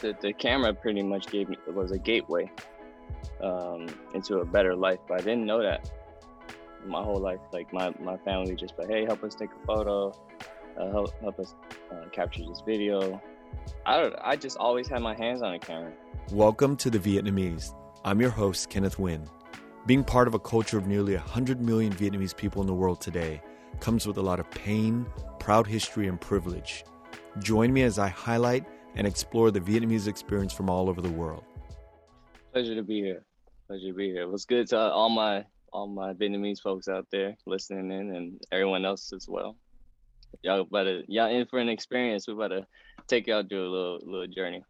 the, 0.00 0.16
the 0.20 0.32
camera 0.32 0.72
pretty 0.74 1.02
much 1.02 1.26
gave 1.26 1.48
me 1.48 1.56
it 1.66 1.74
was 1.74 1.90
a 1.90 1.98
gateway 1.98 2.50
um, 3.42 3.86
into 4.14 4.38
a 4.38 4.44
better 4.44 4.74
life. 4.74 4.98
But 5.08 5.20
I 5.20 5.24
didn't 5.24 5.46
know 5.46 5.62
that 5.62 5.90
my 6.86 7.02
whole 7.02 7.20
life. 7.20 7.40
Like 7.52 7.72
my, 7.72 7.92
my 8.00 8.16
family 8.18 8.54
just 8.54 8.78
like, 8.78 8.88
hey, 8.88 9.04
help 9.04 9.22
us 9.24 9.34
take 9.34 9.50
a 9.50 9.66
photo, 9.66 10.12
uh, 10.78 10.90
help 10.90 11.20
help 11.20 11.38
us 11.38 11.54
uh, 11.92 12.08
capture 12.12 12.42
this 12.46 12.62
video. 12.64 13.20
I 13.86 14.00
don't. 14.00 14.14
I 14.20 14.36
just 14.36 14.56
always 14.56 14.88
had 14.88 15.02
my 15.02 15.14
hands 15.14 15.42
on 15.42 15.54
a 15.54 15.58
camera. 15.58 15.92
Welcome 16.32 16.76
to 16.78 16.90
the 16.90 16.98
Vietnamese. 16.98 17.74
I'm 18.04 18.20
your 18.20 18.30
host, 18.30 18.70
Kenneth 18.70 18.96
Nguyen. 18.96 19.26
Being 19.86 20.04
part 20.04 20.28
of 20.28 20.34
a 20.34 20.38
culture 20.38 20.78
of 20.78 20.86
nearly 20.86 21.14
100 21.14 21.60
million 21.60 21.92
Vietnamese 21.92 22.36
people 22.36 22.60
in 22.60 22.66
the 22.66 22.74
world 22.74 23.00
today 23.00 23.42
comes 23.80 24.06
with 24.06 24.18
a 24.18 24.22
lot 24.22 24.38
of 24.38 24.50
pain, 24.50 25.06
proud 25.38 25.66
history, 25.66 26.06
and 26.06 26.20
privilege. 26.20 26.84
Join 27.38 27.72
me 27.72 27.82
as 27.82 27.98
I 27.98 28.08
highlight 28.08 28.64
and 28.96 29.06
explore 29.06 29.50
the 29.50 29.60
Vietnamese 29.60 30.06
experience 30.08 30.52
from 30.52 30.68
all 30.68 30.88
over 30.88 31.00
the 31.00 31.10
world. 31.10 31.44
Pleasure 32.52 32.74
to 32.74 32.82
be 32.82 33.00
here. 33.00 33.24
Pleasure 33.68 33.88
to 33.88 33.94
be 33.94 34.10
here. 34.10 34.22
It 34.22 34.30
was 34.30 34.44
good 34.44 34.68
to 34.68 34.78
all 34.78 35.08
my 35.08 35.44
all 35.72 35.86
my 35.86 36.12
Vietnamese 36.14 36.60
folks 36.60 36.88
out 36.88 37.06
there 37.12 37.36
listening 37.46 37.92
in 37.92 38.14
and 38.16 38.40
everyone 38.50 38.84
else 38.84 39.12
as 39.12 39.28
well. 39.28 39.56
Y'all 40.42 40.64
better 40.64 41.02
y'all 41.06 41.30
in 41.30 41.46
for 41.46 41.58
an 41.58 41.68
experience. 41.68 42.26
We 42.26 42.34
better 42.34 42.66
take 43.06 43.26
y'all 43.26 43.44
through 43.48 43.68
a 43.68 43.70
little 43.70 43.98
little 44.02 44.26
journey. 44.26 44.64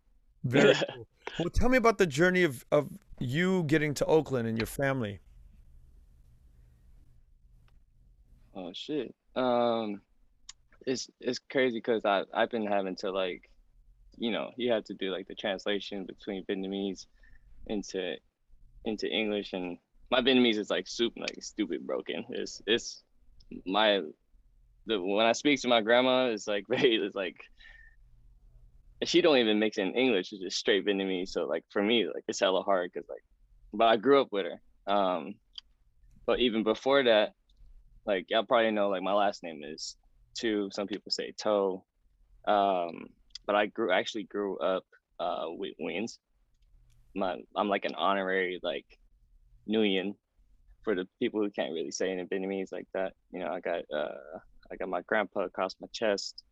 Very 0.45 0.75
cool. 0.97 1.07
Well, 1.39 1.51
tell 1.51 1.69
me 1.69 1.79
about 1.79 1.99
the 1.99 2.07
journey 2.07 2.45
of, 2.45 2.65
of 2.73 2.89
you 3.19 3.65
getting 3.65 3.95
to 3.95 4.05
Oakland 4.07 4.49
and 4.49 4.59
your 4.59 4.67
family. 4.67 5.21
Oh 8.55 8.73
shit. 8.75 9.15
Um 9.37 10.01
it's 10.87 11.09
it's 11.21 11.39
crazy 11.39 11.79
because 11.79 12.05
I 12.05 12.25
I've 12.35 12.51
been 12.51 12.67
having 12.67 12.97
to 12.97 13.11
like 13.11 13.50
you 14.21 14.31
know, 14.31 14.51
you 14.57 14.71
have 14.71 14.85
to 14.85 14.95
do 14.95 15.11
like 15.11 15.27
the 15.27 15.35
translation 15.35 16.05
between 16.05 16.45
Vietnamese 16.45 17.07
into 17.67 18.17
into 18.85 19.09
English 19.09 19.55
and 19.55 19.79
my 20.11 20.21
Vietnamese 20.21 20.59
is 20.59 20.71
like 20.71 20.87
super 20.87 21.21
like 21.21 21.43
stupid 21.43 21.87
broken. 21.87 22.25
It's 22.29 22.61
it's 22.67 23.03
my 23.67 24.03
the 24.87 25.01
when 25.01 25.27
I 25.27 25.33
speak 25.33 25.61
to 25.63 25.69
my 25.69 25.81
grandma, 25.81 26.27
it's 26.27 26.47
like 26.47 26.67
very 26.69 26.97
it's 26.97 27.15
like 27.15 27.37
she 29.05 29.23
don't 29.23 29.39
even 29.39 29.59
mix 29.59 29.79
in 29.79 29.95
English. 29.95 30.33
It's 30.33 30.43
just 30.43 30.59
straight 30.59 30.87
Vietnamese. 30.87 31.31
So 31.31 31.47
like 31.47 31.65
for 31.71 31.83
me, 31.83 32.07
like 32.07 32.25
it's 32.29 32.41
hella 32.41 32.63
hard 32.63 32.91
because 32.93 33.09
like, 33.09 33.25
but 33.73 33.87
I 33.87 33.97
grew 33.97 34.21
up 34.21 34.29
with 34.33 34.45
her. 34.45 34.93
Um, 34.93 35.35
but 36.27 36.41
even 36.41 36.63
before 36.63 37.05
that, 37.05 37.33
like 38.05 38.27
y'all 38.29 38.45
probably 38.45 38.71
know, 38.71 38.91
like 38.91 39.03
my 39.03 39.15
last 39.15 39.43
name 39.43 39.63
is 39.65 39.97
To. 40.41 40.69
Some 40.73 40.87
people 40.87 41.11
say 41.11 41.33
Toe. 41.41 41.85
Um, 42.47 43.09
but 43.51 43.57
I 43.57 43.67
grew 43.67 43.91
actually 43.91 44.23
grew 44.25 44.59
up 44.59 44.85
uh 45.19 45.47
with 45.49 45.73
Nguyens. 45.83 46.19
My 47.17 47.35
I'm 47.57 47.69
like 47.69 47.85
an 47.85 47.97
honorary 47.97 48.61
like 48.63 48.87
Nguyen 49.69 50.15
for 50.85 50.95
the 50.95 51.09
people 51.19 51.41
who 51.41 51.51
can't 51.51 51.73
really 51.73 51.91
say 51.91 52.13
it 52.13 52.19
in 52.21 52.29
Vietnamese 52.29 52.71
like 52.71 52.87
that. 52.95 53.15
You 53.33 53.41
know, 53.41 53.49
I 53.49 53.59
got 53.59 53.81
uh 53.93 54.39
I 54.71 54.77
got 54.77 54.89
my 54.89 55.03
grandpa 55.03 55.41
across 55.41 55.75
my 55.81 55.89
chest, 55.93 56.45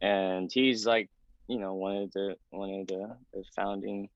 and 0.00 0.50
he's 0.50 0.86
like, 0.86 1.10
you 1.48 1.58
know, 1.58 1.74
one 1.74 1.96
of 1.98 2.12
the 2.12 2.36
one 2.48 2.72
of 2.80 2.86
the, 2.86 3.14
the 3.34 3.44
founding 3.54 4.08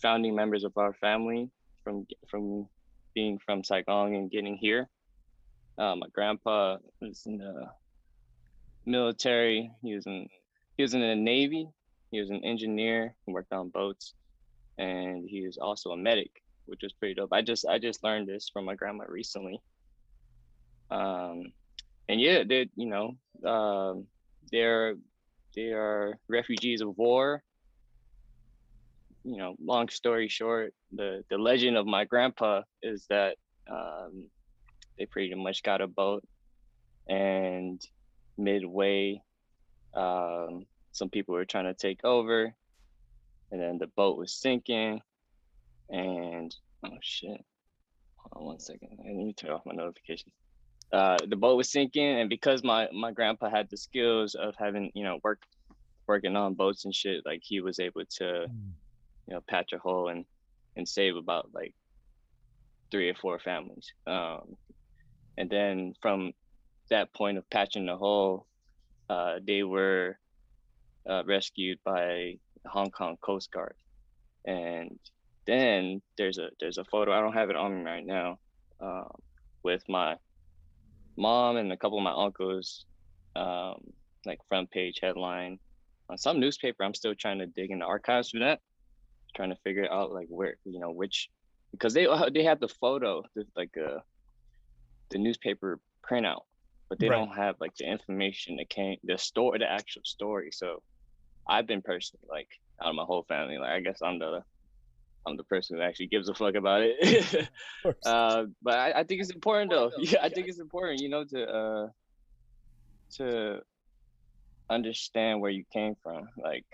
founding 0.00 0.36
members 0.36 0.62
of 0.62 0.74
our 0.76 0.92
family 0.92 1.50
from 1.82 2.06
from 2.28 2.68
being 3.16 3.40
from 3.44 3.64
Saigon 3.64 4.14
and 4.14 4.30
getting 4.30 4.56
here. 4.56 4.88
Uh, 5.76 5.96
my 5.96 6.06
grandpa 6.14 6.76
was 7.00 7.24
in 7.26 7.38
the 7.38 7.66
military. 8.86 9.72
He 9.82 9.92
was 9.92 10.06
in 10.06 10.28
he 10.76 10.82
was 10.82 10.94
in 10.94 11.00
the 11.00 11.14
Navy. 11.14 11.68
He 12.10 12.20
was 12.20 12.30
an 12.30 12.44
engineer. 12.44 13.14
He 13.26 13.32
worked 13.32 13.52
on 13.52 13.70
boats, 13.70 14.14
and 14.78 15.28
he 15.28 15.46
was 15.46 15.58
also 15.58 15.90
a 15.90 15.96
medic 15.96 16.30
which 16.66 16.80
was 16.82 16.92
pretty 16.92 17.14
dope. 17.14 17.32
I 17.32 17.42
just 17.42 17.64
I 17.66 17.78
just 17.78 18.04
learned 18.04 18.28
this 18.28 18.50
from 18.52 18.64
my 18.64 18.74
grandma 18.74 19.04
recently. 19.08 19.60
Um, 20.90 21.52
and 22.08 22.20
yeah, 22.20 22.42
they 22.46 22.68
you 22.76 22.86
know 22.86 23.16
um, 23.48 24.06
they're 24.52 24.94
they 25.54 25.72
are 25.72 26.18
refugees 26.28 26.82
of 26.82 26.96
war. 26.98 27.42
You 29.24 29.38
know, 29.38 29.56
long 29.60 29.88
story 29.88 30.28
short, 30.28 30.74
the 30.92 31.24
the 31.30 31.38
legend 31.38 31.76
of 31.76 31.86
my 31.86 32.04
grandpa 32.04 32.62
is 32.82 33.06
that 33.08 33.36
um, 33.70 34.28
they 34.98 35.06
pretty 35.06 35.34
much 35.34 35.62
got 35.62 35.80
a 35.80 35.88
boat, 35.88 36.24
and 37.08 37.80
midway, 38.38 39.20
um, 39.94 40.66
some 40.96 41.10
people 41.10 41.34
were 41.34 41.44
trying 41.44 41.66
to 41.66 41.74
take 41.74 42.04
over, 42.04 42.54
and 43.52 43.60
then 43.60 43.76
the 43.78 43.86
boat 43.88 44.16
was 44.16 44.32
sinking 44.32 45.02
and 45.90 46.54
oh 46.84 46.98
shit. 47.02 47.44
Hold 48.16 48.32
on 48.32 48.44
one 48.44 48.60
second. 48.60 48.98
I 49.00 49.12
need 49.12 49.36
to 49.36 49.46
turn 49.46 49.54
off 49.54 49.66
my 49.66 49.74
notifications. 49.74 50.32
Uh, 50.92 51.18
the 51.28 51.36
boat 51.36 51.56
was 51.56 51.70
sinking, 51.70 52.20
and 52.20 52.30
because 52.30 52.64
my 52.64 52.88
my 52.92 53.12
grandpa 53.12 53.50
had 53.50 53.68
the 53.70 53.76
skills 53.76 54.34
of 54.34 54.54
having 54.58 54.90
you 54.94 55.04
know 55.04 55.18
work 55.22 55.42
working 56.06 56.34
on 56.34 56.54
boats 56.54 56.86
and 56.86 56.94
shit, 56.94 57.26
like 57.26 57.40
he 57.42 57.60
was 57.60 57.78
able 57.78 58.04
to 58.08 58.24
mm. 58.24 58.70
you 59.28 59.34
know 59.34 59.42
patch 59.48 59.72
a 59.74 59.78
hole 59.78 60.08
and 60.08 60.24
and 60.76 60.88
save 60.88 61.16
about 61.16 61.50
like 61.52 61.74
three 62.90 63.10
or 63.10 63.14
four 63.14 63.38
families. 63.38 63.92
Um, 64.06 64.56
and 65.36 65.50
then 65.50 65.94
from 66.00 66.32
that 66.88 67.12
point 67.12 67.36
of 67.36 67.48
patching 67.50 67.86
the 67.86 67.96
hole, 67.96 68.46
uh, 69.10 69.40
they 69.46 69.62
were 69.62 70.18
uh, 71.08 71.22
rescued 71.26 71.78
by 71.84 72.34
the 72.62 72.70
Hong 72.70 72.90
Kong 72.90 73.16
Coast 73.20 73.50
Guard, 73.52 73.74
and 74.46 74.98
then 75.46 76.00
there's 76.18 76.38
a 76.38 76.48
there's 76.60 76.78
a 76.78 76.84
photo 76.84 77.12
i 77.12 77.20
don't 77.20 77.32
have 77.32 77.50
it 77.50 77.56
on 77.56 77.76
me 77.76 77.82
right 77.82 78.04
now 78.04 78.38
um, 78.80 79.10
with 79.62 79.82
my 79.88 80.16
mom 81.16 81.56
and 81.56 81.72
a 81.72 81.76
couple 81.76 81.98
of 81.98 82.04
my 82.04 82.12
uncles 82.12 82.84
um, 83.36 83.76
like 84.24 84.38
front 84.48 84.70
page 84.70 84.98
headline. 85.00 85.58
On 86.08 86.18
some 86.18 86.40
newspaper 86.40 86.84
i'm 86.84 86.94
still 86.94 87.14
trying 87.14 87.38
to 87.38 87.46
dig 87.46 87.70
in 87.70 87.80
the 87.80 87.84
archives 87.84 88.30
for 88.30 88.40
that 88.40 88.60
trying 89.34 89.50
to 89.50 89.56
figure 89.64 89.90
out 89.90 90.12
like 90.12 90.28
where 90.28 90.56
you 90.64 90.80
know 90.80 90.90
which 90.90 91.28
because 91.72 91.92
they 91.94 92.06
uh, 92.06 92.30
they 92.32 92.44
have 92.44 92.60
the 92.60 92.68
photo 92.68 93.22
like 93.56 93.70
uh 93.76 93.98
the 95.10 95.18
newspaper 95.18 95.80
printout 96.08 96.42
but 96.88 96.98
they 96.98 97.08
right. 97.08 97.18
don't 97.18 97.36
have 97.36 97.56
like 97.60 97.74
the 97.76 97.90
information 97.90 98.56
that 98.56 98.68
came 98.68 98.96
the 99.04 99.18
story 99.18 99.58
the 99.58 99.70
actual 99.70 100.02
story. 100.04 100.50
So 100.52 100.82
i've 101.48 101.66
been 101.66 101.82
personally 101.82 102.26
like 102.28 102.48
out 102.82 102.90
of 102.90 102.94
my 102.94 103.04
whole 103.04 103.24
family 103.24 103.58
like 103.58 103.70
i 103.70 103.80
guess 103.80 104.00
i'm 104.02 104.18
the 104.18 104.42
I'm 105.26 105.36
the 105.36 105.44
person 105.44 105.76
who 105.76 105.82
actually 105.82 106.06
gives 106.06 106.28
a 106.28 106.34
fuck 106.34 106.54
about 106.54 106.82
it. 106.82 107.48
uh, 108.06 108.44
but 108.62 108.74
I, 108.74 109.00
I, 109.00 109.04
think 109.04 109.20
it's 109.20 109.30
important 109.30 109.72
though. 109.72 109.90
Yeah, 109.98 110.20
I 110.22 110.28
think 110.28 110.46
it's 110.46 110.60
important, 110.60 111.00
you 111.00 111.08
know, 111.08 111.24
to 111.24 111.44
uh, 111.44 111.88
to 113.16 113.60
understand 114.70 115.40
where 115.40 115.50
you 115.50 115.64
came 115.72 115.96
from. 116.02 116.28
Like 116.36 116.64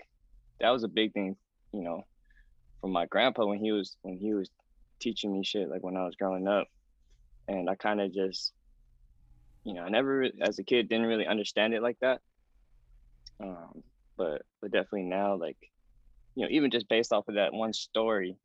that 0.59 0.69
was 0.69 0.83
a 0.83 0.87
big 0.87 1.13
thing, 1.13 1.35
you 1.71 1.81
know, 1.81 2.05
from 2.81 2.91
my 2.91 3.07
grandpa 3.07 3.45
when 3.45 3.59
he 3.59 3.71
was 3.71 3.97
when 4.03 4.17
he 4.17 4.35
was 4.35 4.49
teaching 4.99 5.33
me 5.33 5.43
shit 5.43 5.69
like 5.69 5.83
when 5.83 5.97
I 5.97 6.05
was 6.05 6.15
growing 6.15 6.47
up, 6.47 6.67
and 7.47 7.67
I 7.69 7.75
kind 7.75 8.01
of 8.01 8.13
just, 8.13 8.53
you 9.63 9.73
know, 9.73 9.81
I 9.81 9.89
never 9.89 10.27
as 10.41 10.59
a 10.59 10.63
kid 10.63 10.89
didn't 10.89 11.07
really 11.07 11.25
understand 11.25 11.73
it 11.73 11.81
like 11.81 11.97
that. 12.01 12.21
Um, 13.41 13.83
but 14.17 14.43
but 14.61 14.71
definitely 14.71 15.03
now 15.03 15.35
like 15.35 15.57
you 16.35 16.43
know, 16.43 16.49
even 16.51 16.71
just 16.71 16.89
based 16.89 17.13
off 17.13 17.27
of 17.27 17.35
that 17.35 17.53
one 17.53 17.73
story, 17.73 18.35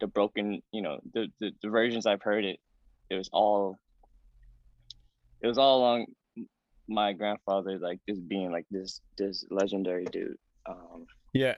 the 0.00 0.06
broken, 0.06 0.62
you 0.72 0.82
know, 0.82 1.00
the, 1.12 1.26
the, 1.40 1.50
the 1.62 1.68
versions 1.68 2.06
I've 2.06 2.22
heard 2.22 2.44
it, 2.44 2.60
it 3.10 3.16
was 3.16 3.28
all, 3.32 3.78
it 5.40 5.46
was 5.46 5.58
all 5.58 5.78
along 5.80 6.06
my 6.88 7.12
grandfather, 7.12 7.78
like 7.78 8.00
just 8.08 8.26
being 8.28 8.52
like 8.52 8.66
this, 8.70 9.00
this 9.18 9.44
legendary 9.50 10.04
dude. 10.04 10.36
Um, 10.66 11.06
yeah. 11.32 11.54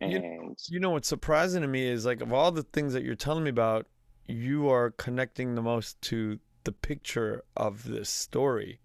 And 0.00 0.12
you, 0.12 0.56
you 0.68 0.80
know, 0.80 0.90
what's 0.90 1.08
surprising 1.08 1.60
to 1.62 1.68
me 1.68 1.86
is 1.86 2.06
like 2.06 2.22
of 2.22 2.32
all 2.32 2.50
the 2.50 2.62
things 2.62 2.94
that 2.94 3.02
you're 3.02 3.14
telling 3.14 3.44
me 3.44 3.50
about, 3.50 3.86
you 4.26 4.70
are 4.70 4.90
connecting 4.92 5.54
the 5.54 5.62
most 5.62 6.00
to 6.02 6.38
the 6.64 6.72
picture 6.72 7.44
of 7.56 7.84
this 7.84 8.08
story. 8.08 8.80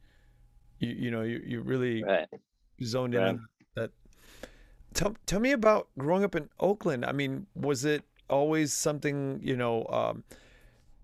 You, 0.80 0.90
you 0.90 1.12
know, 1.12 1.22
you, 1.22 1.42
you 1.46 1.62
really 1.62 2.04
right. 2.04 2.28
zoned 2.84 3.16
in 3.16 3.22
right. 3.22 3.30
on 3.30 3.36
that 3.36 3.61
Tell 4.94 5.16
tell 5.26 5.40
me 5.40 5.52
about 5.52 5.88
growing 5.98 6.24
up 6.24 6.36
in 6.36 6.50
Oakland. 6.60 7.06
I 7.06 7.12
mean, 7.12 7.48
was 7.56 7.86
it 7.86 8.04
always 8.30 8.74
something 8.74 9.40
you 9.42 9.56
know, 9.56 9.86
um, 9.88 10.24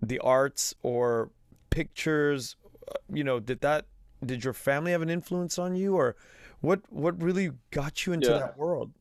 the 0.02 0.18
arts 0.18 0.74
or 0.82 1.30
pictures? 1.70 2.56
Uh, 2.86 2.94
you 3.12 3.24
know, 3.24 3.40
did 3.40 3.60
that 3.60 3.86
did 4.24 4.44
your 4.44 4.52
family 4.52 4.92
have 4.92 5.02
an 5.02 5.10
influence 5.10 5.58
on 5.58 5.74
you, 5.74 5.96
or 5.96 6.16
what 6.60 6.80
what 6.90 7.20
really 7.22 7.52
got 7.70 8.06
you 8.06 8.12
into 8.12 8.30
yeah. 8.30 8.38
that 8.38 8.58
world? 8.58 8.92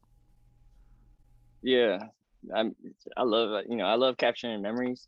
Yeah, 1.62 2.00
I'm. 2.56 2.76
I 3.16 3.24
love 3.24 3.64
you 3.70 3.76
know 3.76 3.86
I 3.86 3.96
love 3.96 4.18
capturing 4.18 4.62
memories, 4.62 5.08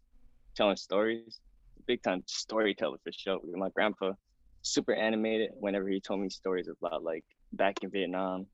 telling 0.56 0.78
stories. 0.78 1.40
Big 1.86 2.04
time 2.04 2.24
storyteller 2.26 2.98
for 3.04 3.12
sure. 3.12 3.40
My 3.56 3.70
grandpa, 3.70 4.12
super 4.62 4.94
animated. 4.94 5.52
Whenever 5.60 5.88
he 5.88 6.00
told 6.00 6.20
me 6.20 6.30
stories 6.30 6.68
about 6.68 7.04
like 7.04 7.24
back 7.54 7.84
in 7.84 7.90
Vietnam, 7.90 8.46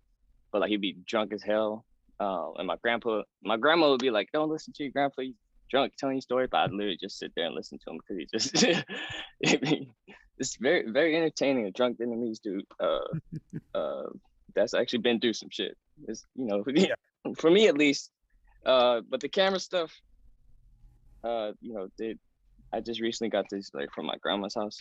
but 0.56 0.62
like 0.62 0.70
he'd 0.70 0.80
be 0.80 0.96
drunk 1.06 1.34
as 1.34 1.44
hell. 1.44 1.84
Uh, 2.18 2.54
and 2.54 2.66
my 2.66 2.78
grandpa, 2.82 3.24
my 3.44 3.58
grandma 3.58 3.90
would 3.90 4.00
be 4.00 4.10
like, 4.10 4.30
"Don't 4.32 4.50
listen 4.50 4.72
to 4.78 4.84
your 4.84 4.92
grandpa. 4.94 5.24
He's 5.24 5.36
drunk 5.70 5.92
telling 5.98 6.16
you 6.16 6.22
stories." 6.22 6.48
But 6.50 6.60
I'd 6.60 6.72
literally 6.72 6.98
just 6.98 7.20
sit 7.20 7.34
there 7.36 7.46
and 7.46 7.54
listen 7.54 7.78
to 7.80 7.92
him 7.92 8.00
because 8.00 8.18
he 8.18 8.28
just 8.32 9.88
it's 10.40 10.56
very 10.56 10.90
very 10.90 11.18
entertaining. 11.18 11.66
A 11.66 11.72
drunk 11.72 12.00
Vietnamese 12.00 12.40
dude. 12.42 12.64
Uh, 12.80 13.00
uh, 13.78 14.04
that's 14.56 14.74
actually 14.74 15.00
been 15.00 15.20
through 15.20 15.34
some 15.34 15.50
shit. 15.52 15.76
It's 16.08 16.24
you 16.36 16.46
know, 16.46 16.64
for 17.38 17.52
me 17.52 17.68
at 17.68 17.78
least. 17.78 18.12
Uh, 18.66 19.02
but 19.10 19.20
the 19.20 19.28
camera 19.28 19.60
stuff, 19.60 19.92
uh, 21.26 21.52
you 21.60 21.74
know, 21.74 21.90
they, 22.00 22.16
I 22.72 22.80
just 22.80 23.02
recently 23.02 23.30
got 23.30 23.50
this 23.52 23.72
like 23.74 23.92
from 23.92 24.06
my 24.06 24.16
grandma's 24.22 24.56
house. 24.56 24.78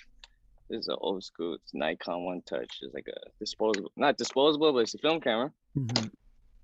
This 0.71 0.81
is 0.81 0.89
an 0.89 0.97
old 1.01 1.23
school. 1.23 1.55
It's 1.55 1.75
Nikon 1.75 2.25
One 2.25 2.43
Touch. 2.47 2.79
It's 2.81 2.95
like 2.95 3.07
a 3.09 3.31
disposable, 3.39 3.93
not 3.97 4.17
disposable, 4.17 4.73
but 4.73 4.81
it's 4.81 4.95
a 4.95 4.99
film 4.99 5.21
camera. 5.21 5.53
Mm-hmm. 5.77 6.07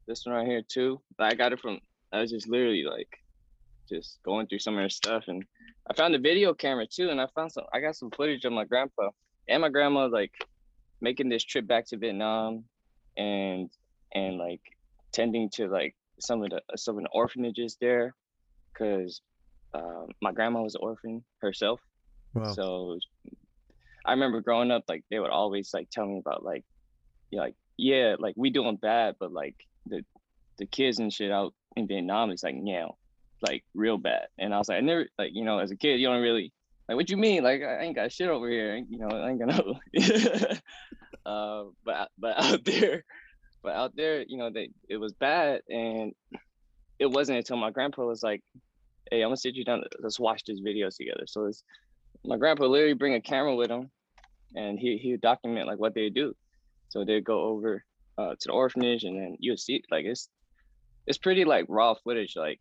This 0.06 0.24
one 0.24 0.34
right 0.34 0.46
here 0.46 0.62
too. 0.66 1.00
I 1.18 1.34
got 1.34 1.52
it 1.52 1.60
from. 1.60 1.80
I 2.12 2.20
was 2.20 2.30
just 2.30 2.48
literally 2.48 2.84
like, 2.84 3.08
just 3.88 4.18
going 4.24 4.46
through 4.46 4.60
some 4.60 4.74
of 4.74 4.82
her 4.82 4.88
stuff, 4.88 5.24
and 5.28 5.44
I 5.88 5.94
found 5.94 6.14
a 6.14 6.18
video 6.18 6.54
camera 6.54 6.86
too, 6.86 7.10
and 7.10 7.20
I 7.20 7.26
found 7.34 7.52
some. 7.52 7.64
I 7.74 7.80
got 7.80 7.96
some 7.96 8.10
footage 8.10 8.44
of 8.44 8.52
my 8.52 8.64
grandpa 8.64 9.10
and 9.48 9.60
my 9.60 9.68
grandma 9.68 10.06
like 10.06 10.32
making 11.00 11.28
this 11.28 11.44
trip 11.44 11.66
back 11.66 11.86
to 11.88 11.96
Vietnam, 11.96 12.64
and 13.16 13.70
and 14.14 14.38
like 14.38 14.62
tending 15.12 15.50
to 15.50 15.68
like 15.68 15.94
some 16.20 16.42
of 16.42 16.50
the 16.50 16.62
some 16.76 16.96
of 16.96 17.02
the 17.02 17.10
orphanages 17.10 17.76
there, 17.80 18.14
because 18.72 19.20
uh, 19.74 20.06
my 20.22 20.32
grandma 20.32 20.62
was 20.62 20.74
an 20.74 20.80
orphan 20.82 21.22
herself. 21.42 21.80
Wow. 22.34 22.52
So 22.52 22.98
I 24.04 24.12
remember 24.12 24.40
growing 24.40 24.70
up, 24.70 24.84
like 24.88 25.04
they 25.10 25.18
would 25.18 25.30
always 25.30 25.70
like 25.74 25.88
tell 25.90 26.06
me 26.06 26.18
about 26.18 26.42
like, 26.42 26.64
you 27.30 27.38
know, 27.38 27.44
like 27.44 27.54
yeah, 27.76 28.16
like 28.18 28.34
we 28.36 28.50
doing 28.50 28.76
bad, 28.76 29.16
but 29.18 29.32
like 29.32 29.56
the 29.86 30.04
the 30.58 30.66
kids 30.66 30.98
and 30.98 31.12
shit 31.12 31.30
out 31.30 31.54
in 31.76 31.86
Vietnam 31.86 32.30
is 32.30 32.42
like 32.42 32.56
yeah, 32.62 32.86
like 33.46 33.64
real 33.74 33.98
bad. 33.98 34.26
And 34.38 34.54
I 34.54 34.58
was 34.58 34.68
like, 34.68 34.78
I 34.78 34.80
never 34.80 35.06
like 35.18 35.30
you 35.32 35.44
know, 35.44 35.58
as 35.58 35.70
a 35.70 35.76
kid, 35.76 36.00
you 36.00 36.08
don't 36.08 36.22
really 36.22 36.52
like 36.88 36.96
what 36.96 37.10
you 37.10 37.16
mean? 37.16 37.42
Like 37.42 37.62
I 37.62 37.82
ain't 37.82 37.96
got 37.96 38.12
shit 38.12 38.28
over 38.28 38.48
here. 38.48 38.76
You 38.76 38.98
know, 38.98 39.08
I 39.08 39.30
ain't 39.30 39.38
gonna. 39.38 39.62
uh, 41.26 41.64
but 41.84 42.10
but 42.18 42.38
out 42.44 42.64
there, 42.64 43.04
but 43.62 43.74
out 43.74 43.96
there, 43.96 44.22
you 44.26 44.36
know, 44.36 44.50
they 44.50 44.70
it 44.88 44.96
was 44.96 45.12
bad, 45.12 45.62
and 45.68 46.12
it 46.98 47.06
wasn't 47.06 47.38
until 47.38 47.56
my 47.56 47.70
grandpa 47.70 48.04
was 48.04 48.22
like, 48.22 48.42
"Hey, 49.10 49.22
I'm 49.22 49.28
gonna 49.28 49.36
sit 49.36 49.54
you 49.54 49.64
down. 49.64 49.84
Let's 50.00 50.20
watch 50.20 50.42
this 50.44 50.60
video 50.60 50.88
together." 50.90 51.24
So 51.26 51.44
it's 51.44 51.62
my 52.24 52.36
grandpa 52.36 52.66
literally 52.66 52.94
bring 52.94 53.14
a 53.14 53.20
camera 53.20 53.54
with 53.54 53.70
him, 53.70 53.90
and 54.54 54.78
he 54.78 54.98
he 54.98 55.12
would 55.12 55.20
document 55.20 55.66
like 55.66 55.78
what 55.78 55.94
they 55.94 56.10
do. 56.10 56.34
So 56.88 57.04
they'd 57.04 57.24
go 57.24 57.40
over 57.42 57.84
uh, 58.18 58.30
to 58.30 58.46
the 58.46 58.52
orphanage, 58.52 59.04
and 59.04 59.18
then 59.18 59.36
you 59.38 59.56
see 59.56 59.82
like 59.90 60.04
it's 60.04 60.28
it's 61.06 61.18
pretty 61.18 61.44
like 61.44 61.66
raw 61.68 61.94
footage. 61.94 62.34
Like 62.36 62.60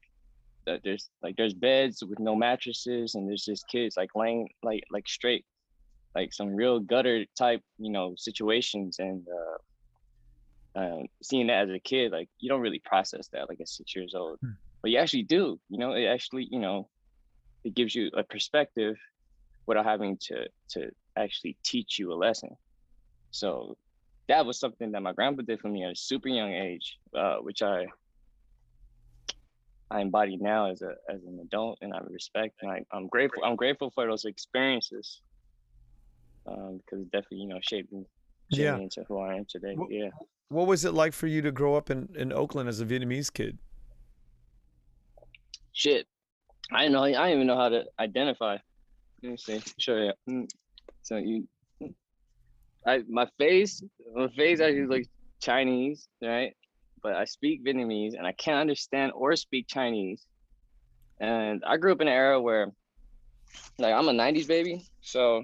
that 0.65 0.81
there's 0.83 1.09
like 1.21 1.35
there's 1.35 1.53
beds 1.53 2.03
with 2.07 2.19
no 2.19 2.35
mattresses, 2.35 3.15
and 3.15 3.27
there's 3.27 3.45
just 3.45 3.67
kids 3.67 3.97
like 3.97 4.11
laying 4.15 4.49
like 4.63 4.83
like 4.91 5.07
straight, 5.07 5.45
like 6.15 6.33
some 6.33 6.55
real 6.55 6.79
gutter 6.79 7.25
type 7.37 7.61
you 7.77 7.91
know 7.91 8.13
situations, 8.17 8.97
and 8.99 9.25
uh, 9.27 10.79
uh, 10.79 11.03
seeing 11.21 11.47
that 11.47 11.69
as 11.69 11.75
a 11.75 11.79
kid, 11.79 12.11
like 12.11 12.29
you 12.39 12.49
don't 12.49 12.61
really 12.61 12.81
process 12.85 13.27
that 13.33 13.49
like 13.49 13.59
at 13.59 13.67
six 13.67 13.95
years 13.95 14.13
old, 14.15 14.39
hmm. 14.39 14.51
but 14.81 14.91
you 14.91 14.97
actually 14.97 15.23
do. 15.23 15.59
You 15.69 15.79
know, 15.79 15.93
it 15.93 16.05
actually 16.05 16.47
you 16.49 16.59
know 16.59 16.87
it 17.63 17.73
gives 17.75 17.93
you 17.93 18.09
a 18.15 18.23
perspective 18.23 18.95
without 19.65 19.85
having 19.85 20.17
to 20.17 20.47
to 20.69 20.89
actually 21.15 21.57
teach 21.63 21.99
you 21.99 22.13
a 22.13 22.15
lesson. 22.15 22.55
So 23.31 23.77
that 24.27 24.45
was 24.45 24.59
something 24.59 24.91
that 24.91 25.01
my 25.01 25.13
grandpa 25.13 25.41
did 25.41 25.59
for 25.59 25.69
me 25.69 25.83
at 25.83 25.91
a 25.91 25.95
super 25.95 26.29
young 26.29 26.53
age, 26.53 26.97
uh, 27.15 27.37
which 27.37 27.61
I 27.61 27.87
I 29.91 30.01
embody 30.01 30.37
now 30.37 30.69
as 30.69 30.81
a 30.81 30.95
as 31.09 31.23
an 31.23 31.39
adult, 31.41 31.79
and 31.81 31.93
I 31.93 31.99
respect 32.07 32.59
and 32.61 32.71
I, 32.71 32.85
am 32.95 33.07
grateful. 33.07 33.43
I'm 33.43 33.55
grateful 33.55 33.89
for 33.89 34.05
those 34.07 34.25
experiences 34.25 35.21
um, 36.45 36.77
because 36.77 37.01
it 37.01 37.11
definitely 37.11 37.39
you 37.39 37.47
know 37.47 37.59
shaped 37.61 37.91
me, 37.91 38.05
shaped 38.51 38.63
yeah. 38.63 38.75
me 38.75 38.83
into 38.83 39.03
who 39.07 39.17
I 39.19 39.35
am 39.35 39.45
today. 39.45 39.73
What, 39.75 39.91
yeah. 39.91 40.09
What 40.49 40.67
was 40.67 40.85
it 40.85 40.93
like 40.93 41.13
for 41.13 41.27
you 41.27 41.41
to 41.41 41.51
grow 41.51 41.75
up 41.75 41.89
in 41.89 42.09
in 42.15 42.31
Oakland 42.31 42.69
as 42.69 42.79
a 42.81 42.85
Vietnamese 42.85 43.33
kid? 43.33 43.57
Shit, 45.73 46.07
I 46.71 46.83
didn't 46.83 46.93
know. 46.93 47.03
I 47.03 47.11
didn't 47.11 47.29
even 47.29 47.47
know 47.47 47.57
how 47.57 47.69
to 47.69 47.85
identify. 47.99 48.57
Let 49.23 49.31
me 49.31 49.37
see. 49.37 49.61
Sure. 49.79 50.05
Yeah. 50.05 50.11
Mm. 50.29 50.47
So 51.01 51.17
you, 51.17 51.47
I 52.85 53.03
my 53.09 53.27
face, 53.37 53.83
my 54.13 54.27
face 54.29 54.59
actually 54.61 54.85
looks 54.85 55.07
Chinese, 55.41 56.07
right? 56.21 56.53
But 57.01 57.15
I 57.15 57.25
speak 57.25 57.65
Vietnamese 57.65 58.13
and 58.17 58.25
I 58.27 58.33
can't 58.33 58.59
understand 58.59 59.11
or 59.13 59.35
speak 59.35 59.67
Chinese. 59.67 60.25
And 61.19 61.63
I 61.65 61.77
grew 61.77 61.91
up 61.91 62.01
in 62.01 62.07
an 62.07 62.13
era 62.13 62.41
where, 62.41 62.71
like, 63.77 63.93
I'm 63.93 64.07
a 64.07 64.13
'90s 64.13 64.47
baby, 64.47 64.85
so 65.01 65.43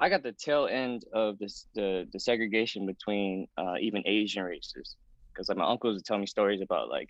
I 0.00 0.08
got 0.08 0.22
the 0.22 0.32
tail 0.32 0.66
end 0.70 1.04
of 1.14 1.38
this 1.38 1.66
the 1.74 2.06
the 2.12 2.20
segregation 2.20 2.86
between 2.86 3.46
uh, 3.56 3.74
even 3.80 4.02
Asian 4.06 4.42
races. 4.42 4.96
Because 5.32 5.48
like 5.48 5.56
my 5.56 5.70
uncles 5.70 5.94
would 5.94 6.04
tell 6.04 6.18
me 6.18 6.26
stories 6.26 6.60
about 6.60 6.90
like, 6.90 7.08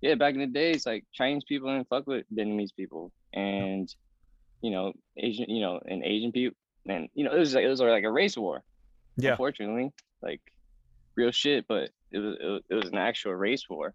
yeah, 0.00 0.16
back 0.16 0.34
in 0.34 0.40
the 0.40 0.46
days, 0.46 0.86
like 0.86 1.04
Chinese 1.12 1.44
people 1.46 1.68
didn't 1.68 1.88
fuck 1.88 2.06
with 2.06 2.24
Vietnamese 2.34 2.74
people, 2.76 3.12
and 3.32 3.88
you 4.62 4.70
know, 4.70 4.92
Asian, 5.16 5.48
you 5.48 5.60
know, 5.60 5.80
and 5.86 6.04
Asian 6.04 6.32
people, 6.32 6.56
and 6.88 7.08
you 7.14 7.24
know, 7.24 7.32
it 7.32 7.38
was 7.38 7.54
like 7.54 7.64
it 7.64 7.68
was 7.68 7.80
like 7.80 8.04
a 8.04 8.10
race 8.10 8.36
war. 8.36 8.62
Yeah. 9.16 9.32
Unfortunately, 9.32 9.92
like 10.22 10.40
real 11.16 11.30
shit, 11.30 11.66
but 11.68 11.90
it 12.10 12.18
was 12.18 12.36
it 12.40 12.46
was, 12.46 12.62
it 12.70 12.74
was 12.74 12.88
an 12.90 12.98
actual 12.98 13.34
race 13.34 13.64
war. 13.68 13.94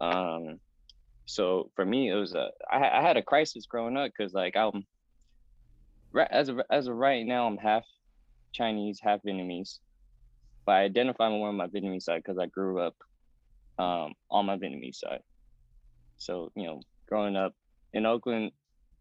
Um, 0.00 0.58
so 1.26 1.70
for 1.76 1.84
me, 1.84 2.10
it 2.10 2.14
was 2.14 2.34
a 2.34 2.48
I, 2.70 2.98
I 2.98 3.02
had 3.02 3.16
a 3.16 3.22
crisis 3.22 3.66
growing 3.66 3.96
up 3.96 4.10
because 4.16 4.32
like 4.32 4.56
I'm 4.56 4.84
right 6.12 6.28
as 6.30 6.48
of 6.48 6.60
as 6.70 6.86
of 6.88 6.96
right 6.96 7.24
now, 7.24 7.46
I'm 7.46 7.56
half 7.56 7.84
Chinese, 8.52 9.00
half 9.02 9.22
Vietnamese, 9.22 9.78
but 10.66 10.72
I 10.72 10.82
identify 10.82 11.28
more 11.28 11.48
on 11.48 11.56
my 11.56 11.68
Vietnamese 11.68 12.02
side 12.02 12.22
because 12.24 12.38
I 12.38 12.46
grew 12.46 12.80
up 12.80 12.96
um, 13.78 14.14
on 14.30 14.46
my 14.46 14.56
Vietnamese 14.56 14.96
side. 14.96 15.22
So 16.18 16.50
you 16.56 16.64
know, 16.64 16.80
growing 17.08 17.36
up 17.36 17.54
in 17.92 18.06
Oakland, 18.06 18.52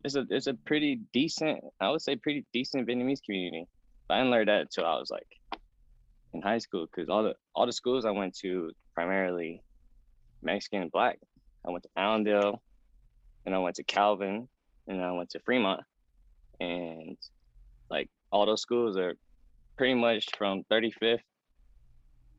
it's 0.03 0.15
a 0.15 0.25
it's 0.29 0.47
a 0.47 0.53
pretty 0.53 1.01
decent, 1.13 1.63
I 1.79 1.89
would 1.89 2.01
say 2.01 2.15
pretty 2.15 2.45
decent 2.53 2.87
Vietnamese 2.87 3.23
community. 3.23 3.67
But 4.07 4.15
I 4.15 4.17
didn't 4.19 4.31
learn 4.31 4.45
that 4.47 4.61
until 4.61 4.85
I 4.85 4.97
was 4.97 5.09
like 5.09 5.27
in 6.33 6.41
high 6.41 6.57
school 6.57 6.85
because 6.85 7.09
all 7.09 7.23
the 7.23 7.35
all 7.55 7.65
the 7.65 7.73
schools 7.73 8.05
I 8.05 8.11
went 8.11 8.35
to 8.39 8.71
primarily 8.93 9.61
Mexican 10.41 10.83
and 10.83 10.91
black. 10.91 11.19
I 11.65 11.71
went 11.71 11.83
to 11.83 11.89
Allendale 12.01 12.61
and 13.45 13.53
I 13.53 13.59
went 13.59 13.75
to 13.75 13.83
Calvin 13.83 14.47
and 14.87 15.01
I 15.01 15.11
went 15.11 15.29
to 15.31 15.39
Fremont. 15.39 15.81
And 16.59 17.17
like 17.89 18.09
all 18.31 18.45
those 18.45 18.61
schools 18.61 18.97
are 18.97 19.15
pretty 19.77 19.93
much 19.93 20.27
from 20.37 20.63
35th 20.71 21.19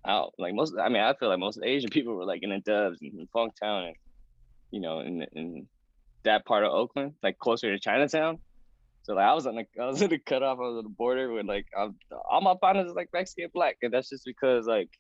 out. 0.07 0.33
Like 0.39 0.55
most 0.55 0.75
I 0.79 0.89
mean, 0.89 1.03
I 1.03 1.15
feel 1.15 1.29
like 1.29 1.39
most 1.39 1.61
Asian 1.63 1.91
people 1.97 2.15
were 2.15 2.25
like 2.25 2.43
in 2.43 2.51
the 2.51 2.59
dubs 2.59 2.99
and 3.03 3.29
Funktown 3.35 3.89
and 3.89 3.97
you 4.71 4.81
know, 4.81 5.01
in 5.01 5.25
in 5.33 5.69
that 6.25 6.45
part 6.45 6.65
of 6.65 6.73
Oakland, 6.73 7.15
like 7.23 7.39
closer 7.39 7.73
to 7.73 7.79
Chinatown. 7.79 8.39
So 9.03 9.15
like 9.15 9.25
I 9.25 9.35
was 9.35 9.47
on 9.47 9.57
the 9.57 9.65
I 9.81 9.87
was 9.87 10.03
in 10.03 10.11
the 10.11 10.19
cutoff 10.19 10.59
of 10.61 10.83
the 10.83 10.89
border 10.89 11.33
with 11.33 11.47
like 11.47 11.67
I'm, 11.77 11.97
all 12.31 12.41
my 12.41 12.55
partners 12.61 12.91
is 12.91 12.95
like 12.95 13.09
Mexican 13.13 13.51
black, 13.53 13.77
and 13.83 13.93
that's 13.93 14.09
just 14.09 14.25
because 14.25 14.67
like 14.67 14.91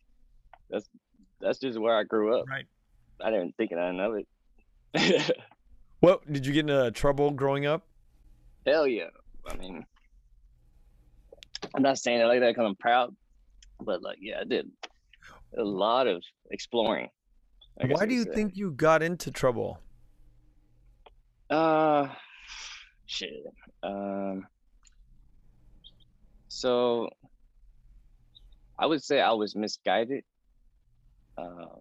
that's 0.70 0.88
that's 1.40 1.58
just 1.58 1.78
where 1.78 1.96
I 1.96 2.04
grew 2.04 2.38
up. 2.38 2.48
Right. 2.48 2.66
I 3.20 3.30
didn't 3.30 3.56
think 3.56 3.72
nothing 3.72 4.00
of 4.00 4.14
it. 4.16 5.36
well, 6.00 6.20
did 6.30 6.44
you 6.44 6.52
get 6.52 6.68
into 6.68 6.90
trouble 6.90 7.30
growing 7.30 7.66
up? 7.66 7.86
Hell 8.66 8.86
yeah. 8.86 9.10
I 9.48 9.56
mean, 9.56 9.84
I'm 11.74 11.82
not 11.82 11.98
saying 11.98 12.20
it 12.20 12.24
like 12.24 12.40
that 12.40 12.50
because 12.50 12.66
I'm 12.66 12.76
proud, 12.76 13.14
but 13.80 14.02
like 14.02 14.18
yeah, 14.20 14.40
I 14.40 14.44
did 14.44 14.70
a 15.56 15.62
lot 15.62 16.06
of 16.06 16.22
exploring. 16.50 17.08
Why 17.76 18.06
do 18.06 18.14
you 18.14 18.24
say. 18.24 18.34
think 18.34 18.56
you 18.56 18.72
got 18.72 19.02
into 19.02 19.30
trouble? 19.30 19.78
Uh, 21.52 22.08
shit. 23.04 23.44
Um, 23.82 24.46
so 26.48 27.10
I 28.78 28.86
would 28.86 29.04
say 29.04 29.20
I 29.20 29.32
was 29.32 29.54
misguided. 29.54 30.24
Uh, 31.36 31.76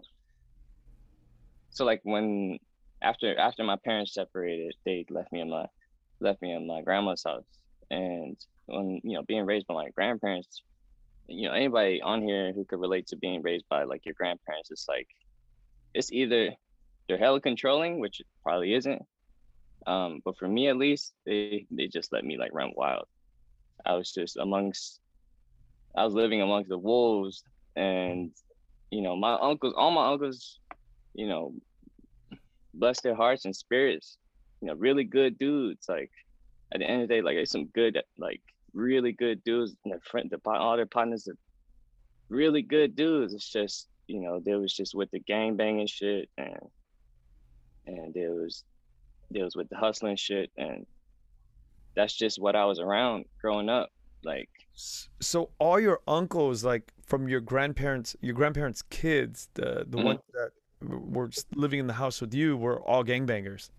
so 1.70 1.86
like 1.86 2.02
when 2.04 2.60
after 3.02 3.38
after 3.40 3.64
my 3.64 3.78
parents 3.86 4.14
separated, 4.14 4.76
they 4.86 5.06
left 5.10 5.32
me 5.32 5.40
in 5.40 5.50
my 5.50 5.66
left 6.20 6.42
me 6.42 6.52
in 6.54 6.68
my 6.68 6.82
grandma's 6.82 7.24
house, 7.26 7.46
and 7.90 8.36
when 8.66 9.00
you 9.06 9.14
know 9.14 9.24
being 9.24 9.46
raised 9.46 9.68
by 9.68 9.74
my 9.76 9.90
grandparents, 9.96 10.64
you 11.28 11.48
know 11.48 11.54
anybody 11.54 12.02
on 12.02 12.22
here 12.22 12.52
who 12.52 12.66
could 12.66 12.82
relate 12.82 13.08
to 13.08 13.16
being 13.16 13.42
raised 13.42 13.66
by 13.70 13.86
like 13.86 14.06
your 14.06 14.16
grandparents, 14.16 14.70
it's 14.70 14.88
like 14.90 15.08
it's 15.94 16.12
either 16.12 16.50
they're 17.08 17.18
hella 17.18 17.40
controlling, 17.40 18.00
which 18.00 18.22
probably 18.44 18.74
isn't, 18.74 19.02
um, 19.88 20.22
but 20.24 20.38
for 20.38 20.48
me, 20.48 20.68
at 20.68 20.78
least, 20.78 21.14
they 21.26 21.66
they 21.72 21.88
just 21.88 22.14
let 22.14 22.24
me 22.24 22.38
like 22.38 22.52
run 22.54 22.72
wild. 22.76 23.06
I 23.86 23.96
was 23.96 24.12
just 24.12 24.38
amongst, 24.38 25.00
I 25.96 26.06
was 26.06 26.14
living 26.14 26.42
amongst 26.42 26.70
the 26.70 26.78
wolves, 26.78 27.44
and 27.76 28.32
you 28.92 29.02
know, 29.02 29.16
my 29.16 29.34
uncles, 29.34 29.74
all 29.76 29.92
my 29.92 30.12
uncles, 30.12 30.60
you 31.14 31.28
know, 31.28 31.54
bless 32.74 33.02
their 33.02 33.16
hearts 33.16 33.46
and 33.46 33.56
spirits, 33.56 34.18
you 34.62 34.68
know, 34.68 34.76
really 34.76 35.04
good 35.04 35.40
dudes. 35.40 35.88
Like 35.90 36.12
at 36.74 36.80
the 36.80 36.86
end 36.90 37.02
of 37.02 37.08
the 37.08 37.16
day, 37.16 37.22
like 37.22 37.36
there's 37.36 37.52
some 37.52 37.66
good, 37.68 38.02
like 38.18 38.42
really 38.74 39.14
good 39.14 39.44
dudes. 39.44 39.76
And 39.84 39.94
their 39.94 40.02
friend, 40.02 40.30
the 40.30 40.40
all 40.50 40.76
their 40.76 40.86
partners 40.86 41.28
are 41.28 41.38
really 42.30 42.62
good 42.62 42.96
dudes. 42.96 43.34
It's 43.34 43.50
just, 43.50 43.88
you 44.08 44.22
know, 44.22 44.42
there 44.44 44.60
was 44.60 44.74
just 44.74 44.94
with 44.94 45.10
the 45.12 45.20
gang 45.20 45.56
banging 45.56 45.88
shit 45.88 46.30
and 46.38 46.60
and 47.88 48.14
there 48.14 48.32
was 48.32 48.64
was 49.40 49.56
with 49.56 49.70
the 49.70 49.78
hustling 49.78 50.16
shit 50.16 50.52
and 50.58 50.86
that's 51.96 52.14
just 52.14 52.40
what 52.40 52.56
I 52.56 52.66
was 52.66 52.80
around 52.80 53.26
growing 53.42 53.70
up. 53.70 53.90
Like 54.24 54.50
so 54.74 55.50
all 55.60 55.80
your 55.80 56.00
uncles 56.08 56.64
like 56.64 56.94
from 57.06 57.28
your 57.28 57.42
grandparents 57.42 58.16
your 58.22 58.34
grandparents 58.34 58.82
kids 58.84 59.50
the 59.56 59.86
the 59.88 59.98
mm-hmm. 59.98 60.06
ones 60.06 60.20
that 60.34 60.52
were 60.82 61.30
living 61.56 61.80
in 61.80 61.88
the 61.88 61.94
house 61.94 62.22
with 62.22 62.34
you 62.34 62.58
were 62.58 62.82
all 62.82 63.04
gangbangers? 63.04 63.70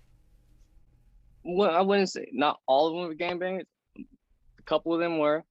Well 1.45 1.71
i 1.71 1.81
wouldn't 1.81 2.11
say 2.11 2.29
not 2.33 2.61
all 2.67 2.89
of 2.89 2.95
them 2.95 3.09
were 3.09 3.15
gangbangers. 3.15 3.67
A 3.97 4.63
couple 4.65 4.95
of 4.95 5.01
them 5.01 5.19
were. 5.19 5.43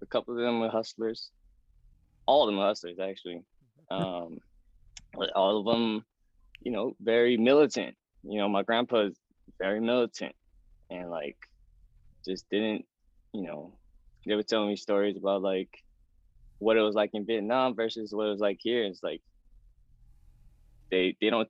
A 0.00 0.06
couple 0.06 0.34
of 0.34 0.40
them 0.40 0.60
were 0.60 0.70
hustlers. 0.70 1.30
All 2.26 2.44
of 2.44 2.48
them 2.48 2.58
were 2.58 2.66
hustlers 2.66 2.98
actually. 2.98 3.42
Um 3.90 4.38
all 5.34 5.58
of 5.58 5.64
them 5.64 6.04
you 6.60 6.70
know 6.70 6.94
very 7.00 7.38
militant. 7.38 7.96
You 8.22 8.38
know 8.38 8.48
my 8.48 8.62
grandpa's 8.62 9.16
very 9.58 9.80
militant 9.80 10.34
and 10.90 11.10
like 11.10 11.36
just 12.24 12.48
didn't 12.50 12.84
you 13.32 13.42
know 13.42 13.72
they 14.26 14.34
were 14.34 14.42
telling 14.42 14.68
me 14.68 14.76
stories 14.76 15.16
about 15.16 15.42
like 15.42 15.70
what 16.58 16.76
it 16.76 16.80
was 16.80 16.94
like 16.94 17.10
in 17.14 17.24
Vietnam 17.24 17.74
versus 17.74 18.12
what 18.12 18.26
it 18.26 18.30
was 18.30 18.40
like 18.40 18.58
here. 18.60 18.84
It's 18.84 19.02
like 19.02 19.22
they 20.90 21.16
they 21.20 21.30
don't 21.30 21.48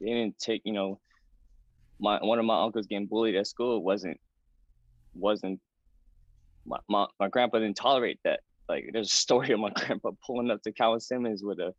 they 0.00 0.06
didn't 0.06 0.38
take 0.38 0.62
you 0.64 0.72
know 0.72 1.00
my 2.00 2.18
one 2.20 2.38
of 2.38 2.44
my 2.44 2.62
uncles 2.62 2.86
getting 2.86 3.06
bullied 3.06 3.36
at 3.36 3.46
school 3.46 3.82
wasn't 3.82 4.18
wasn't 5.14 5.60
my, 6.64 6.78
my, 6.88 7.06
my 7.18 7.28
grandpa 7.28 7.58
didn't 7.58 7.76
tolerate 7.76 8.20
that. 8.24 8.40
Like 8.68 8.90
there's 8.92 9.08
a 9.08 9.12
story 9.12 9.52
of 9.52 9.60
my 9.60 9.70
grandpa 9.74 10.10
pulling 10.26 10.50
up 10.50 10.62
to 10.62 10.72
Calvin 10.72 11.00
Simmons 11.00 11.42
with 11.42 11.58
a 11.60 11.72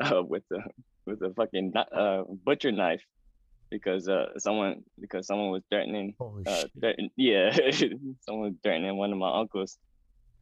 uh, 0.00 0.22
with 0.28 0.44
a 0.52 0.60
with 1.06 1.22
a 1.22 1.32
fucking 1.34 1.72
uh, 1.76 2.22
butcher 2.44 2.72
knife 2.72 3.02
because 3.74 4.08
uh 4.08 4.26
someone 4.38 4.84
because 5.00 5.26
someone 5.26 5.50
was 5.50 5.62
threatening 5.68 6.14
uh 6.46 6.64
threaten, 6.78 7.10
yeah 7.16 7.50
someone 8.20 8.50
was 8.50 8.54
threatening 8.62 8.96
one 8.96 9.10
of 9.10 9.18
my 9.18 9.40
uncles 9.40 9.78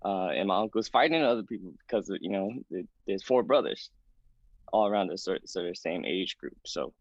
uh 0.04 0.28
and 0.36 0.48
my 0.48 0.58
uncle's 0.60 0.88
fighting 0.88 1.22
other 1.22 1.42
people 1.42 1.72
because 1.82 2.10
of, 2.10 2.18
you 2.20 2.30
know 2.30 2.50
there's 3.06 3.24
four 3.24 3.42
brothers 3.42 3.90
all 4.70 4.86
around 4.86 5.08
the 5.08 5.16
sort, 5.16 5.48
sort 5.48 5.66
of 5.66 5.76
same 5.76 6.04
age 6.04 6.36
group. 6.38 6.56
So 6.66 6.92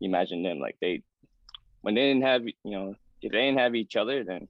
you 0.00 0.08
imagine 0.08 0.42
them 0.42 0.58
like 0.58 0.76
they 0.82 1.02
when 1.80 1.94
they 1.94 2.08
didn't 2.08 2.24
have 2.24 2.42
you 2.46 2.54
know 2.64 2.94
if 3.22 3.32
they 3.32 3.38
didn't 3.38 3.58
have 3.58 3.74
each 3.74 3.96
other 3.96 4.22
then 4.22 4.46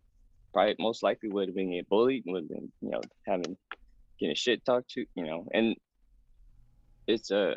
probably 0.53 0.75
most 0.81 1.03
likely 1.05 1.29
would 1.29 1.49
have 1.49 1.55
been 1.55 1.73
get 1.73 1.89
bullied 1.89 2.25
would 2.27 2.43
have 2.43 2.49
been 2.49 2.73
you 2.81 2.91
know 2.91 3.01
having 3.27 3.57
getting 4.19 4.35
shit 4.35 4.65
talked 4.65 4.91
to 4.91 5.05
you 5.15 5.25
know 5.25 5.47
and 5.55 5.77
it's 7.07 7.31
a 7.31 7.57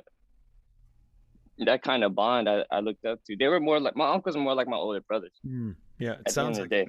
that 1.59 1.83
kind 1.83 2.03
of 2.03 2.15
bond 2.15 2.49
I, 2.49 2.63
I 2.71 2.79
looked 2.79 3.05
up 3.05 3.19
to. 3.25 3.35
They 3.35 3.47
were 3.47 3.59
more 3.59 3.79
like 3.79 3.95
my 3.95 4.11
uncles 4.11 4.35
are 4.35 4.39
more 4.39 4.55
like 4.55 4.67
my 4.67 4.77
older 4.77 5.01
brothers. 5.01 5.39
Mm, 5.47 5.75
yeah, 5.99 6.15
it 6.25 6.31
sounds 6.31 6.59
like 6.59 6.69
day. 6.69 6.87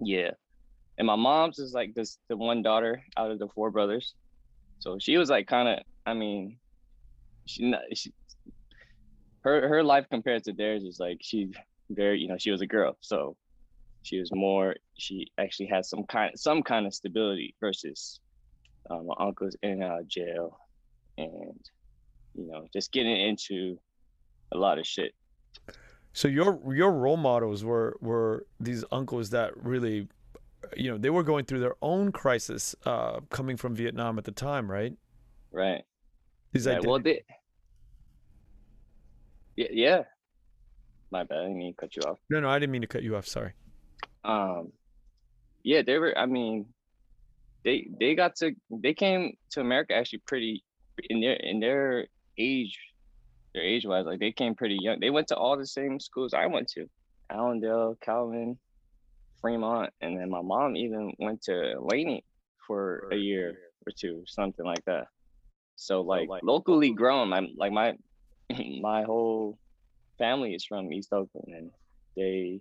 Yeah, 0.00 0.30
and 0.98 1.06
my 1.06 1.16
mom's 1.16 1.58
is 1.58 1.72
like 1.72 1.94
this 1.94 2.18
the 2.28 2.36
one 2.36 2.62
daughter 2.62 3.02
out 3.16 3.30
of 3.30 3.38
the 3.38 3.48
four 3.48 3.70
brothers, 3.70 4.14
so 4.78 4.98
she 4.98 5.16
was 5.16 5.30
like 5.30 5.46
kind 5.46 5.68
of. 5.68 5.78
I 6.06 6.14
mean, 6.14 6.58
she, 7.46 7.74
she 7.94 8.12
her 9.42 9.68
her 9.68 9.82
life 9.82 10.06
compared 10.10 10.44
to 10.44 10.52
theirs 10.52 10.82
is 10.84 11.00
like 11.00 11.18
she 11.20 11.50
very 11.90 12.20
you 12.20 12.28
know 12.28 12.36
she 12.38 12.50
was 12.50 12.60
a 12.60 12.66
girl 12.66 12.96
so 13.00 13.36
she 14.02 14.18
was 14.18 14.30
more 14.32 14.74
she 14.98 15.30
actually 15.38 15.66
had 15.66 15.84
some 15.84 16.04
kind 16.04 16.32
some 16.38 16.62
kind 16.62 16.86
of 16.86 16.94
stability 16.94 17.54
versus 17.60 18.20
uh, 18.90 18.98
my 19.02 19.14
uncle's 19.18 19.56
in 19.62 19.70
and 19.70 19.84
out 19.84 20.00
of 20.00 20.08
jail 20.08 20.58
and 21.16 21.60
you 22.38 22.46
know, 22.46 22.66
just 22.72 22.92
getting 22.92 23.20
into 23.20 23.78
a 24.52 24.56
lot 24.56 24.78
of 24.78 24.86
shit. 24.86 25.12
So 26.12 26.28
your 26.28 26.60
your 26.74 26.92
role 26.92 27.16
models 27.16 27.64
were 27.64 27.96
were 28.00 28.46
these 28.60 28.84
uncles 28.90 29.30
that 29.30 29.56
really, 29.56 30.08
you 30.76 30.90
know, 30.90 30.98
they 30.98 31.10
were 31.10 31.22
going 31.22 31.44
through 31.44 31.60
their 31.60 31.74
own 31.82 32.12
crisis, 32.12 32.74
uh, 32.86 33.20
coming 33.30 33.56
from 33.56 33.74
Vietnam 33.74 34.18
at 34.18 34.24
the 34.24 34.32
time, 34.32 34.70
right? 34.70 34.96
Right. 35.52 35.82
These 36.52 36.66
right. 36.66 36.84
Well, 36.84 37.00
they. 37.00 37.22
Yeah, 39.56 39.66
yeah. 39.70 40.02
My 41.10 41.24
bad. 41.24 41.38
I 41.38 41.42
didn't 41.42 41.58
mean 41.58 41.74
to 41.74 41.80
cut 41.80 41.96
you 41.96 42.02
off. 42.02 42.18
No, 42.30 42.40
no, 42.40 42.48
I 42.48 42.58
didn't 42.58 42.72
mean 42.72 42.82
to 42.82 42.86
cut 42.86 43.02
you 43.02 43.16
off. 43.16 43.26
Sorry. 43.26 43.52
Um, 44.24 44.72
yeah, 45.62 45.82
they 45.82 45.98
were. 45.98 46.16
I 46.16 46.26
mean, 46.26 46.66
they 47.64 47.88
they 47.98 48.14
got 48.14 48.36
to 48.36 48.52
they 48.70 48.94
came 48.94 49.36
to 49.50 49.60
America 49.60 49.94
actually 49.94 50.22
pretty 50.26 50.64
in 51.10 51.20
their 51.20 51.34
in 51.34 51.60
their 51.60 52.06
age, 52.38 52.78
their 53.54 53.62
age 53.62 53.86
wise, 53.86 54.06
like 54.06 54.20
they 54.20 54.32
came 54.32 54.54
pretty 54.54 54.78
young. 54.80 55.00
They 55.00 55.10
went 55.10 55.28
to 55.28 55.36
all 55.36 55.56
the 55.56 55.66
same 55.66 56.00
schools 56.00 56.34
I 56.34 56.46
went 56.46 56.68
to, 56.74 56.86
Allendale, 57.30 57.96
Calvin, 58.00 58.58
Fremont, 59.40 59.90
and 60.00 60.18
then 60.18 60.30
my 60.30 60.42
mom 60.42 60.76
even 60.76 61.12
went 61.18 61.42
to 61.42 61.74
Laney 61.80 62.24
for 62.66 63.08
a 63.12 63.16
year 63.16 63.58
or 63.86 63.92
two, 63.98 64.22
something 64.26 64.64
like 64.64 64.84
that. 64.86 65.06
So 65.76 66.00
like, 66.00 66.28
like 66.28 66.42
locally 66.42 66.92
grown, 66.92 67.28
my 67.28 67.46
like 67.56 67.72
my 67.72 67.94
my 68.80 69.02
whole 69.02 69.58
family 70.18 70.54
is 70.54 70.64
from 70.64 70.92
East 70.92 71.12
Oakland, 71.12 71.54
and 71.54 71.70
they 72.16 72.60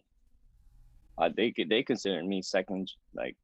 uh, 1.17 1.29
they 1.35 1.53
they 1.67 1.83
consider 1.83 2.23
me 2.23 2.41
second 2.41 2.91
like 3.15 3.35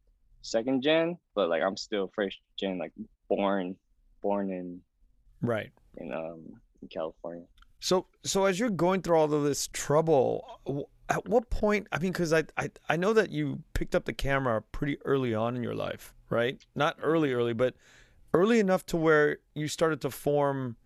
second 0.41 0.83
gen, 0.83 1.17
but 1.35 1.49
like 1.49 1.63
I'm 1.63 1.77
still 1.77 2.11
first 2.15 2.37
gen, 2.59 2.77
like 2.77 2.91
born 3.29 3.75
born 4.21 4.51
in 4.51 4.79
right 5.41 5.71
in 5.97 6.12
um 6.12 6.41
in 6.81 6.88
California. 6.88 7.45
So 7.79 8.07
so 8.23 8.45
as 8.45 8.59
you're 8.59 8.69
going 8.69 9.01
through 9.01 9.17
all 9.17 9.33
of 9.33 9.43
this 9.43 9.67
trouble, 9.67 10.59
at 11.09 11.27
what 11.27 11.50
point? 11.50 11.88
I 11.91 12.00
mean, 12.00 12.12
because 12.12 12.33
I, 12.33 12.43
I 12.57 12.69
I 12.89 12.95
know 12.95 13.13
that 13.13 13.31
you 13.31 13.63
picked 13.73 13.95
up 13.95 14.05
the 14.05 14.13
camera 14.13 14.62
pretty 14.62 14.97
early 15.05 15.33
on 15.33 15.55
in 15.55 15.63
your 15.63 15.75
life, 15.75 16.13
right? 16.29 16.63
Not 16.75 16.97
early, 17.01 17.33
early, 17.33 17.53
but 17.53 17.75
early 18.33 18.59
enough 18.59 18.85
to 18.88 18.97
where 18.97 19.39
you 19.53 19.67
started 19.67 20.01
to 20.01 20.09
form 20.09 20.77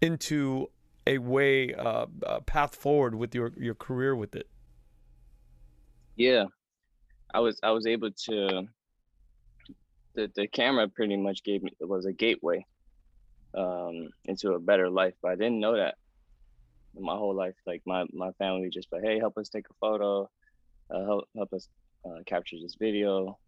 into 0.00 0.70
a 1.06 1.18
way, 1.18 1.72
uh, 1.74 2.06
a 2.24 2.40
path 2.40 2.74
forward 2.74 3.14
with 3.14 3.34
your 3.34 3.52
your 3.56 3.74
career 3.74 4.14
with 4.14 4.34
it. 4.34 4.48
Yeah, 6.16 6.46
I 7.32 7.40
was 7.40 7.60
I 7.62 7.70
was 7.70 7.86
able 7.86 8.10
to. 8.10 8.66
The 10.14 10.30
the 10.34 10.48
camera 10.48 10.88
pretty 10.88 11.16
much 11.16 11.44
gave 11.44 11.62
me 11.62 11.70
it 11.80 11.88
was 11.88 12.06
a 12.06 12.12
gateway 12.12 12.66
um, 13.54 14.10
into 14.24 14.52
a 14.52 14.60
better 14.60 14.90
life. 14.90 15.14
But 15.22 15.32
I 15.32 15.34
didn't 15.36 15.60
know 15.60 15.76
that 15.76 15.96
my 16.98 17.16
whole 17.16 17.34
life. 17.34 17.54
Like 17.66 17.82
my 17.86 18.04
my 18.12 18.32
family 18.32 18.70
just 18.70 18.88
like, 18.92 19.02
hey, 19.02 19.18
help 19.18 19.38
us 19.38 19.48
take 19.48 19.66
a 19.70 19.74
photo, 19.80 20.28
uh, 20.94 21.04
help 21.04 21.28
help 21.36 21.52
us 21.52 21.68
uh, 22.04 22.22
capture 22.26 22.56
this 22.60 22.76
video. 22.78 23.38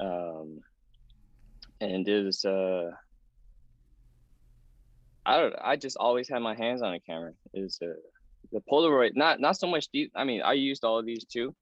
Um, 0.00 0.60
and 1.80 2.04
there's 2.04 2.44
uh, 2.44 2.90
I 5.26 5.38
don't. 5.38 5.54
I 5.62 5.76
just 5.76 5.96
always 5.98 6.28
had 6.28 6.40
my 6.40 6.54
hands 6.54 6.82
on 6.82 6.94
a 6.94 7.00
camera. 7.00 7.32
Is 7.52 7.78
uh, 7.82 7.88
the 8.52 8.62
Polaroid? 8.70 9.10
Not 9.14 9.40
not 9.40 9.58
so 9.58 9.66
much. 9.66 9.88
These, 9.92 10.10
I 10.16 10.24
mean, 10.24 10.42
I 10.42 10.54
used 10.54 10.84
all 10.84 10.98
of 10.98 11.06
these 11.06 11.24
too, 11.24 11.54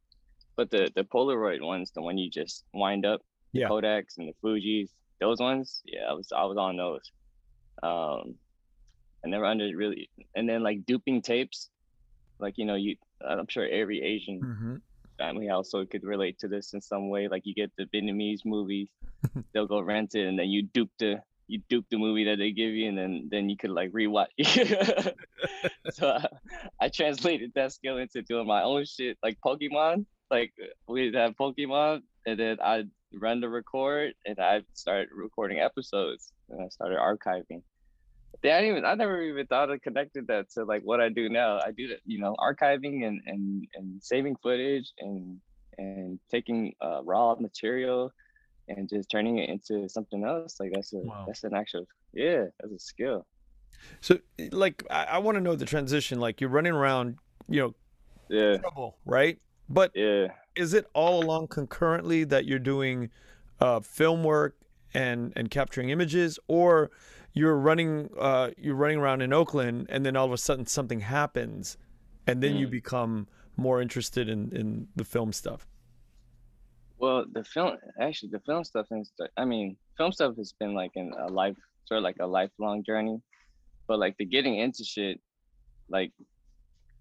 but 0.56 0.70
the 0.70 0.90
the 0.94 1.02
Polaroid 1.02 1.60
ones, 1.60 1.90
the 1.94 2.02
one 2.02 2.16
you 2.16 2.30
just 2.30 2.64
wind 2.72 3.04
up, 3.04 3.22
yeah. 3.52 3.68
Kodaks 3.68 4.18
and 4.18 4.28
the 4.28 4.34
Fuji's, 4.40 4.90
those 5.20 5.40
ones, 5.40 5.82
yeah, 5.84 6.02
I 6.08 6.12
was 6.12 6.28
I 6.32 6.44
was 6.44 6.56
on 6.56 6.76
those. 6.76 7.10
Um, 7.82 8.36
I 9.24 9.28
never 9.28 9.44
under 9.44 9.68
really, 9.76 10.08
and 10.34 10.48
then 10.48 10.62
like 10.62 10.86
duping 10.86 11.22
tapes, 11.22 11.70
like 12.38 12.54
you 12.56 12.64
know, 12.64 12.74
you 12.74 12.96
I'm 13.26 13.48
sure 13.48 13.66
every 13.66 14.02
Asian 14.02 14.40
mm-hmm. 14.40 14.76
family 15.18 15.46
household 15.46 15.90
could 15.90 16.04
relate 16.04 16.38
to 16.40 16.48
this 16.48 16.74
in 16.74 16.80
some 16.80 17.08
way. 17.08 17.28
Like 17.28 17.42
you 17.44 17.54
get 17.54 17.72
the 17.76 17.86
Vietnamese 17.86 18.44
movies, 18.44 18.88
they'll 19.52 19.66
go 19.66 19.80
rent 19.80 20.14
it, 20.14 20.26
and 20.26 20.38
then 20.38 20.48
you 20.48 20.62
dupe 20.62 20.90
the 20.98 21.20
you 21.48 21.60
dupe 21.68 21.86
the 21.90 21.98
movie 21.98 22.24
that 22.24 22.38
they 22.38 22.52
give 22.52 22.70
you, 22.70 22.88
and 22.88 22.96
then 22.96 23.28
then 23.30 23.48
you 23.48 23.56
could 23.56 23.70
like 23.70 23.90
rewatch. 23.92 24.26
so 25.90 26.08
I, 26.08 26.26
I 26.80 26.88
translated 26.88 27.52
that 27.54 27.72
skill 27.72 27.98
into 27.98 28.22
doing 28.22 28.46
my 28.46 28.62
own 28.62 28.84
shit, 28.84 29.18
like 29.22 29.38
Pokemon. 29.44 30.06
Like 30.30 30.52
we'd 30.88 31.14
have 31.14 31.36
Pokemon, 31.36 32.02
and 32.26 32.38
then 32.38 32.58
I'd 32.62 32.90
run 33.14 33.40
the 33.40 33.48
record, 33.48 34.14
and 34.24 34.38
I'd 34.38 34.64
start 34.74 35.08
recording 35.12 35.60
episodes 35.60 36.32
and 36.50 36.60
I 36.60 36.68
started 36.68 36.98
archiving. 36.98 37.62
They 38.42 38.52
I 38.52 38.60
didn't 38.60 38.76
even 38.78 38.84
I 38.84 38.94
never 38.94 39.22
even 39.22 39.46
thought 39.46 39.70
of 39.70 39.80
connected 39.82 40.26
that 40.28 40.50
to 40.52 40.64
like 40.64 40.82
what 40.82 41.00
I 41.00 41.08
do 41.08 41.28
now. 41.28 41.58
I 41.58 41.70
do 41.72 41.88
that, 41.88 42.00
you 42.04 42.18
know, 42.18 42.36
archiving 42.38 43.06
and 43.06 43.20
and 43.26 43.66
and 43.74 44.02
saving 44.02 44.36
footage 44.42 44.92
and 44.98 45.40
and 45.78 46.18
taking 46.30 46.74
uh, 46.80 47.02
raw 47.02 47.34
material 47.38 48.12
and 48.68 48.88
just 48.88 49.10
turning 49.10 49.38
it 49.38 49.48
into 49.48 49.88
something 49.88 50.24
else. 50.24 50.56
Like 50.60 50.72
that's 50.74 50.92
a 50.92 50.98
wow. 50.98 51.24
that's 51.26 51.44
an 51.44 51.54
actual 51.54 51.86
yeah, 52.12 52.44
that's 52.60 52.72
a 52.72 52.78
skill. 52.78 53.26
So 54.00 54.18
like 54.52 54.84
I, 54.90 55.04
I 55.04 55.18
want 55.18 55.36
to 55.36 55.40
know 55.40 55.54
the 55.54 55.64
transition. 55.64 56.20
Like 56.20 56.40
you're 56.40 56.50
running 56.50 56.72
around, 56.72 57.18
you 57.48 57.60
know, 57.60 57.74
yeah, 58.28 58.58
trouble, 58.58 58.98
right? 59.04 59.38
But 59.68 59.92
yeah, 59.94 60.28
is 60.54 60.74
it 60.74 60.86
all 60.94 61.22
along 61.22 61.48
concurrently 61.48 62.24
that 62.24 62.44
you're 62.44 62.58
doing 62.58 63.10
uh, 63.60 63.80
film 63.80 64.24
work 64.24 64.56
and 64.96 65.32
and 65.36 65.50
capturing 65.50 65.90
images, 65.90 66.38
or 66.48 66.90
you're 67.34 67.56
running 67.56 68.08
uh, 68.18 68.50
you're 68.56 68.74
running 68.74 68.98
around 68.98 69.20
in 69.20 69.32
Oakland 69.32 69.86
and 69.90 70.04
then 70.04 70.16
all 70.16 70.24
of 70.24 70.32
a 70.32 70.38
sudden 70.38 70.66
something 70.66 71.00
happens, 71.00 71.76
and 72.26 72.42
then 72.42 72.54
mm. 72.54 72.60
you 72.60 72.66
become 72.66 73.28
more 73.56 73.80
interested 73.80 74.28
in 74.28 74.50
in 74.56 74.88
the 74.96 75.04
film 75.04 75.32
stuff? 75.32 75.66
Well, 76.98 77.26
the 77.30 77.44
film 77.44 77.76
actually 78.00 78.30
the 78.30 78.40
film 78.40 78.64
stuff 78.64 78.86
is 78.90 79.12
I 79.36 79.44
mean 79.44 79.76
film 79.98 80.12
stuff 80.12 80.34
has 80.38 80.52
been 80.58 80.74
like 80.74 80.92
in 80.94 81.12
a 81.18 81.26
life 81.26 81.56
sort 81.84 81.98
of 81.98 82.04
like 82.04 82.16
a 82.20 82.26
lifelong 82.26 82.82
journey, 82.82 83.20
but 83.86 83.98
like 83.98 84.16
the 84.18 84.24
getting 84.24 84.58
into 84.58 84.82
shit, 84.82 85.20
like 85.90 86.12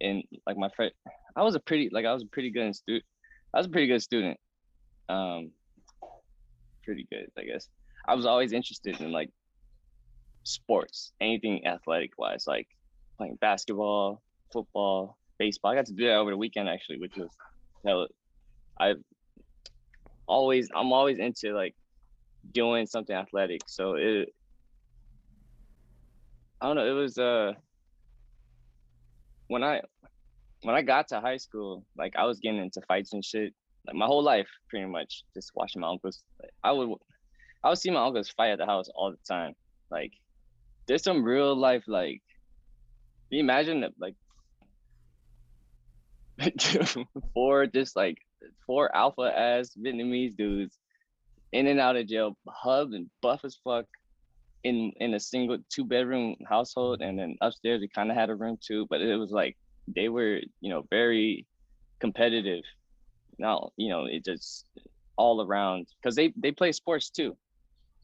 in 0.01 0.21
like 0.45 0.57
my 0.57 0.69
friend, 0.75 0.91
I 1.37 1.43
was 1.43 1.55
a 1.55 1.61
pretty 1.61 1.89
like 1.93 2.05
I 2.05 2.13
was 2.13 2.23
a 2.23 2.27
pretty 2.27 2.51
good 2.51 2.75
student. 2.75 3.05
I 3.53 3.57
was 3.59 3.67
a 3.67 3.69
pretty 3.69 3.87
good 3.87 4.01
student. 4.01 4.37
Um, 5.07 5.51
pretty 6.83 7.07
good, 7.09 7.31
I 7.37 7.43
guess. 7.43 7.69
I 8.07 8.15
was 8.15 8.25
always 8.25 8.53
interested 8.53 8.99
in 9.01 9.11
like 9.11 9.29
sports, 10.43 11.11
anything 11.19 11.65
athletic 11.65 12.11
wise, 12.17 12.45
like 12.47 12.67
playing 13.17 13.37
basketball, 13.41 14.21
football, 14.53 15.17
baseball. 15.39 15.71
I 15.71 15.75
got 15.75 15.85
to 15.87 15.93
do 15.93 16.05
that 16.05 16.15
over 16.15 16.31
the 16.31 16.37
weekend 16.37 16.69
actually, 16.69 16.99
which 16.99 17.15
was 17.17 17.29
hell. 17.85 18.07
I 18.79 18.93
always 20.27 20.69
I'm 20.75 20.91
always 20.93 21.19
into 21.19 21.53
like 21.53 21.75
doing 22.53 22.85
something 22.85 23.15
athletic. 23.15 23.61
So 23.67 23.95
it 23.95 24.29
I 26.61 26.67
don't 26.67 26.75
know, 26.75 26.87
it 26.87 26.99
was 26.99 27.17
uh 27.17 27.53
when 29.47 29.63
I 29.63 29.81
when 30.61 30.75
I 30.75 30.81
got 30.81 31.07
to 31.09 31.21
high 31.21 31.37
school, 31.37 31.85
like 31.97 32.15
I 32.15 32.25
was 32.25 32.39
getting 32.39 32.59
into 32.59 32.81
fights 32.87 33.13
and 33.13 33.23
shit. 33.23 33.53
Like 33.85 33.95
my 33.95 34.07
whole 34.07 34.23
life, 34.23 34.47
pretty 34.69 34.87
much, 34.87 35.23
just 35.35 35.51
watching 35.53 35.81
my 35.81 35.89
uncles. 35.89 36.23
Like, 36.41 36.49
I 36.63 36.71
would, 36.71 36.89
I 37.65 37.69
would 37.69 37.79
see 37.79 37.89
my 37.89 38.05
uncles 38.05 38.29
fight 38.29 38.51
at 38.51 38.59
the 38.59 38.67
house 38.67 38.89
all 38.93 39.09
the 39.09 39.17
time. 39.27 39.55
Like, 39.89 40.13
there's 40.87 41.03
some 41.03 41.23
real 41.23 41.55
life 41.55 41.83
like. 41.87 42.21
You 43.31 43.39
imagine 43.39 43.81
that 43.81 43.93
like 43.99 44.15
four 47.33 47.65
just 47.65 47.95
like 47.95 48.19
four 48.67 48.95
alpha 48.95 49.33
ass 49.35 49.71
Vietnamese 49.83 50.37
dudes 50.37 50.77
in 51.53 51.65
and 51.65 51.79
out 51.79 51.95
of 51.95 52.07
jail, 52.07 52.37
hub 52.47 52.93
and 52.93 53.09
buff 53.23 53.41
as 53.43 53.57
fuck, 53.63 53.85
in 54.63 54.91
in 54.97 55.15
a 55.15 55.19
single 55.19 55.57
two 55.73 55.85
bedroom 55.85 56.35
household, 56.47 57.01
and 57.01 57.17
then 57.17 57.35
upstairs 57.41 57.81
we 57.81 57.87
kind 57.87 58.11
of 58.11 58.15
had 58.15 58.29
a 58.29 58.35
room 58.35 58.57
too, 58.61 58.85
but 58.91 59.01
it 59.01 59.15
was 59.17 59.31
like 59.31 59.57
they 59.87 60.07
were 60.07 60.39
you 60.61 60.69
know 60.69 60.85
very 60.91 61.47
competitive. 61.99 62.63
Now 63.39 63.71
you 63.75 63.89
know 63.89 64.05
it 64.05 64.23
just 64.23 64.65
all 65.17 65.41
around 65.41 65.87
because 65.99 66.15
they 66.15 66.31
they 66.37 66.51
play 66.51 66.71
sports 66.71 67.09
too, 67.09 67.35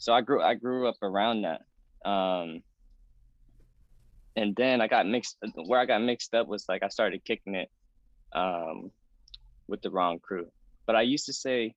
so 0.01 0.11
I 0.13 0.21
grew 0.21 0.41
I 0.41 0.55
grew 0.55 0.87
up 0.87 0.97
around 1.03 1.43
that. 1.43 1.61
Um, 2.09 2.63
and 4.35 4.55
then 4.55 4.81
I 4.81 4.87
got 4.87 5.05
mixed 5.05 5.37
where 5.67 5.79
I 5.79 5.85
got 5.85 6.01
mixed 6.01 6.33
up 6.33 6.47
was 6.47 6.65
like 6.67 6.81
I 6.81 6.87
started 6.87 7.23
kicking 7.23 7.53
it 7.53 7.69
um, 8.33 8.89
with 9.67 9.83
the 9.83 9.91
wrong 9.91 10.17
crew. 10.17 10.47
But 10.87 10.95
I 10.95 11.03
used 11.03 11.27
to 11.27 11.33
say 11.33 11.75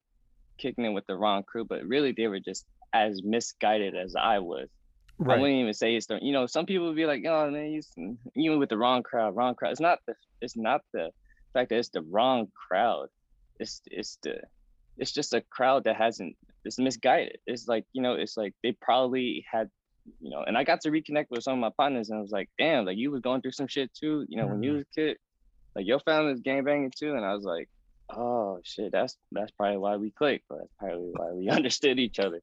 kicking 0.57 0.87
it 0.87 0.95
with 0.95 1.07
the 1.07 1.17
wrong 1.17 1.43
crew, 1.43 1.67
but 1.67 1.85
really 1.85 2.13
they 2.13 2.27
were 2.27 2.41
just 2.41 2.65
as 2.95 3.23
misguided 3.23 3.95
as 3.95 4.17
I 4.17 4.39
was. 4.39 4.71
Right. 5.19 5.37
I 5.37 5.41
wouldn't 5.43 5.61
even 5.61 5.75
say 5.75 5.95
it's 5.95 6.07
the 6.07 6.19
you 6.23 6.33
know 6.33 6.47
some 6.47 6.65
people 6.65 6.87
would 6.87 6.97
be 6.97 7.05
like 7.05 7.25
oh 7.29 7.51
man 7.51 7.73
you 7.73 8.17
even 8.37 8.59
with 8.59 8.71
the 8.71 8.79
wrong 8.79 9.03
crowd 9.03 9.37
wrong 9.37 9.55
crowd 9.55 9.73
it's 9.73 9.81
not 9.81 9.99
the 10.07 10.15
it's 10.41 10.57
not 10.57 10.81
the 10.95 11.11
fact 11.53 11.69
that 11.69 11.77
it's 11.77 11.91
the 11.91 12.03
wrong 12.03 12.49
crowd 12.67 13.09
it's 13.61 13.83
it's 13.91 14.19
the 14.23 14.41
it's 14.97 15.13
just 15.13 15.35
a 15.35 15.41
crowd 15.51 15.85
that 15.85 15.95
hasn't 15.95 16.35
it's 16.65 16.79
misguided 16.79 17.39
it's 17.47 17.69
like 17.69 17.85
you 17.93 18.03
know 18.03 18.15
it's 18.15 18.37
like 18.37 18.55
they 18.63 18.73
probably 18.81 19.45
had 19.51 19.69
you 20.21 20.31
know 20.31 20.43
and 20.47 20.57
I 20.57 20.65
got 20.65 20.81
to 20.83 20.91
reconnect 20.91 21.27
with 21.31 21.43
some 21.43 21.55
of 21.55 21.61
my 21.61 21.71
partners 21.77 22.11
and 22.11 22.19
I 22.19 22.23
was 22.23 22.31
like 22.31 22.51
damn 22.59 22.85
like 22.85 22.97
you 22.97 23.11
was 23.11 23.21
going 23.21 23.41
through 23.41 23.53
some 23.53 23.69
shit 23.69 23.93
too 23.95 24.27
you 24.29 24.37
know 24.37 24.45
mm-hmm. 24.45 24.53
when 24.53 24.63
you 24.63 24.71
mm-hmm. 24.71 24.77
was 24.77 24.87
a 24.97 25.01
kid 25.01 25.17
like 25.75 25.87
your 25.87 26.01
family's 26.01 26.41
gang 26.41 26.65
banging 26.65 26.93
too, 26.97 27.15
and 27.15 27.25
I 27.25 27.35
was 27.35 27.45
like, 27.45 27.69
oh 28.11 28.61
shit, 28.63 28.93
that's 28.93 29.17
that's 29.33 29.51
probably 29.53 29.79
why 29.79 29.97
we 29.97 30.11
clicked, 30.11 30.45
but 30.49 30.59
that's 30.59 30.73
probably 30.79 31.11
why 31.15 31.33
we 31.33 31.49
understood 31.51 31.99
each 31.99 32.19
other. 32.19 32.41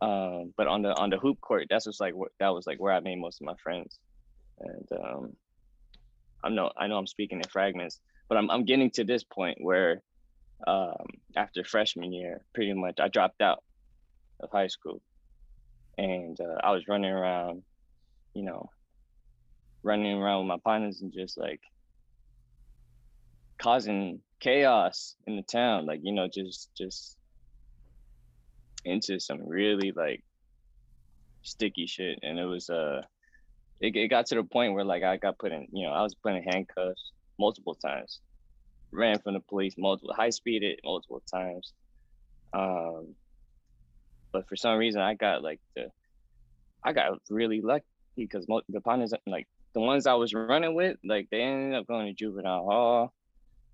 Um, 0.00 0.52
but 0.56 0.66
on 0.66 0.82
the 0.82 0.94
on 0.96 1.10
the 1.10 1.18
hoop 1.18 1.40
court, 1.40 1.66
that's 1.70 1.84
just 1.84 2.00
like 2.00 2.14
that 2.40 2.48
was 2.48 2.66
like 2.66 2.80
where 2.80 2.92
I 2.92 3.00
made 3.00 3.18
most 3.18 3.40
of 3.40 3.46
my 3.46 3.54
friends, 3.62 3.98
and 4.60 4.88
um, 4.92 5.36
I'm 6.42 6.54
no 6.54 6.72
I 6.76 6.86
know 6.88 6.98
I'm 6.98 7.06
speaking 7.06 7.38
in 7.38 7.48
fragments, 7.48 8.00
but 8.28 8.38
I'm 8.38 8.50
I'm 8.50 8.64
getting 8.64 8.90
to 8.92 9.04
this 9.04 9.22
point 9.22 9.58
where 9.60 10.02
um, 10.66 11.06
after 11.36 11.64
freshman 11.64 12.12
year, 12.12 12.42
pretty 12.54 12.72
much 12.72 12.98
I 13.00 13.08
dropped 13.08 13.40
out 13.40 13.62
of 14.40 14.50
high 14.50 14.66
school, 14.68 15.00
and 15.96 16.38
uh, 16.40 16.58
I 16.62 16.72
was 16.72 16.88
running 16.88 17.10
around, 17.10 17.62
you 18.34 18.44
know, 18.44 18.70
running 19.82 20.20
around 20.20 20.40
with 20.40 20.48
my 20.48 20.58
partners 20.64 21.00
and 21.00 21.12
just 21.12 21.38
like 21.38 21.60
causing 23.60 24.20
chaos 24.40 25.16
in 25.26 25.34
the 25.34 25.42
town 25.42 25.84
like 25.84 25.98
you 26.04 26.12
know 26.12 26.28
just 26.32 26.70
just 26.76 27.16
into 28.84 29.18
some 29.18 29.46
really 29.46 29.92
like 29.96 30.22
sticky 31.42 31.86
shit. 31.86 32.18
And 32.22 32.38
it 32.38 32.44
was 32.44 32.70
uh 32.70 33.02
it, 33.80 33.96
it 33.96 34.08
got 34.08 34.26
to 34.26 34.36
the 34.36 34.44
point 34.44 34.74
where 34.74 34.84
like 34.84 35.02
i 35.02 35.16
got 35.16 35.38
put 35.38 35.52
in 35.52 35.66
you 35.72 35.86
know 35.86 35.92
i 35.92 36.02
was 36.02 36.14
put 36.14 36.34
in 36.34 36.42
handcuffs 36.42 37.12
multiple 37.38 37.74
times 37.74 38.20
ran 38.90 39.18
from 39.18 39.34
the 39.34 39.40
police 39.40 39.74
multiple 39.78 40.14
high 40.14 40.30
speeded 40.30 40.80
multiple 40.84 41.22
times 41.30 41.72
um 42.54 43.14
but 44.32 44.48
for 44.48 44.56
some 44.56 44.78
reason 44.78 45.00
i 45.00 45.14
got 45.14 45.42
like 45.42 45.60
the 45.76 45.88
i 46.84 46.92
got 46.92 47.18
really 47.28 47.60
lucky 47.60 47.84
because 48.16 48.46
the 48.68 48.80
partners 48.80 49.12
like 49.26 49.46
the 49.74 49.80
ones 49.80 50.06
i 50.06 50.14
was 50.14 50.32
running 50.32 50.74
with 50.74 50.96
like 51.04 51.28
they 51.30 51.42
ended 51.42 51.78
up 51.78 51.86
going 51.86 52.06
to 52.06 52.12
juvenile 52.14 52.64
hall 52.64 53.12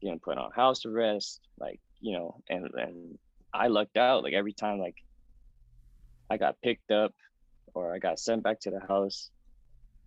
getting 0.04 0.20
put 0.20 0.38
on 0.38 0.50
house 0.52 0.84
arrest, 0.84 1.40
like, 1.58 1.80
you 2.00 2.16
know, 2.16 2.36
and 2.48 2.68
and 2.74 3.18
I 3.52 3.68
lucked 3.68 3.96
out. 3.96 4.22
Like 4.22 4.34
every 4.34 4.52
time 4.52 4.78
like 4.78 4.96
I 6.30 6.36
got 6.36 6.60
picked 6.62 6.90
up 6.90 7.12
or 7.74 7.94
I 7.94 7.98
got 7.98 8.18
sent 8.20 8.42
back 8.42 8.60
to 8.60 8.70
the 8.70 8.80
house 8.86 9.30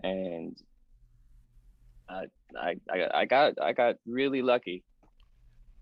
and 0.03 0.55
I 2.09 2.25
I 2.57 2.75
I 3.13 3.25
got 3.25 3.53
I 3.61 3.73
got 3.73 3.95
really 4.05 4.41
lucky. 4.41 4.83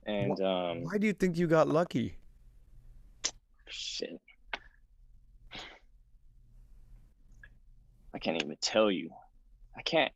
And 0.05 0.39
um 0.41 0.83
why 0.83 0.97
do 0.97 1.07
you 1.07 1.13
think 1.13 1.37
you 1.37 1.47
got 1.47 1.67
lucky? 1.67 2.17
Shit. 3.67 4.19
I 8.13 8.19
can't 8.19 8.41
even 8.41 8.55
tell 8.61 8.89
you. 8.91 9.09
I 9.75 9.81
can't. 9.81 10.11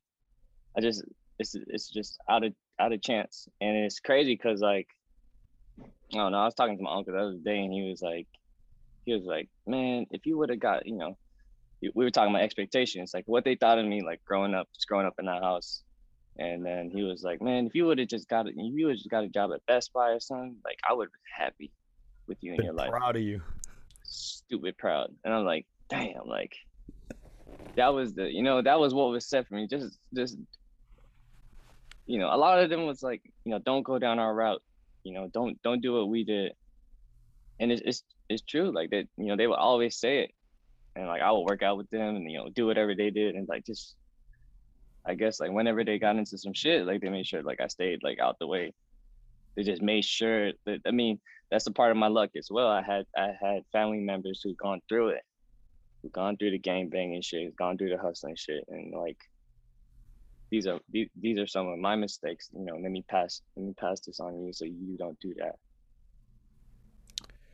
I 0.77 0.81
just 0.81 1.03
it's 1.39 1.55
it's 1.67 1.89
just 1.89 2.17
out 2.29 2.43
of 2.43 2.53
out 2.79 2.93
of 2.93 3.01
chance. 3.01 3.47
And 3.59 3.75
it's 3.77 3.99
crazy 3.99 4.33
because 4.35 4.61
like 4.61 4.87
I 5.81 6.17
don't 6.17 6.31
know, 6.31 6.39
I 6.39 6.45
was 6.45 6.55
talking 6.55 6.77
to 6.77 6.83
my 6.83 6.95
uncle 6.95 7.13
the 7.13 7.19
other 7.19 7.37
day 7.43 7.59
and 7.59 7.73
he 7.73 7.89
was 7.89 8.01
like 8.01 8.27
he 9.05 9.13
was 9.13 9.23
like, 9.25 9.49
Man, 9.67 10.05
if 10.11 10.25
you 10.25 10.37
would 10.37 10.49
have 10.49 10.59
got, 10.59 10.85
you 10.85 10.95
know, 10.95 11.17
we 11.81 11.91
were 11.95 12.11
talking 12.11 12.33
about 12.33 12.43
expectations, 12.43 13.11
like 13.13 13.23
what 13.25 13.43
they 13.43 13.55
thought 13.55 13.79
of 13.79 13.85
me 13.85 14.01
like 14.03 14.21
growing 14.25 14.53
up, 14.53 14.67
just 14.75 14.87
growing 14.87 15.07
up 15.07 15.15
in 15.19 15.25
that 15.25 15.41
house. 15.43 15.81
And 16.39 16.65
then 16.65 16.89
he 16.89 17.03
was 17.03 17.21
like, 17.21 17.41
Man, 17.41 17.67
if 17.67 17.75
you 17.75 17.85
would 17.85 17.99
have 17.99 18.07
just 18.07 18.29
got 18.29 18.47
it, 18.47 18.55
if 18.57 18.73
you 18.73 18.87
would 18.87 18.97
just 18.97 19.09
got 19.09 19.25
a 19.25 19.27
job 19.27 19.51
at 19.53 19.65
Best 19.65 19.91
Buy 19.91 20.11
or 20.11 20.21
something, 20.21 20.55
like 20.63 20.79
I 20.89 20.93
would 20.93 21.05
have 21.05 21.11
been 21.11 21.45
happy 21.45 21.71
with 22.27 22.37
you 22.41 22.51
in 22.51 22.57
been 22.57 22.65
your 22.67 22.73
life. 22.73 22.91
Proud 22.91 23.17
of 23.17 23.21
you. 23.21 23.41
Stupid 24.03 24.77
proud. 24.77 25.13
And 25.25 25.33
I'm 25.33 25.43
like, 25.43 25.65
damn, 25.89 26.25
like 26.25 26.55
that 27.75 27.93
was 27.93 28.13
the 28.13 28.33
you 28.33 28.41
know, 28.41 28.61
that 28.61 28.79
was 28.79 28.93
what 28.93 29.09
was 29.09 29.25
set 29.25 29.47
for 29.47 29.55
me. 29.55 29.67
Just 29.67 29.99
just 30.15 30.37
you 32.07 32.19
know, 32.19 32.33
a 32.33 32.37
lot 32.37 32.63
of 32.63 32.69
them 32.69 32.85
was 32.85 33.03
like, 33.03 33.21
you 33.43 33.51
know, 33.51 33.59
don't 33.59 33.83
go 33.83 33.99
down 33.99 34.17
our 34.17 34.33
route. 34.33 34.63
You 35.03 35.13
know, 35.13 35.29
don't 35.33 35.61
don't 35.61 35.81
do 35.81 35.93
what 35.93 36.07
we 36.07 36.23
did. 36.23 36.53
And 37.59 37.69
it's 37.69 37.81
it's 37.83 38.03
it's 38.29 38.43
true. 38.43 38.71
Like 38.73 38.91
that, 38.91 39.09
you 39.17 39.25
know, 39.25 39.35
they 39.35 39.47
would 39.47 39.59
always 39.59 39.97
say 39.97 40.19
it. 40.19 40.31
And 40.95 41.05
like 41.07 41.21
I 41.21 41.31
would 41.31 41.41
work 41.41 41.63
out 41.63 41.75
with 41.75 41.89
them 41.89 42.15
and 42.15 42.31
you 42.31 42.37
know, 42.37 42.49
do 42.49 42.65
whatever 42.65 42.95
they 42.95 43.09
did 43.09 43.35
and 43.35 43.47
like 43.49 43.65
just 43.65 43.95
I 45.05 45.15
guess 45.15 45.39
like 45.39 45.51
whenever 45.51 45.83
they 45.83 45.99
got 45.99 46.17
into 46.17 46.37
some 46.37 46.53
shit, 46.53 46.85
like 46.85 47.01
they 47.01 47.09
made 47.09 47.25
sure 47.25 47.43
like 47.43 47.61
I 47.61 47.67
stayed 47.67 48.03
like 48.03 48.19
out 48.19 48.37
the 48.39 48.47
way. 48.47 48.73
They 49.55 49.63
just 49.63 49.81
made 49.81 50.05
sure 50.05 50.51
that 50.65 50.81
I 50.85 50.91
mean, 50.91 51.19
that's 51.51 51.67
a 51.67 51.71
part 51.71 51.91
of 51.91 51.97
my 51.97 52.07
luck 52.07 52.31
as 52.37 52.49
well. 52.51 52.67
I 52.67 52.81
had 52.81 53.05
I 53.17 53.31
had 53.41 53.63
family 53.71 53.99
members 53.99 54.41
who 54.43 54.53
gone 54.55 54.81
through 54.87 55.09
it, 55.09 55.23
who 56.01 56.09
gone 56.09 56.37
through 56.37 56.51
the 56.51 56.59
gang 56.59 56.89
banging 56.89 57.21
shit, 57.21 57.55
gone 57.55 57.77
through 57.77 57.89
the 57.89 57.97
hustling 57.97 58.35
shit, 58.35 58.63
and 58.67 58.93
like 58.93 59.17
these 60.51 60.67
are 60.67 60.79
these, 60.91 61.09
these 61.19 61.37
are 61.37 61.47
some 61.47 61.67
of 61.67 61.77
my 61.77 61.95
mistakes 61.95 62.49
you 62.53 62.65
know 62.65 62.75
let 62.75 62.91
me 62.91 63.03
pass 63.07 63.41
let 63.55 63.65
me 63.65 63.73
pass 63.79 63.99
this 64.01 64.19
on 64.19 64.43
you 64.43 64.51
so 64.53 64.65
you 64.65 64.95
don't 64.97 65.19
do 65.19 65.33
that 65.37 65.55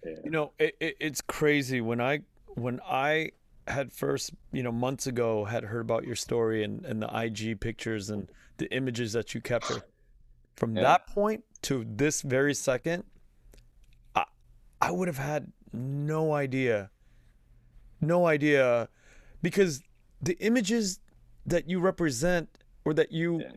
Yeah. 0.06 0.14
You 0.24 0.32
know, 0.32 0.54
it, 0.60 0.76
it, 0.80 0.98
it's 1.00 1.22
crazy 1.22 1.82
when 1.82 2.00
I 2.00 2.22
when 2.56 2.80
I 2.88 3.32
had 3.68 3.92
first, 3.92 4.32
you 4.52 4.64
know, 4.64 4.72
months 4.72 5.08
ago 5.08 5.46
had 5.46 5.64
heard 5.64 5.82
about 5.82 6.04
your 6.06 6.16
story 6.16 6.64
and, 6.64 6.86
and 6.86 7.02
the 7.02 7.20
IG 7.20 7.60
pictures 7.60 8.10
and 8.10 8.30
the 8.58 8.72
images 8.74 9.14
that 9.14 9.34
you 9.34 9.42
captured. 9.42 9.84
From 10.56 10.76
yeah. 10.76 10.84
that 10.84 11.08
point 11.08 11.44
to 11.64 11.86
this 11.88 12.22
very 12.22 12.54
second, 12.54 13.04
I 14.16 14.26
I 14.82 14.92
would 14.92 15.08
have 15.08 15.18
had 15.18 15.52
no 15.74 16.34
idea. 16.34 16.92
No 18.02 18.28
idea 18.28 18.88
because 19.42 19.82
the 20.22 20.38
images 20.40 21.00
that 21.46 21.70
you 21.70 21.80
represent 21.80 22.50
or 22.86 22.94
that 22.94 23.12
you 23.12 23.42
yeah. 23.42 23.52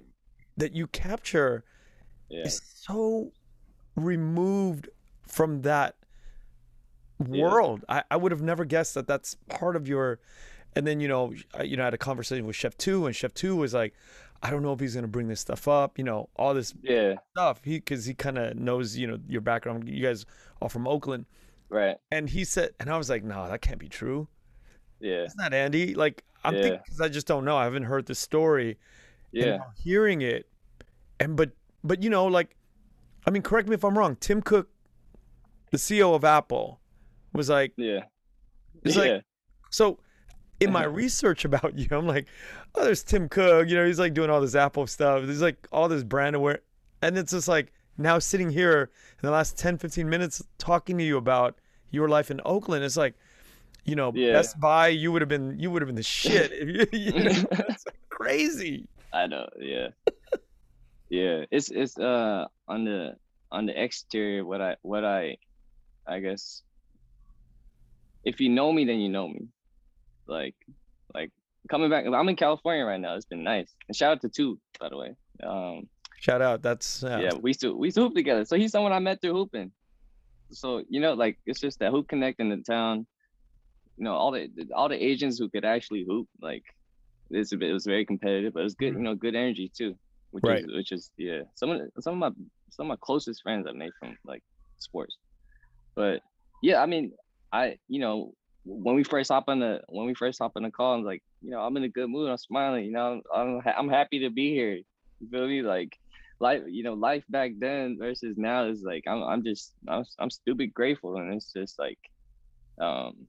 that 0.56 0.72
you 0.74 0.86
capture 0.88 1.64
yeah. 2.28 2.44
is 2.44 2.60
so 2.74 3.32
removed 3.94 4.88
from 5.26 5.62
that 5.62 5.96
world. 7.18 7.84
Yeah. 7.88 7.96
I, 7.96 8.14
I 8.14 8.16
would 8.16 8.32
have 8.32 8.42
never 8.42 8.64
guessed 8.64 8.94
that 8.94 9.06
that's 9.06 9.36
part 9.48 9.76
of 9.76 9.88
your. 9.88 10.20
And 10.76 10.86
then 10.86 11.00
you 11.00 11.08
know, 11.08 11.34
I, 11.54 11.62
you 11.62 11.76
know, 11.76 11.82
I 11.82 11.86
had 11.86 11.94
a 11.94 11.98
conversation 11.98 12.46
with 12.46 12.56
Chef 12.56 12.76
Tu, 12.76 13.06
and 13.06 13.14
Chef 13.16 13.34
Tu 13.34 13.56
was 13.56 13.74
like, 13.74 13.94
I 14.42 14.50
don't 14.50 14.62
know 14.62 14.72
if 14.72 14.80
he's 14.80 14.94
gonna 14.94 15.08
bring 15.08 15.28
this 15.28 15.40
stuff 15.40 15.66
up. 15.66 15.98
You 15.98 16.04
know, 16.04 16.28
all 16.36 16.54
this 16.54 16.74
yeah 16.82 17.14
stuff. 17.32 17.60
He 17.64 17.78
because 17.78 18.04
he 18.04 18.14
kind 18.14 18.38
of 18.38 18.56
knows 18.56 18.96
you 18.96 19.06
know 19.06 19.18
your 19.28 19.40
background. 19.40 19.88
You 19.88 20.02
guys 20.02 20.24
all 20.60 20.68
from 20.68 20.86
Oakland, 20.86 21.26
right? 21.68 21.96
And 22.10 22.28
he 22.28 22.44
said, 22.44 22.70
and 22.78 22.90
I 22.90 22.96
was 22.96 23.10
like, 23.10 23.24
no, 23.24 23.48
that 23.48 23.62
can't 23.62 23.78
be 23.78 23.88
true. 23.88 24.28
Yeah, 25.00 25.22
it's 25.22 25.36
not 25.36 25.52
Andy. 25.52 25.94
Like 25.94 26.24
I'm 26.44 26.54
yeah. 26.54 26.62
thinking, 26.62 26.80
I 27.00 27.08
just 27.08 27.26
don't 27.26 27.44
know. 27.44 27.56
I 27.56 27.64
haven't 27.64 27.84
heard 27.84 28.06
the 28.06 28.14
story. 28.14 28.78
Yeah, 29.32 29.58
hearing 29.82 30.22
it, 30.22 30.48
and 31.18 31.36
but 31.36 31.50
but 31.82 32.02
you 32.02 32.10
know, 32.10 32.26
like, 32.26 32.56
I 33.26 33.30
mean, 33.30 33.42
correct 33.42 33.68
me 33.68 33.74
if 33.74 33.84
I'm 33.84 33.98
wrong. 33.98 34.16
Tim 34.16 34.42
Cook, 34.42 34.68
the 35.70 35.78
CEO 35.78 36.14
of 36.14 36.24
Apple, 36.24 36.80
was 37.32 37.48
like, 37.48 37.72
yeah, 37.76 38.04
it's 38.84 38.96
yeah. 38.96 39.02
like, 39.02 39.24
so 39.70 39.98
in 40.60 40.72
my 40.72 40.84
research 40.84 41.44
about 41.44 41.78
you, 41.78 41.88
I'm 41.90 42.06
like, 42.06 42.26
oh, 42.74 42.84
there's 42.84 43.02
Tim 43.02 43.28
Cook. 43.28 43.68
You 43.68 43.76
know, 43.76 43.86
he's 43.86 43.98
like 43.98 44.14
doing 44.14 44.30
all 44.30 44.40
this 44.40 44.54
Apple 44.54 44.86
stuff. 44.86 45.24
There's 45.24 45.42
like 45.42 45.66
all 45.72 45.88
this 45.88 46.02
brand 46.02 46.36
aware, 46.36 46.60
and 47.02 47.16
it's 47.16 47.32
just 47.32 47.48
like 47.48 47.72
now 47.96 48.18
sitting 48.18 48.50
here 48.50 48.90
in 49.22 49.26
the 49.26 49.30
last 49.30 49.58
10, 49.58 49.78
15 49.78 50.08
minutes 50.08 50.42
talking 50.58 50.96
to 50.98 51.04
you 51.04 51.16
about 51.16 51.58
your 51.90 52.08
life 52.08 52.30
in 52.30 52.40
Oakland. 52.44 52.84
It's 52.84 52.96
like, 52.96 53.14
you 53.84 53.96
know, 53.96 54.12
yeah. 54.14 54.32
Best 54.32 54.58
Buy. 54.60 54.88
You 54.88 55.12
would 55.12 55.22
have 55.22 55.28
been, 55.28 55.58
you 55.58 55.70
would 55.70 55.82
have 55.82 55.88
been 55.88 55.96
the 55.96 56.02
shit. 56.02 56.50
If 56.52 56.92
you, 56.92 57.12
know, 57.12 57.46
it's 57.68 57.84
crazy. 58.08 58.86
I 59.12 59.26
know. 59.26 59.48
Yeah. 59.58 59.88
yeah. 61.08 61.44
It's 61.50 61.70
it's 61.70 61.98
uh 61.98 62.46
on 62.66 62.84
the 62.84 63.16
on 63.50 63.66
the 63.66 63.82
exterior 63.82 64.44
what 64.44 64.60
I 64.60 64.76
what 64.82 65.04
I 65.04 65.38
I 66.06 66.20
guess 66.20 66.62
if 68.24 68.40
you 68.40 68.48
know 68.48 68.72
me, 68.72 68.84
then 68.84 68.98
you 68.98 69.08
know 69.08 69.28
me. 69.28 69.48
Like, 70.26 70.54
like 71.14 71.30
coming 71.68 71.90
back. 71.90 72.04
I'm 72.06 72.28
in 72.28 72.36
California 72.36 72.84
right 72.84 73.00
now. 73.00 73.14
It's 73.14 73.26
been 73.26 73.44
nice. 73.44 73.74
And 73.88 73.96
shout 73.96 74.12
out 74.12 74.20
to 74.22 74.28
Tu, 74.28 74.58
by 74.78 74.88
the 74.88 74.96
way. 74.96 75.14
Um, 75.42 75.88
shout 76.20 76.42
out. 76.42 76.62
That's 76.62 77.02
uh... 77.02 77.18
yeah. 77.22 77.34
We 77.34 77.50
used 77.50 77.60
to 77.60 77.74
we 77.74 77.88
used 77.88 77.96
to 77.96 78.02
hoop 78.02 78.14
together. 78.14 78.44
So 78.44 78.56
he's 78.56 78.72
someone 78.72 78.92
I 78.92 78.98
met 78.98 79.20
through 79.20 79.32
hooping. 79.32 79.72
So 80.50 80.82
you 80.88 81.00
know, 81.00 81.14
like 81.14 81.38
it's 81.46 81.60
just 81.60 81.78
that 81.80 81.90
hoop 81.90 82.08
connect 82.08 82.40
in 82.40 82.48
the 82.48 82.58
town. 82.58 83.06
You 83.96 84.04
know, 84.04 84.14
all 84.14 84.30
the 84.30 84.48
all 84.74 84.88
the 84.88 85.02
agents 85.02 85.38
who 85.38 85.48
could 85.48 85.64
actually 85.64 86.04
hoop. 86.04 86.28
Like, 86.40 86.62
it's 87.30 87.52
a 87.52 87.56
bit. 87.56 87.70
It 87.70 87.74
was 87.74 87.84
very 87.84 88.04
competitive, 88.04 88.54
but 88.54 88.60
it 88.60 88.64
was 88.64 88.74
good. 88.74 88.94
You 88.94 89.00
know, 89.00 89.14
good 89.14 89.34
energy 89.34 89.70
too. 89.74 89.96
Which 90.30 90.44
right. 90.44 90.60
is 90.60 90.66
which 90.74 90.92
is 90.92 91.10
yeah. 91.16 91.42
Some 91.54 91.70
of 91.70 91.80
the, 91.80 92.02
some 92.02 92.14
of 92.14 92.18
my 92.18 92.44
some 92.70 92.86
of 92.86 92.88
my 92.88 92.96
closest 93.00 93.42
friends 93.42 93.66
I've 93.66 93.74
made 93.74 93.92
from 93.98 94.16
like 94.24 94.42
sports. 94.78 95.16
But 95.94 96.20
yeah, 96.62 96.82
I 96.82 96.86
mean, 96.86 97.12
I, 97.52 97.78
you 97.88 98.00
know, 98.00 98.34
when 98.64 98.94
we 98.94 99.04
first 99.04 99.30
hop 99.30 99.44
on 99.48 99.60
the 99.60 99.80
when 99.88 100.06
we 100.06 100.14
first 100.14 100.38
hop 100.40 100.52
on 100.56 100.62
the 100.62 100.70
call, 100.70 100.94
I'm 100.94 101.04
like, 101.04 101.22
you 101.40 101.50
know, 101.50 101.60
I'm 101.60 101.76
in 101.76 101.84
a 101.84 101.88
good 101.88 102.10
mood. 102.10 102.30
I'm 102.30 102.36
smiling. 102.36 102.84
You 102.84 102.92
know, 102.92 103.20
I'm 103.34 103.60
I'm 103.64 103.88
happy 103.88 104.20
to 104.20 104.30
be 104.30 104.52
here. 104.52 104.80
You 105.20 105.28
feel 105.30 105.48
me? 105.48 105.62
Like, 105.62 105.96
life, 106.40 106.62
you 106.68 106.82
know, 106.82 106.94
life 106.94 107.24
back 107.28 107.52
then 107.58 107.96
versus 107.98 108.36
now 108.36 108.66
is 108.66 108.82
like 108.82 109.04
I'm 109.08 109.22
I'm 109.22 109.42
just 109.42 109.72
I'm 109.88 110.04
I'm 110.18 110.30
stupid 110.30 110.74
grateful, 110.74 111.16
and 111.16 111.32
it's 111.32 111.52
just 111.52 111.78
like, 111.78 111.98
um, 112.80 113.26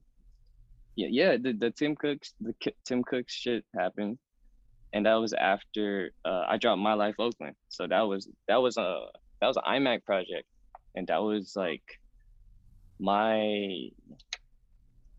yeah, 0.96 1.08
yeah. 1.10 1.36
The 1.36 1.52
the 1.52 1.70
Tim 1.70 1.96
Cooks 1.96 2.34
the 2.40 2.54
Tim 2.84 3.02
Cooks 3.02 3.32
shit 3.32 3.64
happened, 3.74 4.18
and 4.92 5.06
that 5.06 5.14
was 5.14 5.32
after 5.32 6.12
uh, 6.24 6.44
I 6.48 6.58
dropped 6.58 6.80
my 6.80 6.94
life 6.94 7.14
Oakland. 7.18 7.56
So 7.68 7.86
that 7.86 8.02
was 8.02 8.28
that 8.48 8.60
was 8.60 8.76
a 8.76 9.06
that 9.40 9.46
was 9.46 9.56
an 9.56 9.64
iMac 9.66 10.04
project, 10.04 10.46
and 10.94 11.06
that 11.06 11.22
was 11.22 11.54
like 11.56 11.82
my 13.00 13.88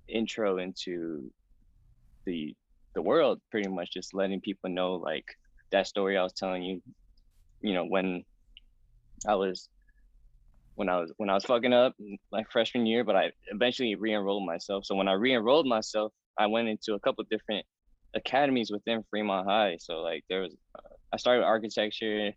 intro 0.07 0.59
into 0.59 1.31
the 2.25 2.55
the 2.93 3.01
world 3.01 3.41
pretty 3.49 3.69
much 3.69 3.91
just 3.91 4.13
letting 4.13 4.39
people 4.39 4.69
know 4.69 4.93
like 4.95 5.25
that 5.71 5.87
story 5.87 6.17
I 6.17 6.23
was 6.23 6.33
telling 6.33 6.61
you 6.63 6.81
you 7.61 7.73
know 7.73 7.85
when 7.85 8.23
I 9.27 9.35
was 9.35 9.67
when 10.75 10.89
I 10.89 10.97
was 10.97 11.11
when 11.17 11.29
I 11.29 11.33
was 11.33 11.45
fucking 11.45 11.73
up 11.73 11.95
my 12.31 12.43
freshman 12.51 12.85
year 12.85 13.03
but 13.03 13.15
I 13.15 13.31
eventually 13.47 13.95
re-enrolled 13.95 14.45
myself. 14.45 14.85
So 14.85 14.95
when 14.95 15.07
I 15.07 15.13
re-enrolled 15.13 15.67
myself 15.67 16.11
I 16.37 16.47
went 16.47 16.67
into 16.67 16.93
a 16.93 16.99
couple 16.99 17.23
different 17.29 17.65
academies 18.13 18.71
within 18.71 19.03
Fremont 19.09 19.47
High. 19.47 19.77
So 19.79 20.01
like 20.01 20.23
there 20.29 20.41
was 20.41 20.55
uh, 20.75 20.89
I 21.13 21.17
started 21.17 21.39
with 21.39 21.47
architecture 21.47 22.31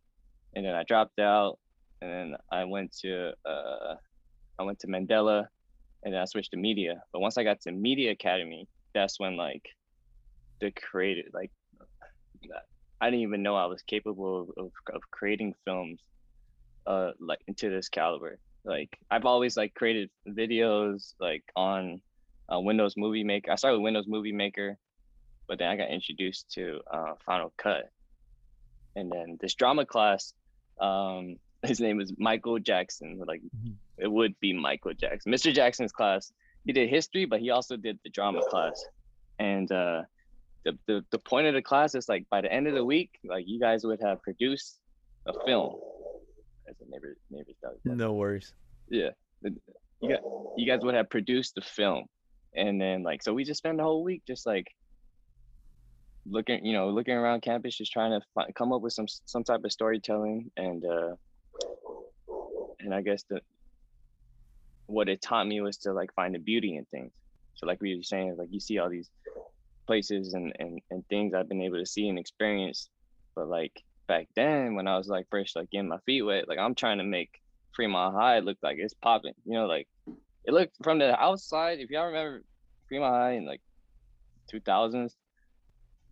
and 0.54 0.64
then 0.64 0.74
I 0.74 0.84
dropped 0.84 1.18
out 1.18 1.58
and 2.00 2.10
then 2.10 2.36
I 2.50 2.64
went 2.64 2.92
to 3.02 3.32
uh 3.44 3.94
I 4.58 4.62
went 4.62 4.78
to 4.80 4.86
Mandela 4.86 5.46
and 6.02 6.14
then 6.14 6.20
I 6.20 6.24
switched 6.26 6.52
to 6.52 6.56
media. 6.56 7.02
But 7.12 7.20
once 7.20 7.38
I 7.38 7.44
got 7.44 7.60
to 7.62 7.72
Media 7.72 8.12
Academy, 8.12 8.68
that's 8.94 9.18
when 9.18 9.36
like 9.36 9.66
the 10.60 10.70
creative 10.70 11.26
like 11.32 11.50
I 13.00 13.10
didn't 13.10 13.20
even 13.20 13.42
know 13.42 13.56
I 13.56 13.66
was 13.66 13.82
capable 13.82 14.48
of, 14.56 14.70
of, 14.94 15.02
creating 15.10 15.54
films 15.64 16.00
uh 16.86 17.10
like 17.18 17.40
into 17.48 17.70
this 17.70 17.88
caliber. 17.88 18.38
Like 18.64 18.96
I've 19.10 19.24
always 19.24 19.56
like 19.56 19.74
created 19.74 20.10
videos 20.28 21.14
like 21.20 21.42
on 21.56 22.00
uh, 22.52 22.60
Windows 22.60 22.94
Movie 22.96 23.24
Maker. 23.24 23.50
I 23.50 23.56
started 23.56 23.78
with 23.78 23.84
Windows 23.84 24.06
Movie 24.06 24.32
Maker, 24.32 24.78
but 25.48 25.58
then 25.58 25.68
I 25.68 25.76
got 25.76 25.90
introduced 25.90 26.50
to 26.52 26.80
uh, 26.92 27.14
Final 27.24 27.52
Cut. 27.56 27.90
And 28.96 29.10
then 29.10 29.38
this 29.40 29.54
drama 29.54 29.84
class, 29.86 30.32
um, 30.80 31.36
his 31.64 31.80
name 31.80 32.00
is 32.00 32.12
Michael 32.18 32.58
Jackson. 32.58 33.20
Like 33.26 33.40
mm-hmm. 33.40 33.72
it 33.98 34.10
would 34.10 34.38
be 34.40 34.52
Michael 34.52 34.94
Jackson. 34.94 35.32
Mr. 35.32 35.52
Jackson's 35.52 35.92
class. 35.92 36.32
He 36.64 36.72
did 36.72 36.88
history, 36.88 37.26
but 37.26 37.40
he 37.40 37.50
also 37.50 37.76
did 37.76 37.98
the 38.04 38.10
drama 38.10 38.40
class. 38.48 38.82
And 39.38 39.70
uh, 39.70 40.02
the, 40.64 40.78
the 40.86 41.04
the 41.10 41.18
point 41.18 41.46
of 41.46 41.54
the 41.54 41.62
class 41.62 41.94
is 41.94 42.08
like 42.08 42.26
by 42.30 42.40
the 42.40 42.52
end 42.52 42.66
of 42.66 42.74
the 42.74 42.84
week, 42.84 43.10
like 43.24 43.44
you 43.46 43.60
guys 43.60 43.84
would 43.84 44.00
have 44.02 44.22
produced 44.22 44.80
a 45.26 45.32
film. 45.44 45.76
As 46.68 46.76
a 46.80 46.90
neighbor 46.90 47.16
neighbor 47.30 47.50
No 47.84 48.14
worries. 48.14 48.54
Yeah, 48.88 49.10
you 49.42 50.08
got 50.08 50.20
you 50.56 50.66
guys 50.66 50.80
would 50.82 50.94
have 50.94 51.10
produced 51.10 51.54
the 51.54 51.60
film, 51.60 52.06
and 52.54 52.80
then 52.80 53.02
like 53.02 53.22
so 53.22 53.34
we 53.34 53.44
just 53.44 53.58
spend 53.58 53.78
the 53.78 53.82
whole 53.82 54.02
week 54.02 54.22
just 54.26 54.46
like 54.46 54.66
looking 56.26 56.64
you 56.64 56.72
know 56.72 56.88
looking 56.88 57.14
around 57.14 57.42
campus 57.42 57.76
just 57.76 57.92
trying 57.92 58.18
to 58.18 58.26
find, 58.34 58.54
come 58.54 58.72
up 58.72 58.80
with 58.80 58.92
some 58.92 59.06
some 59.26 59.44
type 59.44 59.60
of 59.64 59.72
storytelling 59.72 60.50
and 60.56 60.84
uh 60.86 61.14
and 62.84 62.94
I 62.94 63.00
guess 63.02 63.24
the 63.28 63.40
what 64.86 65.08
it 65.08 65.22
taught 65.22 65.46
me 65.46 65.60
was 65.60 65.78
to 65.78 65.92
like 65.92 66.12
find 66.14 66.34
the 66.34 66.38
beauty 66.38 66.76
in 66.76 66.84
things. 66.86 67.12
So 67.54 67.66
like 67.66 67.80
we 67.80 67.96
were 67.96 68.02
saying, 68.02 68.36
like 68.38 68.48
you 68.50 68.60
see 68.60 68.78
all 68.78 68.90
these 68.90 69.10
places 69.86 70.34
and, 70.34 70.52
and, 70.58 70.80
and 70.90 71.06
things 71.08 71.34
I've 71.34 71.48
been 71.48 71.62
able 71.62 71.78
to 71.78 71.86
see 71.86 72.08
and 72.08 72.18
experience. 72.18 72.88
But 73.34 73.48
like 73.48 73.82
back 74.06 74.28
then 74.36 74.74
when 74.74 74.86
I 74.86 74.96
was 74.96 75.08
like 75.08 75.26
first 75.30 75.56
like 75.56 75.70
getting 75.70 75.88
my 75.88 75.98
feet 76.06 76.22
wet, 76.22 76.48
like 76.48 76.58
I'm 76.58 76.74
trying 76.74 76.98
to 76.98 77.04
make 77.04 77.40
Fremont 77.74 78.14
High 78.14 78.40
look 78.40 78.58
like 78.62 78.76
it's 78.78 78.94
popping. 78.94 79.34
You 79.44 79.54
know, 79.54 79.66
like 79.66 79.88
it 80.44 80.52
looked 80.52 80.76
from 80.82 80.98
the 80.98 81.18
outside, 81.18 81.80
if 81.80 81.90
y'all 81.90 82.06
remember 82.06 82.42
Fremont 82.88 83.14
High 83.14 83.32
in 83.32 83.46
like 83.46 83.60
two 84.50 84.60
thousands, 84.60 85.16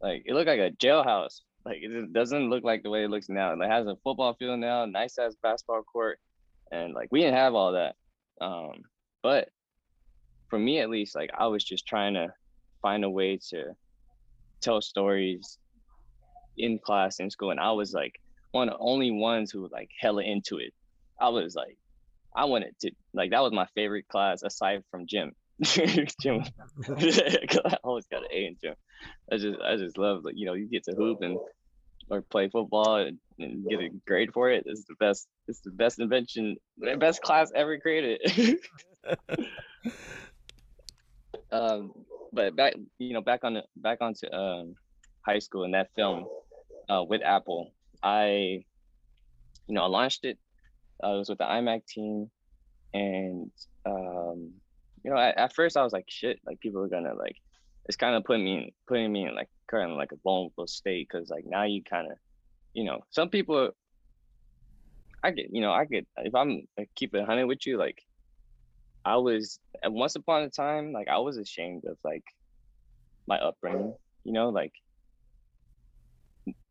like 0.01 0.23
it 0.27 0.35
looked 0.35 0.49
like 0.49 0.61
a 0.61 0.71
jailhouse. 0.71 1.41
Like 1.65 1.79
it 1.81 2.13
doesn't 2.13 2.51
look 2.51 2.65
like 2.65 2.83
the 2.83 2.91
way 2.91 3.05
it 3.05 3.11
looks 3.11 3.29
now. 3.29 3.53
It 3.53 3.69
has 3.69 3.87
a 3.87 3.97
football 4.03 4.35
field 4.35 4.59
now, 4.59 4.85
nice 4.85 5.19
ass 5.19 5.37
basketball 5.43 5.83
court, 5.83 6.19
and 6.73 6.95
like 6.95 7.09
we 7.13 7.21
didn't 7.21 7.37
have 7.37 7.55
all 7.55 7.73
that. 7.73 7.95
Um, 8.41 8.83
but 9.23 9.51
for 10.49 10.59
me 10.59 10.81
at 10.81 10.91
least, 10.91 11.15
like 11.15 11.31
I 11.39 11.47
was 11.47 11.63
just 11.63 11.87
trying 11.87 12.15
to 12.15 12.33
find 12.81 13.05
a 13.05 13.11
way 13.11 13.39
to 13.51 13.77
tell 14.61 14.81
stories 14.81 15.59
in 16.57 16.79
class 16.79 17.21
in 17.21 17.31
school, 17.31 17.51
and 17.51 17.61
I 17.61 17.73
was 17.73 17.93
like 17.93 18.19
one 18.51 18.69
of 18.69 18.75
the 18.75 18.85
only 18.85 19.11
ones 19.11 19.53
who 19.53 19.63
was 19.63 19.71
like 19.71 19.91
hella 20.01 20.23
into 20.23 20.57
it. 20.57 20.73
I 21.21 21.29
was 21.29 21.55
like, 21.55 21.77
I 22.35 22.47
wanted 22.47 22.75
to 22.81 22.91
like 23.15 23.31
that 23.31 23.43
was 23.43 23.53
my 23.53 23.67
favorite 23.75 24.09
class 24.09 24.43
aside 24.43 24.83
from 24.91 25.07
gym. 25.07 25.33
gym, 25.63 26.43
I 26.89 27.77
always 27.85 28.07
got 28.07 28.23
an 28.23 28.29
A 28.33 28.47
in 28.47 28.57
gym. 28.61 28.75
I 29.31 29.37
just 29.37 29.61
I 29.61 29.77
just 29.77 29.99
love 29.99 30.25
like 30.25 30.35
you 30.37 30.47
know 30.47 30.55
you 30.55 30.67
get 30.67 30.85
to 30.85 30.95
hoop 30.95 31.19
and 31.21 31.39
or 32.11 32.23
play 32.23 32.49
football 32.49 32.97
and 32.97 33.19
and 33.43 33.69
get 33.69 33.81
a 33.81 33.89
grade 34.07 34.33
for 34.33 34.51
it. 34.51 34.65
It's 34.67 34.85
the 34.85 34.95
best. 34.99 35.29
It's 35.49 35.61
the 35.61 35.71
best 35.71 35.99
invention, 35.99 36.57
the 36.79 36.97
best 36.97 37.23
class 37.23 37.51
ever 37.55 37.79
created. 37.79 38.61
um, 41.53 41.93
but 42.33 42.57
back, 42.57 42.75
you 42.99 43.13
know, 43.13 43.21
back 43.21 43.45
on 43.45 43.55
the 43.55 43.63
back 43.77 43.99
onto 44.01 44.31
um, 44.33 44.75
high 45.27 45.39
school 45.39 45.65
and 45.65 45.75
that 45.75 45.91
film 45.95 46.27
uh, 46.89 47.05
with 47.05 47.23
Apple, 47.23 47.73
I, 48.03 48.65
you 49.67 49.75
know, 49.75 49.83
I 49.83 49.87
launched 49.87 50.25
it. 50.25 50.39
I 51.03 51.09
was 51.09 51.29
with 51.29 51.39
the 51.39 51.45
iMac 51.45 51.87
team, 51.87 52.31
and 52.95 53.51
um, 53.85 54.53
you 55.05 55.11
know, 55.11 55.19
at, 55.19 55.37
at 55.37 55.55
first 55.55 55.77
I 55.77 55.83
was 55.83 55.93
like, 55.93 56.07
shit, 56.09 56.41
like 56.47 56.61
people 56.61 56.83
are 56.83 56.89
gonna 56.89 57.15
like, 57.15 57.37
it's 57.87 57.97
kind 57.97 58.15
of 58.15 58.25
putting 58.25 58.45
me 58.45 58.75
putting 58.87 59.13
me 59.13 59.27
in 59.27 59.35
like 59.35 59.49
currently 59.67 59.97
like 59.97 60.13
a 60.13 60.17
vulnerable 60.23 60.67
state 60.67 61.09
because 61.11 61.29
like 61.29 61.45
now 61.47 61.65
you 61.65 61.83
kind 61.83 62.11
of, 62.11 62.19
you 62.75 62.85
know, 62.85 63.01
some 63.11 63.29
people. 63.29 63.71
I 65.25 65.31
get, 65.31 65.47
you 65.53 65.61
know, 65.61 65.71
I 65.71 65.85
get 65.85 66.07
if 66.19 66.35
I'm 66.35 66.67
uh, 66.79 66.83
keeping 66.97 66.97
keep 66.97 67.15
it 67.15 67.25
hundred 67.25 67.47
with 67.47 67.65
you, 67.65 67.79
like 67.79 67.99
I 69.05 69.17
was 69.17 69.59
once 69.85 70.17
upon 70.17 70.43
a 70.43 70.51
time, 70.51 70.93
like 70.93 71.09
I 71.09 71.19
was 71.19 71.39
ashamed 71.39 71.85
of 71.87 71.97
like 72.05 72.25
my 73.29 73.39
upbringing, 73.39 73.95
you 74.25 74.33
know, 74.33 74.49
like 74.49 74.73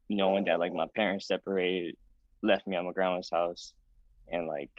knowing 0.09 0.45
that 0.45 0.59
like 0.59 0.73
my 0.73 0.87
parents 0.95 1.27
separated, 1.27 1.95
left 2.43 2.67
me 2.67 2.75
at 2.75 2.83
my 2.83 2.91
grandma's 2.91 3.29
house, 3.31 3.73
and 4.29 4.47
like, 4.47 4.71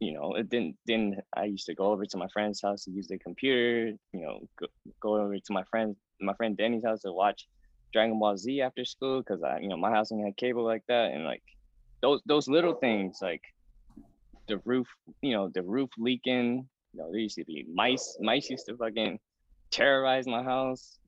you 0.00 0.12
know, 0.12 0.34
it 0.34 0.48
didn't 0.48 0.76
then 0.86 1.22
I 1.36 1.44
used 1.44 1.66
to 1.66 1.74
go 1.74 1.92
over 1.92 2.04
to 2.04 2.16
my 2.16 2.28
friend's 2.32 2.60
house 2.62 2.84
to 2.84 2.90
use 2.90 3.06
the 3.06 3.18
computer, 3.18 3.92
you 4.12 4.20
know, 4.20 4.40
go, 4.58 4.66
go 5.00 5.16
over 5.16 5.36
to 5.36 5.52
my 5.52 5.62
friend 5.70 5.94
my 6.20 6.34
friend 6.34 6.56
Danny's 6.56 6.84
house 6.84 7.02
to 7.02 7.12
watch 7.12 7.46
Dragon 7.92 8.18
Ball 8.18 8.36
Z 8.36 8.60
after 8.62 8.84
school 8.84 9.20
because 9.20 9.42
I, 9.42 9.58
you 9.58 9.68
know, 9.68 9.76
my 9.76 9.90
house 9.90 10.08
didn't 10.08 10.24
have 10.26 10.36
cable 10.36 10.64
like 10.64 10.84
that, 10.88 11.12
and 11.12 11.24
like 11.24 11.42
those 12.00 12.20
those 12.26 12.48
little 12.48 12.74
things 12.74 13.18
like 13.22 13.42
the 14.48 14.58
roof, 14.64 14.88
you 15.20 15.32
know, 15.32 15.48
the 15.48 15.62
roof 15.62 15.90
leaking. 15.98 16.68
You 16.92 17.00
know, 17.00 17.10
there 17.10 17.20
used 17.20 17.36
to 17.36 17.44
be 17.44 17.64
mice. 17.72 18.18
Mice 18.20 18.50
used 18.50 18.66
to 18.66 18.76
fucking 18.76 19.18
terrorize 19.70 20.26
my 20.26 20.42
house. 20.42 20.98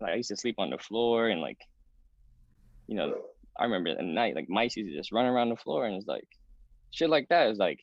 Like 0.00 0.12
I 0.12 0.14
used 0.16 0.28
to 0.28 0.36
sleep 0.36 0.56
on 0.58 0.70
the 0.70 0.78
floor 0.78 1.28
and 1.28 1.40
like, 1.40 1.58
you 2.86 2.96
know, 2.96 3.14
I 3.58 3.64
remember 3.64 3.90
at 3.90 4.04
night 4.04 4.36
like 4.36 4.48
mice 4.48 4.76
used 4.76 4.90
to 4.90 4.96
just 4.96 5.12
run 5.12 5.26
around 5.26 5.48
the 5.48 5.56
floor 5.56 5.86
and 5.86 5.96
it's 5.96 6.06
like, 6.06 6.28
shit 6.92 7.10
like 7.10 7.28
that 7.28 7.48
is 7.50 7.58
like, 7.58 7.80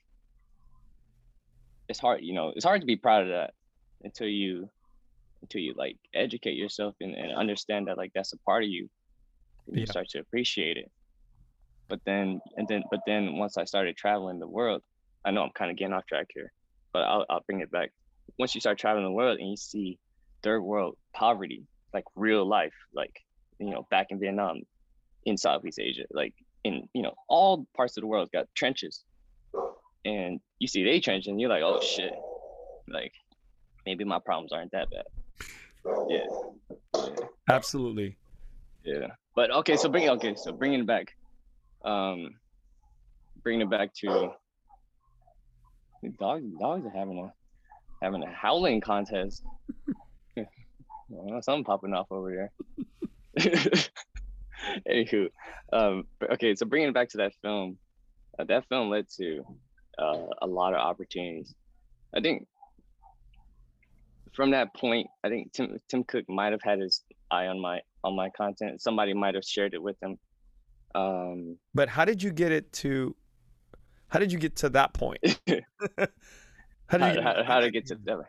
it's 1.90 2.00
hard. 2.00 2.22
You 2.24 2.34
know, 2.34 2.54
it's 2.56 2.66
hard 2.66 2.82
to 2.82 2.88
be 2.88 2.96
proud 2.96 3.24
of 3.24 3.30
that 3.30 3.54
until 4.04 4.28
you, 4.28 4.70
until 5.42 5.62
you 5.62 5.74
like 5.78 5.98
educate 6.14 6.56
yourself 6.56 6.96
and, 7.02 7.16
and 7.16 7.32
understand 7.36 7.88
that 7.88 7.98
like 7.98 8.12
that's 8.14 8.34
a 8.34 8.38
part 8.40 8.64
of 8.64 8.70
you. 8.70 8.90
And 9.68 9.76
yeah. 9.76 9.82
you 9.82 9.88
start 9.88 10.10
to 10.10 10.20
appreciate 10.20 10.78
it. 10.78 10.92
But 11.88 12.02
then 12.06 12.40
and 12.58 12.68
then 12.68 12.84
but 12.92 13.02
then 13.08 13.38
once 13.38 13.58
I 13.58 13.66
started 13.66 13.98
traveling 13.98 14.40
the 14.40 14.48
world, 14.48 14.82
I 15.26 15.32
know 15.32 15.44
I'm 15.44 15.52
kind 15.52 15.72
of 15.72 15.78
getting 15.78 15.94
off 15.94 16.06
track 16.06 16.28
here, 16.34 16.52
but 16.94 17.00
I'll, 17.04 17.26
I'll 17.30 17.44
bring 17.46 17.62
it 17.62 17.72
back. 17.72 17.92
Once 18.38 18.56
you 18.56 18.62
start 18.62 18.78
traveling 18.78 19.06
the 19.06 19.12
world 19.12 19.40
and 19.40 19.50
you 19.50 19.58
see 19.58 19.98
third 20.44 20.62
world 20.62 20.98
poverty, 21.14 21.64
like 21.94 22.06
real 22.16 22.48
life, 22.48 22.74
like, 22.94 23.12
you 23.60 23.72
know, 23.72 23.86
back 23.90 24.08
in 24.12 24.20
Vietnam, 24.20 24.62
in 25.26 25.38
Southeast 25.38 25.80
Asia, 25.80 26.04
like 26.12 26.34
in, 26.64 26.88
you 26.94 27.02
know, 27.02 27.14
all 27.28 27.66
parts 27.76 27.98
of 27.98 28.02
the 28.02 28.08
world 28.08 28.30
got 28.32 28.48
trenches. 28.56 29.04
And 30.06 30.40
you 30.60 30.68
see 30.68 30.84
they 30.84 31.00
trench 31.00 31.28
and 31.28 31.40
you're 31.42 31.50
like, 31.50 31.64
oh 31.64 31.82
shit, 31.82 32.14
like 32.88 33.12
maybe 33.86 34.06
my 34.06 34.20
problems 34.20 34.54
aren't 34.54 34.72
that 34.72 34.90
bad. 34.90 35.04
Yeah. 36.10 36.26
yeah. 36.96 37.10
Absolutely. 37.50 38.18
Yeah. 38.84 39.08
But 39.36 39.52
okay, 39.52 39.78
so 39.78 39.90
bring 39.90 40.10
okay, 40.10 40.36
so 40.36 40.52
bringing 40.52 40.82
it 40.82 40.88
back. 40.88 41.16
Um 41.84 42.36
bringing 43.42 43.62
it 43.62 43.70
back 43.70 43.94
to 43.96 44.32
the 46.04 46.10
dogs 46.10 46.46
dogs 46.60 46.86
are 46.86 46.98
having 46.98 47.20
a 47.20 47.34
having 48.04 48.24
a 48.24 48.32
howling 48.32 48.82
contest. 48.82 49.44
something 51.42 51.64
popping 51.64 51.94
off 51.94 52.08
over 52.12 52.32
there. 52.32 52.52
Anywho, 54.88 55.30
um, 55.72 56.06
okay, 56.32 56.54
so 56.56 56.66
bringing 56.66 56.90
it 56.90 56.94
back 56.94 57.10
to 57.10 57.18
that 57.18 57.34
film, 57.42 57.78
uh, 58.38 58.44
that 58.44 58.68
film 58.68 58.90
led 58.90 59.08
to 59.18 59.44
uh, 59.98 60.26
a 60.42 60.48
lot 60.48 60.74
of 60.74 60.80
opportunities. 60.80 61.54
I 62.14 62.20
think 62.20 62.48
from 64.34 64.52
that 64.52 64.74
point, 64.76 65.08
I 65.24 65.30
think 65.30 65.52
Tim 65.54 65.78
Tim 65.88 66.04
Cook 66.04 66.26
might 66.30 66.52
have 66.52 66.62
had 66.62 66.80
his 66.80 67.04
eye 67.32 67.48
on 67.48 67.60
my 67.60 67.82
on 68.04 68.16
my 68.16 68.30
content. 68.30 68.82
Somebody 68.82 69.14
might 69.14 69.36
have 69.36 69.44
shared 69.44 69.74
it 69.74 69.82
with 69.82 69.98
him. 70.02 70.18
Um, 70.96 71.58
but 71.74 71.90
how 71.90 72.06
did 72.06 72.24
you 72.24 72.32
get 72.32 72.52
it 72.52 72.72
to 72.74 73.16
how 74.08 74.20
did 74.20 74.32
you 74.32 74.40
get 74.40 74.56
to 74.58 74.70
that 74.70 74.94
point? 74.94 75.20
how 76.88 76.98
did 76.98 77.16
you 77.16 77.22
how, 77.22 77.36
how, 77.36 77.44
how 77.46 77.60
to 77.60 77.72
get 77.72 77.88
to 77.88 77.96
that? 78.06 78.20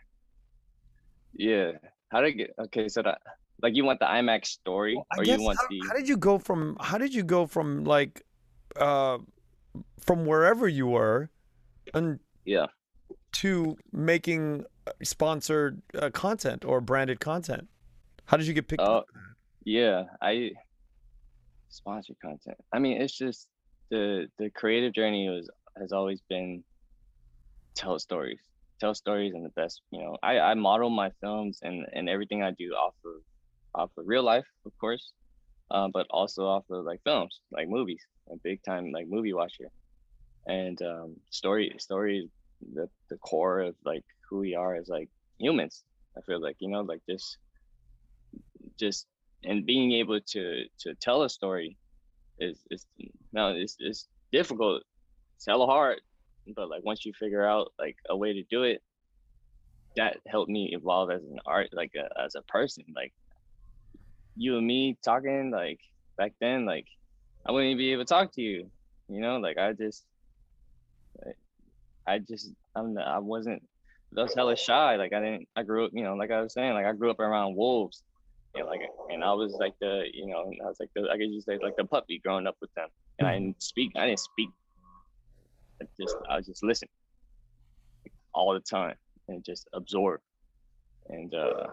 Yeah. 1.33 1.73
How 2.11 2.21
did 2.21 2.33
get 2.33 2.55
okay, 2.59 2.89
so 2.89 3.03
that 3.03 3.21
like 3.63 3.77
you 3.77 3.85
want 3.85 4.01
the 4.01 4.07
iMac 4.07 4.45
story 4.45 4.97
well, 4.97 5.07
or 5.17 5.25
you 5.25 5.43
want 5.43 5.59
how, 5.59 5.67
the 5.71 5.81
how 5.87 5.95
did 5.95 6.09
you 6.09 6.17
go 6.17 6.39
from 6.39 6.77
how 6.81 6.99
did 6.99 7.15
you 7.15 7.23
go 7.23 7.47
from 7.47 7.85
like 7.85 8.23
uh 8.77 9.19
from 10.01 10.25
wherever 10.25 10.67
you 10.67 10.87
were 10.87 11.31
and 11.95 12.19
yeah 12.45 12.67
to 13.33 13.77
making 13.93 14.65
uh, 14.87 14.93
sponsored 15.03 15.83
uh, 15.95 16.11
content 16.11 16.65
or 16.65 16.81
branded 16.81 17.21
content? 17.21 17.69
How 18.27 18.37
did 18.37 18.47
you 18.47 18.55
get 18.55 18.69
picked 18.69 18.83
uh, 18.83 18.99
up 18.99 19.07
yeah 19.65 20.05
i 20.23 20.51
sponsored 21.69 22.17
content. 22.21 22.57
I 22.73 22.79
mean 22.79 23.01
it's 23.01 23.17
just 23.17 23.49
the 23.91 24.27
the 24.39 24.51
creative 24.51 24.93
journey 24.93 25.29
was 25.29 25.49
has 25.79 25.93
always 25.93 26.21
been 26.29 26.65
tell 27.75 27.99
stories 27.99 28.39
tell 28.81 28.95
stories 28.95 29.35
and 29.35 29.45
the 29.45 29.51
best 29.51 29.83
you 29.91 30.01
know 30.01 30.17
i 30.23 30.39
i 30.39 30.55
model 30.55 30.91
my 30.91 31.11
films 31.21 31.61
and 31.63 31.87
and 31.93 32.09
everything 32.09 32.43
i 32.43 32.51
do 32.51 32.71
off 32.71 32.95
of 33.05 33.23
off 33.75 33.91
of 33.97 34.05
real 34.07 34.23
life 34.23 34.47
of 34.67 34.73
course 34.79 35.13
um, 35.71 35.93
but 35.93 36.07
also 36.11 36.47
off 36.47 36.65
of 36.71 36.85
like 36.85 37.01
films 37.05 37.41
like 37.53 37.69
movies 37.69 38.05
a 38.33 38.37
big 38.43 38.63
time 38.63 38.91
like 38.93 39.07
movie 39.09 39.33
watcher. 39.33 39.71
And 40.47 40.81
um 40.83 41.17
story 41.31 41.75
story 41.79 42.29
the 42.75 42.89
the 43.09 43.17
core 43.19 43.61
of 43.61 43.75
like 43.85 44.05
who 44.29 44.39
we 44.39 44.55
are 44.55 44.77
as 44.77 44.89
like 44.89 45.09
humans. 45.39 45.85
I 46.17 46.21
feel 46.23 46.41
like 46.41 46.57
you 46.61 46.69
know 46.69 46.83
like 46.83 47.01
just 47.09 47.39
just 48.79 49.07
and 49.45 49.67
being 49.67 49.93
able 49.93 50.21
to 50.21 50.65
to 50.81 50.95
tell 51.01 51.23
a 51.23 51.31
story 51.31 51.77
is 52.39 52.59
is 52.71 52.87
now 53.33 53.49
it's, 53.49 53.77
it's 53.79 54.09
difficult. 54.33 54.83
It's 55.37 55.47
hella 55.47 55.67
hard 55.67 56.01
but 56.57 56.69
like 56.69 56.83
once 56.85 57.05
you 57.05 57.13
figure 57.13 57.47
out 57.47 57.73
like 57.79 57.97
a 58.09 58.17
way 58.17 58.33
to 58.33 58.43
do 58.51 58.65
it 58.65 58.83
that 59.97 60.17
helped 60.27 60.51
me 60.51 60.71
evolve 60.73 61.11
as 61.11 61.23
an 61.23 61.39
art 61.47 61.69
like 61.73 61.93
a, 61.97 62.23
as 62.23 62.35
a 62.35 62.43
person. 62.43 62.85
Like 62.95 63.13
you 64.37 64.57
and 64.57 64.67
me 64.67 64.97
talking 65.05 65.51
like 65.51 65.81
back 66.17 66.33
then 66.41 66.65
like 66.65 66.87
i 67.47 67.53
wouldn't 67.53 67.71
even 67.71 67.79
be 67.79 67.93
able 67.93 68.05
to 68.05 68.09
talk 68.09 68.33
to 68.33 68.43
you 68.43 68.71
you 69.11 69.21
know? 69.21 69.39
Like 69.39 69.59
i 69.59 69.73
just 69.73 70.05
i 72.11 72.19
just 72.19 72.53
i'm 72.77 72.97
i 72.99 73.19
wasn't 73.19 73.63
I 74.17 74.23
was 74.23 74.35
hella 74.35 74.57
shy 74.57 74.97
like 74.97 75.13
i 75.13 75.21
didn't 75.21 75.47
i 75.57 75.63
grew 75.63 75.85
up 75.85 75.93
you 75.95 76.03
know 76.03 76.15
like 76.15 76.31
i 76.31 76.41
was 76.41 76.53
saying 76.53 76.75
like 76.75 76.87
i 76.87 76.93
grew 76.93 77.11
up 77.11 77.21
around 77.21 77.57
wolves. 77.57 78.03
And 78.57 78.67
like 78.67 78.81
and 79.11 79.23
i 79.23 79.33
was 79.33 79.57
like 79.61 79.75
the 79.81 80.03
you 80.13 80.27
know 80.27 80.51
i 80.65 80.67
was 80.67 80.79
like 80.81 80.91
the 80.97 81.03
i 81.13 81.17
could 81.17 81.33
just 81.33 81.47
say 81.47 81.57
like 81.63 81.77
the 81.77 81.85
puppy 81.85 82.21
growing 82.25 82.49
up 82.49 82.57
with 82.61 82.75
them. 82.75 82.89
And 83.19 83.29
i 83.29 83.35
didn't 83.39 83.63
speak 83.63 83.93
i 83.97 84.07
didn't 84.07 84.19
speak. 84.19 84.51
I 85.81 85.87
just 85.99 86.17
I 86.29 86.37
was 86.37 86.47
just 86.47 86.65
listen 86.65 86.89
all 88.35 88.53
the 88.53 88.61
time 88.61 88.97
and 89.29 89.45
just 89.45 89.69
absorb. 89.73 90.21
And 91.09 91.35
uh, 91.35 91.67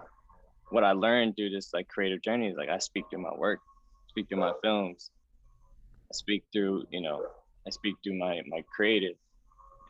what 0.69 0.83
I 0.83 0.91
learned 0.91 1.35
through 1.35 1.49
this 1.49 1.73
like 1.73 1.87
creative 1.87 2.21
journey 2.21 2.47
is 2.47 2.57
like 2.57 2.69
I 2.69 2.77
speak 2.77 3.05
through 3.09 3.21
my 3.23 3.35
work, 3.35 3.59
speak 4.09 4.27
through 4.29 4.39
my 4.39 4.53
films, 4.63 5.09
I 6.11 6.13
speak 6.13 6.43
through 6.53 6.85
you 6.89 7.01
know 7.01 7.23
I 7.65 7.69
speak 7.71 7.95
through 8.03 8.17
my 8.17 8.41
my 8.47 8.63
creative, 8.75 9.15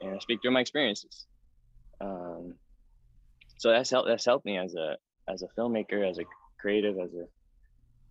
and 0.02 0.16
I 0.16 0.20
speak 0.20 0.42
through 0.42 0.52
my 0.52 0.62
experiences. 0.62 1.26
Um, 2.00 2.54
so 3.58 3.70
that's 3.70 3.90
helped 3.90 4.08
that's 4.08 4.26
helped 4.26 4.46
me 4.46 4.58
as 4.58 4.76
a 4.76 4.98
as 5.30 5.44
a 5.44 5.48
filmmaker, 5.60 6.08
as 6.08 6.20
a 6.20 6.24
creative, 6.60 6.98
as 7.00 7.14
a 7.14 7.26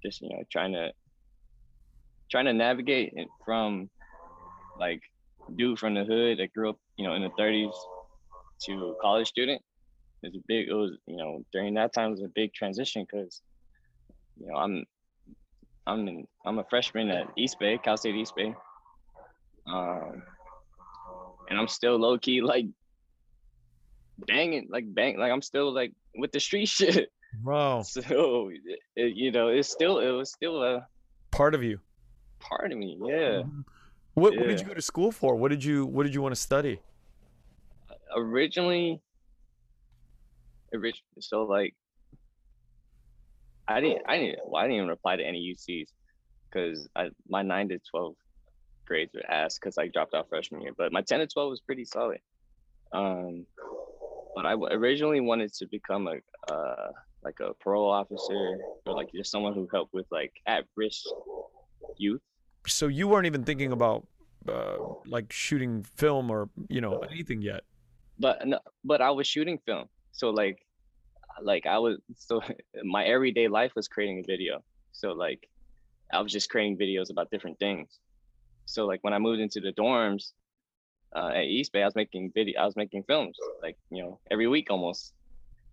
just 0.05 0.21
you 0.21 0.31
know 0.31 0.43
trying 0.51 0.73
to 0.73 0.91
trying 2.31 2.47
to 2.47 2.53
navigate 2.53 3.15
from 3.45 3.89
like 4.79 5.01
dude 5.55 5.79
from 5.79 5.95
the 5.95 6.05
hood 6.05 6.39
that 6.39 6.53
grew 6.53 6.71
up, 6.71 6.79
you 6.97 7.07
know, 7.07 7.15
in 7.15 7.23
the 7.23 7.31
30s 7.31 7.73
to 8.65 8.73
a 8.73 8.95
college 9.01 9.29
student. 9.29 9.63
It's 10.23 10.37
a 10.37 10.41
big. 10.49 10.69
It 10.69 10.75
was, 10.75 10.97
you 11.07 11.17
know, 11.17 11.45
during 11.53 11.75
that 11.75 11.93
time 11.93 12.09
it 12.09 12.13
was 12.13 12.23
a 12.23 12.31
big 12.35 12.53
transition 12.53 13.07
because, 13.09 13.43
you 14.41 14.49
know, 14.49 14.57
I'm, 14.57 14.85
I'm, 15.87 16.09
in, 16.09 16.27
I'm 16.45 16.59
a 16.59 16.65
freshman 16.65 17.11
at 17.11 17.29
East 17.37 17.59
Bay, 17.61 17.79
Cal 17.79 17.97
State 17.97 18.17
East 18.17 18.35
Bay, 18.35 18.55
um, 19.73 20.23
and 21.49 21.59
I'm 21.59 21.69
still 21.69 21.97
low 21.99 22.19
key 22.19 22.41
like 22.43 22.67
banging, 24.19 24.69
like 24.71 24.93
bang, 24.93 25.19
like 25.19 25.33
I'm 25.33 25.43
still 25.43 25.73
like 25.73 25.93
with 26.17 26.33
the 26.33 26.41
street 26.41 26.69
shit. 26.69 27.11
Wow. 27.45 27.83
So, 27.83 28.51
it, 28.95 29.17
you 29.17 29.31
know, 29.31 29.49
it's 29.49 29.69
still, 29.69 29.99
it 29.99 30.11
was 30.11 30.31
still 30.31 30.63
a 30.63 30.87
part 31.31 31.55
of 31.55 31.63
you 31.63 31.81
part 32.47 32.73
of 32.73 32.79
me. 32.79 32.97
Yeah. 33.01 33.43
Mm-hmm. 33.43 33.61
What, 34.15 34.35
yeah. 34.35 34.41
what 34.41 34.49
did 34.49 34.61
you 34.61 34.67
go 34.67 34.75
to 34.75 34.83
school 34.83 35.13
for? 35.13 35.37
What 35.37 35.51
did 35.51 35.63
you 35.63 35.87
What 35.87 36.05
did 36.05 36.15
you 36.15 36.23
want 36.23 36.35
to 36.35 36.41
study? 36.41 36.81
Originally, 38.15 39.01
originally, 40.73 41.21
so 41.21 41.43
like, 41.43 41.75
I 43.69 43.81
didn't, 43.81 44.03
I 44.09 44.17
didn't, 44.19 44.39
well, 44.47 44.63
I 44.63 44.65
didn't 44.65 44.77
even 44.77 44.89
reply 44.89 45.17
to 45.17 45.25
any 45.25 45.55
UCs 45.55 45.89
because 46.49 46.89
I 46.97 47.11
my 47.29 47.43
nine 47.43 47.69
to 47.69 47.79
twelve 47.91 48.15
grades 48.87 49.13
were 49.15 49.29
ass 49.31 49.59
because 49.59 49.79
I 49.79 49.89
dropped 49.89 50.15
out 50.15 50.29
freshman 50.29 50.63
year. 50.63 50.73
But 50.77 50.93
my 50.93 51.03
ten 51.03 51.21
to 51.21 51.27
twelve 51.27 51.51
was 51.51 51.61
pretty 51.61 51.85
solid. 51.85 52.21
Um, 52.93 53.47
but 54.35 54.47
I 54.47 54.53
originally 54.53 55.21
wanted 55.21 55.53
to 55.55 55.67
become 55.67 56.09
a 56.09 56.53
uh, 56.53 56.93
like 57.25 57.41
a 57.41 57.55
parole 57.55 57.91
officer 57.91 58.59
or 58.87 58.95
like 58.95 59.09
just 59.13 59.31
someone 59.31 59.55
who 59.55 59.69
helped 59.73 59.93
with 59.93 60.07
like 60.11 60.33
at 60.47 60.65
risk 60.77 61.05
youth 61.99 62.21
so 62.67 62.89
you 62.89 63.09
weren't 63.09 63.27
even 63.27 63.45
thinking 63.45 63.73
about 63.73 64.07
uh, 64.49 64.77
like 65.07 65.33
shooting 65.33 65.83
film 65.83 66.31
or 66.31 66.49
you 66.69 66.81
know 66.81 66.99
anything 67.11 67.43
yet. 67.43 67.63
But 68.19 68.47
no, 68.47 68.59
but 68.85 69.01
I 69.01 69.11
was 69.11 69.27
shooting 69.27 69.59
film, 69.67 69.87
so 70.13 70.31
like, 70.31 70.59
like 71.43 71.67
I 71.67 71.79
was 71.79 71.99
so 72.17 72.41
my 72.85 73.05
everyday 73.05 73.49
life 73.49 73.73
was 73.75 73.89
creating 73.89 74.21
a 74.21 74.27
video. 74.27 74.63
So 74.93 75.13
like, 75.13 75.49
I 76.13 76.21
was 76.21 76.33
just 76.33 76.51
creating 76.51 76.79
videos 76.79 77.11
about 77.11 77.31
different 77.31 77.59
things. 77.59 77.99
So 78.67 78.85
like 78.87 79.03
when 79.03 79.15
I 79.15 79.19
moved 79.19 79.41
into 79.41 79.61
the 79.61 79.73
dorms 79.73 80.33
uh, 81.15 81.31
at 81.35 81.45
East 81.45 81.73
Bay, 81.73 81.83
I 81.83 81.87
was 81.87 81.95
making 81.95 82.33
video. 82.35 82.61
I 82.61 82.67
was 82.67 82.77
making 82.77 83.05
films 83.05 83.37
like 83.63 83.77
you 83.91 84.03
know 84.03 84.19
every 84.31 84.49
week 84.49 84.71
almost 84.71 85.15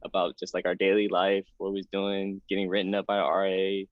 about 0.05 0.37
just 0.37 0.53
like 0.53 0.65
our 0.65 0.75
daily 0.75 1.07
life, 1.07 1.45
what 1.57 1.71
we 1.71 1.79
was 1.79 1.87
doing, 1.87 2.41
getting 2.49 2.69
written 2.69 2.93
up 2.95 3.05
by 3.05 3.17
RA, 3.17 3.83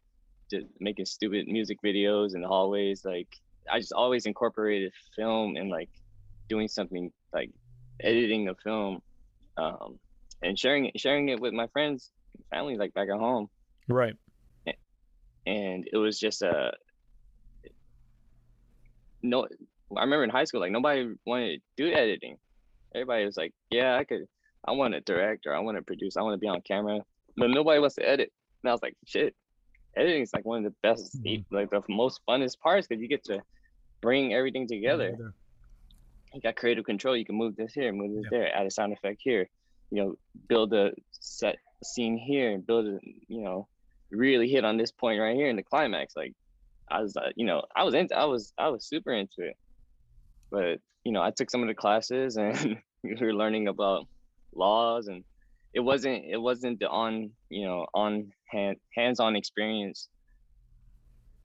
just 0.49 0.67
making 0.79 1.05
stupid 1.05 1.47
music 1.47 1.77
videos 1.83 2.35
in 2.35 2.41
the 2.41 2.47
hallways. 2.47 3.03
Like 3.03 3.27
I 3.69 3.79
just 3.79 3.93
always 3.93 4.25
incorporated 4.25 4.93
film 5.15 5.55
and 5.55 5.69
like 5.69 5.89
doing 6.47 6.67
something 6.67 7.11
like 7.33 7.49
editing 8.01 8.49
a 8.49 8.55
film, 8.55 9.01
um, 9.57 9.99
and 10.43 10.57
sharing 10.57 10.85
it, 10.85 10.99
sharing 10.99 11.29
it 11.29 11.39
with 11.39 11.53
my 11.53 11.67
friends, 11.67 12.11
family, 12.51 12.77
like 12.77 12.93
back 12.93 13.09
at 13.09 13.19
home. 13.19 13.49
Right. 13.87 14.15
And 15.47 15.87
it 15.91 15.97
was 15.97 16.19
just 16.19 16.43
a 16.43 16.71
no. 19.23 19.47
I 19.95 20.01
remember 20.01 20.23
in 20.23 20.29
high 20.29 20.45
school, 20.45 20.61
like 20.61 20.71
nobody 20.71 21.13
wanted 21.25 21.57
to 21.57 21.83
do 21.83 21.93
editing. 21.93 22.37
Everybody 22.95 23.25
was 23.25 23.37
like, 23.37 23.53
"Yeah, 23.69 23.97
I 23.97 24.03
could. 24.03 24.25
I 24.65 24.71
want 24.71 24.93
to 24.93 25.01
direct 25.01 25.47
or 25.47 25.55
I 25.55 25.59
want 25.59 25.77
to 25.77 25.81
produce. 25.81 26.17
I 26.17 26.21
want 26.21 26.33
to 26.33 26.39
be 26.39 26.47
on 26.47 26.61
camera." 26.61 26.99
But 27.37 27.49
nobody 27.49 27.79
wants 27.79 27.95
to 27.95 28.07
edit. 28.07 28.31
And 28.63 28.69
I 28.69 28.73
was 28.73 28.81
like, 28.81 28.95
"Shit, 29.05 29.35
editing 29.95 30.21
is 30.21 30.33
like 30.33 30.45
one 30.45 30.59
of 30.59 30.63
the 30.63 30.75
best, 30.81 31.21
mm-hmm. 31.21 31.55
like 31.55 31.69
the 31.69 31.81
most 31.89 32.21
funnest 32.27 32.59
parts 32.59 32.87
because 32.87 33.01
you 33.01 33.07
get 33.07 33.23
to 33.25 33.41
bring 34.01 34.33
everything 34.33 34.67
together. 34.67 35.15
Yeah, 35.19 35.27
you 36.33 36.41
got 36.41 36.55
creative 36.55 36.85
control. 36.85 37.15
You 37.15 37.25
can 37.25 37.35
move 37.35 37.55
this 37.55 37.73
here, 37.73 37.91
move 37.91 38.15
this 38.15 38.25
yeah. 38.31 38.39
there, 38.39 38.55
add 38.55 38.65
a 38.65 38.71
sound 38.71 38.93
effect 38.93 39.21
here. 39.23 39.49
You 39.89 40.03
know, 40.03 40.15
build 40.47 40.73
a 40.73 40.91
set 41.11 41.57
scene 41.83 42.17
here, 42.17 42.51
and 42.51 42.65
build 42.65 42.85
a 42.85 42.99
you 43.27 43.41
know, 43.41 43.67
really 44.09 44.49
hit 44.49 44.63
on 44.63 44.77
this 44.77 44.91
point 44.91 45.19
right 45.19 45.35
here 45.35 45.49
in 45.49 45.55
the 45.55 45.63
climax. 45.63 46.15
Like, 46.15 46.33
I 46.91 47.01
was, 47.01 47.15
uh, 47.15 47.29
you 47.35 47.45
know, 47.45 47.63
I 47.75 47.83
was 47.83 47.93
into, 47.93 48.15
I 48.15 48.25
was, 48.25 48.53
I 48.57 48.69
was 48.69 48.85
super 48.85 49.13
into 49.13 49.39
it. 49.39 49.55
But 50.51 50.79
you 51.03 51.11
know, 51.11 51.21
I 51.21 51.31
took 51.31 51.49
some 51.49 51.61
of 51.61 51.67
the 51.67 51.73
classes 51.73 52.37
and 52.37 52.77
we 53.03 53.15
were 53.19 53.33
learning 53.33 53.67
about 53.67 54.07
laws 54.53 55.07
and 55.07 55.23
it 55.73 55.79
wasn't 55.79 56.23
it 56.29 56.37
wasn't 56.37 56.79
the 56.79 56.89
on 56.89 57.31
you 57.49 57.65
know 57.65 57.85
on 57.93 58.31
hand 58.49 58.77
hands-on 58.95 59.35
experience 59.35 60.09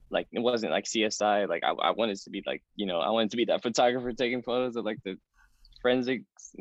like 0.09 0.27
it 0.31 0.39
wasn't 0.39 0.71
like 0.71 0.85
csi 0.85 1.47
like 1.47 1.63
I, 1.63 1.71
I 1.71 1.91
wanted 1.91 2.17
to 2.17 2.29
be 2.29 2.43
like 2.45 2.61
you 2.75 2.85
know 2.85 2.99
i 2.99 3.09
wanted 3.09 3.31
to 3.31 3.37
be 3.37 3.45
that 3.45 3.61
photographer 3.67 4.11
taking 4.13 4.41
photos 4.41 4.75
of 4.75 4.85
like 4.85 4.99
the 5.05 5.15
forensics 5.81 6.55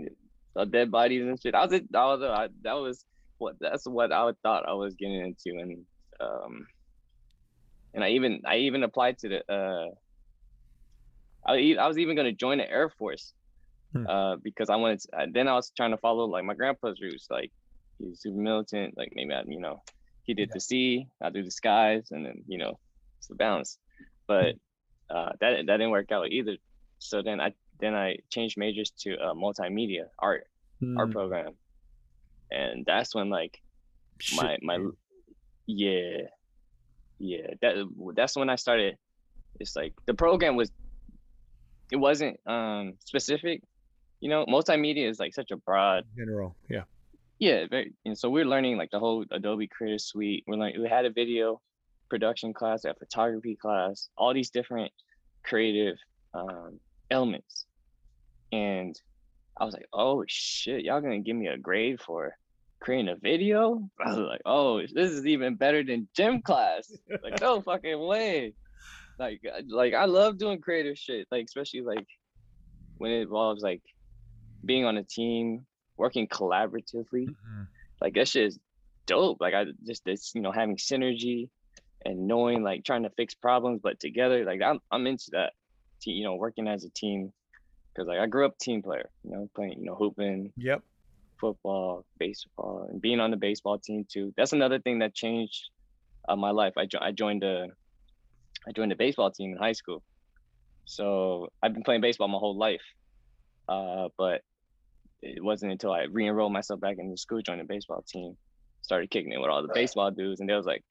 of 0.54 0.70
dead 0.70 0.90
bodies 0.90 1.26
and 1.26 1.40
shit 1.40 1.54
i 1.54 1.64
was 1.64 1.72
it 1.72 1.86
was 1.92 2.22
I, 2.22 2.48
that 2.62 2.74
was 2.74 3.04
what 3.38 3.56
that's 3.60 3.86
what 3.86 4.12
i 4.12 4.30
thought 4.42 4.68
i 4.68 4.72
was 4.72 4.94
getting 4.94 5.20
into 5.20 5.58
and 5.58 5.84
um 6.20 6.66
and 7.96 8.04
i 8.04 8.10
even 8.10 8.42
i 8.46 8.58
even 8.58 8.84
applied 8.84 9.18
to 9.18 9.28
the 9.28 9.52
uh 9.52 9.90
I, 11.48 11.76
I 11.78 11.86
was 11.86 11.96
even 11.96 12.16
going 12.16 12.26
to 12.26 12.32
join 12.32 12.58
the 12.58 12.68
air 12.68 12.90
force 12.90 13.32
Hmm. 13.96 14.06
uh, 14.06 14.36
because 14.36 14.68
I 14.68 14.76
wanted 14.76 15.00
to, 15.00 15.26
then 15.32 15.48
I 15.48 15.54
was 15.54 15.72
trying 15.76 15.92
to 15.92 15.96
follow 15.96 16.24
like 16.24 16.44
my 16.44 16.54
grandpa's 16.54 17.00
roots. 17.00 17.28
Like 17.30 17.50
he's 17.98 18.20
super 18.20 18.36
militant. 18.36 18.96
Like 18.96 19.12
maybe 19.14 19.32
I, 19.32 19.42
you 19.46 19.60
know, 19.60 19.82
he 20.24 20.34
did 20.34 20.48
yeah. 20.48 20.54
the 20.54 20.60
sea, 20.60 21.08
I 21.22 21.30
do 21.30 21.42
the 21.42 21.50
skies, 21.50 22.08
and 22.10 22.26
then 22.26 22.42
you 22.46 22.58
know, 22.58 22.78
it's 23.18 23.28
the 23.28 23.36
balance. 23.36 23.78
But 24.26 24.56
uh, 25.08 25.30
that 25.40 25.66
that 25.66 25.76
didn't 25.78 25.90
work 25.90 26.12
out 26.12 26.30
either. 26.30 26.56
So 26.98 27.22
then 27.22 27.40
I 27.40 27.52
then 27.80 27.94
I 27.94 28.18
changed 28.30 28.58
majors 28.58 28.90
to 29.02 29.16
uh, 29.16 29.34
multimedia 29.34 30.06
art 30.18 30.46
art 30.96 31.08
hmm. 31.08 31.12
program, 31.12 31.54
and 32.50 32.84
that's 32.84 33.14
when 33.14 33.30
like 33.30 33.60
my 34.36 34.58
my 34.62 34.78
yeah 35.66 36.22
yeah 37.18 37.46
that 37.62 37.74
that's 38.14 38.36
when 38.36 38.50
I 38.50 38.56
started. 38.56 38.96
It's 39.58 39.74
like 39.74 39.94
the 40.06 40.14
program 40.14 40.56
was 40.56 40.70
it 41.90 41.96
wasn't 41.96 42.38
um 42.46 42.94
specific 43.04 43.62
you 44.20 44.30
know, 44.30 44.46
multimedia 44.46 45.08
is 45.08 45.18
like 45.18 45.34
such 45.34 45.50
a 45.50 45.56
broad 45.56 46.04
general, 46.16 46.56
yeah. 46.68 46.82
Yeah, 47.38 47.66
very, 47.68 47.92
and 48.06 48.18
so 48.18 48.30
we're 48.30 48.46
learning 48.46 48.78
like 48.78 48.90
the 48.90 48.98
whole 48.98 49.24
Adobe 49.30 49.68
Creative 49.68 50.00
Suite. 50.00 50.44
We're 50.46 50.56
like 50.56 50.74
we 50.76 50.88
had 50.88 51.04
a 51.04 51.10
video 51.10 51.60
production 52.08 52.54
class, 52.54 52.84
a 52.84 52.94
photography 52.94 53.56
class, 53.56 54.08
all 54.16 54.32
these 54.32 54.48
different 54.48 54.90
creative 55.44 55.96
um, 56.32 56.80
elements, 57.10 57.66
and 58.52 58.98
I 59.58 59.64
was 59.64 59.74
like, 59.74 59.86
oh 59.92 60.24
shit, 60.26 60.84
y'all 60.84 61.02
gonna 61.02 61.18
give 61.18 61.36
me 61.36 61.48
a 61.48 61.58
grade 61.58 62.00
for 62.00 62.32
creating 62.80 63.08
a 63.08 63.16
video? 63.16 63.88
I 64.04 64.08
was 64.08 64.18
like, 64.18 64.42
oh, 64.44 64.80
this 64.80 65.10
is 65.10 65.26
even 65.26 65.54
better 65.56 65.82
than 65.82 66.08
gym 66.16 66.42
class. 66.42 66.92
like, 67.22 67.40
no 67.40 67.60
fucking 67.62 67.98
way. 67.98 68.54
Like, 69.18 69.40
like 69.68 69.94
I 69.94 70.04
love 70.04 70.38
doing 70.38 70.60
creative 70.60 70.98
shit. 70.98 71.26
Like, 71.30 71.44
especially 71.44 71.82
like 71.82 72.06
when 72.98 73.10
it 73.10 73.22
involves 73.22 73.62
like 73.62 73.82
being 74.64 74.84
on 74.84 74.96
a 74.96 75.02
team, 75.02 75.66
working 75.96 76.28
collaboratively, 76.28 77.28
mm-hmm. 77.28 77.62
like 78.00 78.14
that 78.14 78.28
shit 78.28 78.46
is 78.46 78.58
dope. 79.06 79.40
Like 79.40 79.54
I 79.54 79.66
just 79.86 80.04
this, 80.04 80.32
you 80.34 80.42
know, 80.42 80.52
having 80.52 80.76
synergy 80.76 81.48
and 82.04 82.26
knowing 82.26 82.62
like 82.62 82.84
trying 82.84 83.04
to 83.04 83.10
fix 83.10 83.34
problems, 83.34 83.80
but 83.82 83.98
together, 84.00 84.44
like 84.44 84.60
I'm 84.62 84.80
I'm 84.90 85.06
into 85.06 85.30
that. 85.32 85.52
You 86.04 86.22
know, 86.22 86.36
working 86.36 86.68
as 86.68 86.84
a 86.84 86.90
team 86.90 87.32
because 87.92 88.06
like 88.06 88.20
I 88.20 88.26
grew 88.26 88.46
up 88.46 88.56
team 88.58 88.82
player. 88.82 89.08
You 89.24 89.30
know, 89.32 89.50
playing, 89.56 89.80
you 89.80 89.86
know, 89.86 89.94
hooping. 89.94 90.52
Yep. 90.56 90.82
Football, 91.40 92.04
baseball, 92.18 92.88
and 92.90 93.00
being 93.00 93.20
on 93.20 93.30
the 93.30 93.36
baseball 93.36 93.78
team 93.78 94.06
too. 94.10 94.32
That's 94.36 94.52
another 94.52 94.78
thing 94.78 95.00
that 95.00 95.14
changed 95.14 95.68
uh, 96.28 96.36
my 96.36 96.50
life. 96.50 96.74
I 96.76 96.86
jo- 96.86 96.98
I 97.00 97.12
joined 97.12 97.42
the 97.42 97.68
I 98.66 98.72
joined 98.72 98.90
the 98.90 98.96
baseball 98.96 99.30
team 99.30 99.52
in 99.52 99.58
high 99.58 99.72
school. 99.72 100.02
So 100.86 101.48
I've 101.62 101.74
been 101.74 101.82
playing 101.82 102.00
baseball 102.00 102.28
my 102.28 102.38
whole 102.38 102.56
life. 102.56 102.82
Uh, 103.68 104.08
but 104.16 104.42
it 105.22 105.42
wasn't 105.42 105.72
until 105.72 105.92
I 105.92 106.02
re-enrolled 106.10 106.52
myself 106.52 106.80
back 106.80 106.96
into 106.98 107.16
school, 107.16 107.42
joined 107.42 107.60
the 107.60 107.64
baseball 107.64 108.04
team, 108.06 108.36
started 108.82 109.10
kicking 109.10 109.32
it 109.32 109.40
with 109.40 109.50
all 109.50 109.62
the 109.62 109.72
baseball 109.74 110.10
dudes, 110.10 110.40
and 110.40 110.48
they 110.48 110.54
was 110.54 110.66
like, 110.66 110.84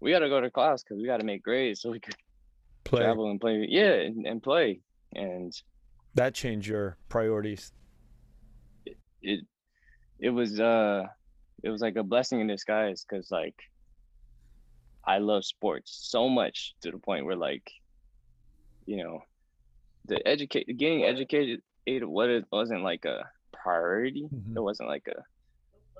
"We 0.00 0.12
got 0.12 0.20
to 0.20 0.28
go 0.28 0.40
to 0.40 0.50
class 0.50 0.82
because 0.82 1.00
we 1.00 1.06
got 1.06 1.20
to 1.20 1.26
make 1.26 1.42
grades 1.42 1.80
so 1.80 1.90
we 1.90 2.00
could 2.00 2.16
play. 2.84 3.00
travel 3.00 3.30
and 3.30 3.40
play." 3.40 3.66
Yeah, 3.68 3.92
and, 3.92 4.26
and 4.26 4.42
play, 4.42 4.80
and 5.14 5.52
that 6.14 6.34
changed 6.34 6.68
your 6.68 6.96
priorities. 7.08 7.72
It, 8.84 8.96
it 9.22 9.40
it 10.20 10.30
was 10.30 10.60
uh 10.60 11.04
it 11.62 11.70
was 11.70 11.80
like 11.80 11.96
a 11.96 12.02
blessing 12.02 12.40
in 12.40 12.46
disguise 12.46 13.04
because 13.08 13.30
like 13.30 13.56
I 15.04 15.18
love 15.18 15.44
sports 15.44 15.96
so 16.10 16.28
much 16.28 16.74
to 16.82 16.90
the 16.90 16.98
point 16.98 17.26
where 17.26 17.36
like 17.36 17.70
you 18.86 19.02
know 19.02 19.20
the 20.06 20.26
educate 20.26 20.66
getting 20.76 21.04
educated 21.04 21.60
what 22.02 22.28
it 22.28 22.44
wasn't 22.50 22.82
like 22.82 23.04
a 23.04 23.28
priority. 23.52 24.28
Mm-hmm. 24.32 24.56
It 24.56 24.60
wasn't 24.60 24.88
like 24.88 25.06
a, 25.08 25.22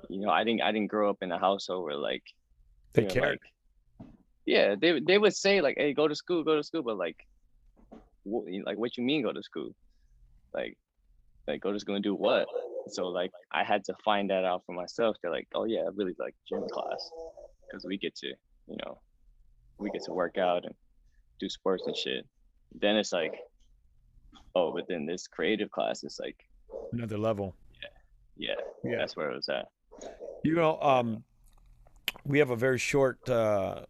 you 0.09 0.21
know, 0.21 0.29
I 0.29 0.43
didn't 0.43 0.61
I 0.61 0.71
didn't 0.71 0.87
grow 0.87 1.09
up 1.09 1.17
in 1.21 1.31
a 1.31 1.39
household 1.39 1.83
where 1.83 1.97
like 1.97 2.23
they 2.93 3.05
cared. 3.05 3.39
Like, 3.99 4.09
yeah, 4.45 4.75
they 4.79 4.99
they 4.99 5.17
would 5.17 5.35
say 5.35 5.61
like, 5.61 5.75
"Hey, 5.77 5.93
go 5.93 6.07
to 6.07 6.15
school, 6.15 6.43
go 6.43 6.55
to 6.55 6.63
school," 6.63 6.83
but 6.83 6.97
like, 6.97 7.17
what, 8.23 8.45
like 8.65 8.77
what 8.77 8.97
you 8.97 9.03
mean 9.03 9.23
go 9.23 9.33
to 9.33 9.43
school? 9.43 9.71
Like, 10.53 10.77
like 11.47 11.61
go 11.61 11.73
to 11.73 11.79
school 11.79 11.95
and 11.95 12.03
do 12.03 12.15
what? 12.15 12.47
So 12.89 13.07
like 13.07 13.31
I 13.51 13.63
had 13.63 13.83
to 13.85 13.93
find 14.03 14.29
that 14.29 14.45
out 14.45 14.63
for 14.65 14.73
myself. 14.73 15.17
They're 15.21 15.31
like, 15.31 15.47
"Oh 15.53 15.65
yeah, 15.65 15.81
I 15.81 15.89
really 15.95 16.15
like 16.19 16.35
gym 16.47 16.63
class 16.71 17.09
because 17.67 17.85
we 17.85 17.97
get 17.97 18.15
to, 18.17 18.27
you 18.27 18.77
know, 18.85 18.99
we 19.77 19.89
get 19.91 20.03
to 20.05 20.13
work 20.13 20.37
out 20.37 20.65
and 20.65 20.73
do 21.39 21.49
sports 21.49 21.83
and 21.87 21.95
shit." 21.95 22.25
Then 22.79 22.95
it's 22.97 23.13
like, 23.13 23.35
oh, 24.55 24.71
but 24.73 24.87
then 24.87 25.05
this 25.05 25.27
creative 25.27 25.71
class 25.71 26.03
is 26.03 26.19
like 26.21 26.37
another 26.91 27.17
level. 27.17 27.55
Yeah, 28.37 28.49
yeah, 28.49 28.91
yeah. 28.91 28.97
That's 28.99 29.15
where 29.15 29.31
it 29.31 29.35
was 29.35 29.49
at. 29.49 29.67
You 30.43 30.55
know, 30.55 30.79
um, 30.81 31.23
we 32.25 32.39
have 32.39 32.49
a 32.49 32.55
very 32.55 32.77
short 32.77 33.27
uh, 33.29 33.85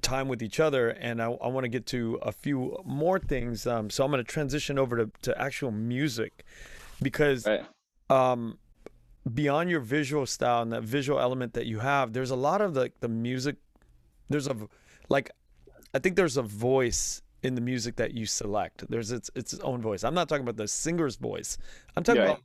time 0.00 0.28
with 0.28 0.42
each 0.42 0.60
other, 0.60 0.90
and 0.90 1.20
I, 1.20 1.26
I 1.26 1.48
want 1.48 1.64
to 1.64 1.68
get 1.68 1.86
to 1.86 2.18
a 2.22 2.32
few 2.32 2.78
more 2.84 3.18
things. 3.18 3.66
Um, 3.66 3.90
so 3.90 4.04
I'm 4.04 4.10
going 4.10 4.24
to 4.24 4.30
transition 4.30 4.78
over 4.78 4.96
to, 4.96 5.10
to 5.22 5.40
actual 5.40 5.70
music 5.70 6.44
because 7.02 7.46
right. 7.46 7.64
Um, 8.10 8.58
beyond 9.32 9.70
your 9.70 9.80
visual 9.80 10.26
style 10.26 10.62
and 10.62 10.72
that 10.72 10.82
visual 10.82 11.18
element 11.20 11.54
that 11.54 11.66
you 11.66 11.78
have, 11.78 12.12
there's 12.12 12.30
a 12.30 12.36
lot 12.36 12.60
of 12.60 12.76
like 12.76 12.94
the, 13.00 13.06
the 13.06 13.12
music. 13.12 13.56
There's 14.28 14.46
a 14.46 14.56
like, 15.08 15.30
I 15.94 15.98
think 15.98 16.16
there's 16.16 16.36
a 16.36 16.42
voice 16.42 17.22
in 17.42 17.54
the 17.54 17.60
music 17.60 17.96
that 17.96 18.12
you 18.12 18.26
select. 18.26 18.88
There's 18.90 19.10
its 19.12 19.30
its 19.34 19.54
own 19.60 19.80
voice. 19.80 20.04
I'm 20.04 20.14
not 20.14 20.28
talking 20.28 20.42
about 20.42 20.56
the 20.56 20.68
singer's 20.68 21.16
voice. 21.16 21.56
I'm 21.96 22.04
talking 22.04 22.22
yeah. 22.22 22.30
about 22.30 22.42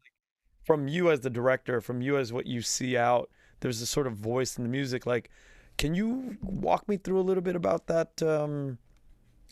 from 0.64 0.88
you 0.88 1.12
as 1.12 1.22
the 1.22 1.30
director, 1.30 1.82
from 1.82 2.02
you 2.02 2.18
as 2.18 2.32
what 2.32 2.46
you 2.48 2.62
see 2.62 2.98
out. 2.98 3.30
There's 3.60 3.82
a 3.82 3.86
sort 3.86 4.08
of 4.08 4.14
voice 4.14 4.58
in 4.58 4.64
the 4.64 4.70
music. 4.70 5.06
Like, 5.06 5.30
can 5.78 5.96
you 5.96 6.38
walk 6.42 6.88
me 6.88 6.98
through 6.98 7.20
a 7.20 7.24
little 7.24 7.44
bit 7.44 7.56
about 7.56 7.88
that 7.88 8.22
um, 8.24 8.78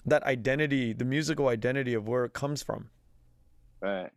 that 0.05 0.24
identity, 0.24 0.93
the 0.93 1.05
musical 1.05 1.47
identity 1.47 1.93
of 1.93 2.07
where 2.07 2.26
it 2.26 2.34
comes 2.34 2.64
from? 2.64 2.89
Right. 3.82 4.11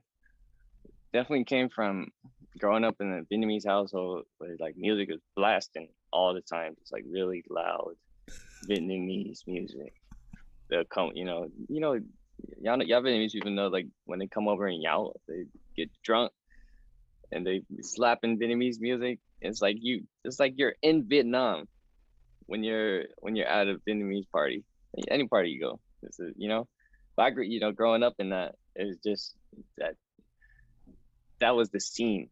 Definitely 1.12 1.44
came 1.44 1.68
from 1.68 2.08
growing 2.58 2.84
up 2.84 2.96
in 3.00 3.12
a 3.12 3.34
Vietnamese 3.34 3.66
household 3.66 4.24
where 4.38 4.56
like 4.58 4.76
music 4.76 5.08
is 5.10 5.20
blasting 5.34 5.88
all 6.12 6.34
the 6.34 6.40
time. 6.40 6.74
It's 6.80 6.92
like 6.92 7.04
really 7.08 7.44
loud 7.50 7.94
Vietnamese 8.68 9.40
music. 9.46 9.92
The 10.68 10.84
come, 10.92 11.12
you 11.14 11.24
know, 11.24 11.48
you 11.68 11.80
know, 11.80 11.98
y'all, 12.60 12.82
y'all 12.82 13.02
Vietnamese 13.02 13.32
people 13.32 13.50
know 13.52 13.68
like 13.68 13.86
when 14.04 14.18
they 14.18 14.26
come 14.26 14.48
over 14.48 14.66
and 14.66 14.82
yell, 14.82 15.14
they 15.28 15.44
get 15.76 15.90
drunk 16.02 16.32
and 17.30 17.46
they 17.46 17.62
slapping 17.80 18.38
Vietnamese 18.38 18.80
music. 18.80 19.20
It's 19.40 19.62
like 19.62 19.76
you, 19.80 20.04
it's 20.24 20.40
like 20.40 20.54
you're 20.56 20.74
in 20.82 21.06
Vietnam 21.08 21.66
when 22.46 22.64
you're 22.64 23.04
when 23.18 23.36
you're 23.36 23.46
at 23.46 23.68
a 23.68 23.76
Vietnamese 23.88 24.30
party, 24.32 24.64
any 25.08 25.26
party 25.28 25.50
you 25.50 25.60
go. 25.60 25.80
You 26.36 26.48
know, 26.48 26.68
but 27.16 27.24
I 27.24 27.28
agree. 27.28 27.48
You 27.48 27.60
know, 27.60 27.72
growing 27.72 28.02
up 28.02 28.14
in 28.18 28.30
that 28.30 28.54
is 28.74 28.98
just 29.04 29.34
that. 29.78 29.94
That 31.40 31.54
was 31.56 31.70
the 31.70 31.80
scene, 31.80 32.30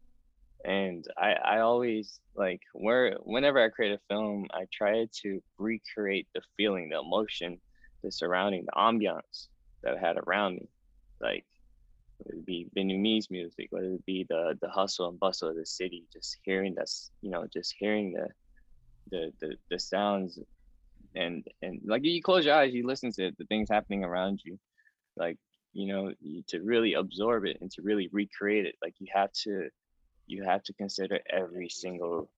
and 0.65 1.05
I 1.17 1.33
I 1.33 1.59
always 1.59 2.19
like 2.35 2.61
where 2.73 3.15
whenever 3.23 3.63
I 3.63 3.69
create 3.69 3.93
a 3.93 3.99
film, 4.09 4.47
I 4.51 4.65
try 4.73 5.07
to 5.21 5.41
recreate 5.57 6.27
the 6.33 6.41
feeling, 6.57 6.89
the 6.89 6.99
emotion, 6.99 7.59
the 8.03 8.11
surrounding, 8.11 8.65
the 8.65 8.71
ambiance 8.73 9.47
that 9.83 9.95
I 9.95 9.99
had 9.99 10.17
around 10.17 10.55
me, 10.55 10.69
like 11.21 11.45
whether 12.17 12.39
it 12.39 12.45
be 12.45 12.67
Vietnamese 12.75 13.29
music, 13.29 13.67
whether 13.71 13.87
it 13.93 14.05
be 14.05 14.25
the 14.29 14.57
the 14.61 14.69
hustle 14.69 15.09
and 15.09 15.19
bustle 15.19 15.49
of 15.49 15.55
the 15.55 15.65
city, 15.65 16.05
just 16.11 16.37
hearing 16.43 16.75
this, 16.75 17.11
you 17.21 17.29
know, 17.29 17.45
just 17.53 17.75
hearing 17.77 18.13
the 18.13 18.27
the 19.11 19.31
the, 19.41 19.55
the 19.69 19.79
sounds. 19.79 20.39
And 21.15 21.45
and 21.61 21.81
like 21.85 22.03
you 22.03 22.21
close 22.21 22.45
your 22.45 22.55
eyes, 22.55 22.73
you 22.73 22.85
listen 22.85 23.11
to 23.13 23.31
the 23.37 23.45
things 23.45 23.69
happening 23.69 24.03
around 24.03 24.41
you, 24.43 24.59
like 25.15 25.37
you 25.75 25.87
know, 25.87 26.13
to 26.47 26.61
really 26.61 26.93
absorb 26.93 27.43
it 27.43 27.57
and 27.59 27.69
to 27.71 27.81
really 27.81 28.07
recreate 28.13 28.65
it, 28.65 28.75
like 28.81 28.95
you 28.99 29.07
have 29.13 29.31
to 29.43 29.67
you 30.25 30.43
have 30.43 30.63
to 30.63 30.73
consider 30.73 31.19
every 31.29 31.67
single 31.67 32.29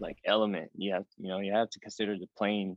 like 0.00 0.18
element. 0.26 0.72
You 0.76 0.92
have 0.92 1.04
you 1.16 1.28
know 1.28 1.38
you 1.38 1.52
have 1.52 1.70
to 1.70 1.78
consider 1.78 2.18
the 2.18 2.28
plane 2.36 2.76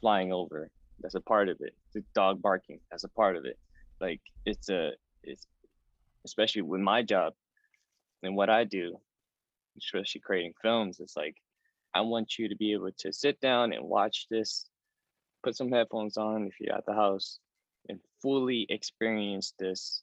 flying 0.00 0.34
over. 0.34 0.68
That's 1.00 1.14
a 1.14 1.22
part 1.22 1.48
of 1.48 1.56
it. 1.60 1.74
The 1.94 2.04
dog 2.14 2.42
barking. 2.42 2.78
That's 2.90 3.04
a 3.04 3.08
part 3.08 3.36
of 3.36 3.46
it. 3.46 3.58
Like 4.02 4.20
it's 4.44 4.68
a 4.68 4.90
it's 5.22 5.46
especially 6.26 6.62
with 6.62 6.82
my 6.82 7.02
job 7.02 7.32
and 8.22 8.36
what 8.36 8.50
I 8.50 8.64
do, 8.64 8.98
especially 9.78 10.20
creating 10.20 10.52
films. 10.60 11.00
It's 11.00 11.16
like 11.16 11.36
I 11.94 12.02
want 12.02 12.38
you 12.38 12.50
to 12.50 12.56
be 12.56 12.74
able 12.74 12.90
to 12.98 13.12
sit 13.14 13.40
down 13.40 13.72
and 13.72 13.88
watch 13.88 14.26
this, 14.30 14.66
put 15.42 15.56
some 15.56 15.72
headphones 15.72 16.18
on 16.18 16.46
if 16.46 16.60
you're 16.60 16.76
at 16.76 16.84
the 16.84 16.92
house, 16.92 17.38
and 17.88 18.00
fully 18.22 18.66
experience 18.68 19.54
this. 19.58 20.02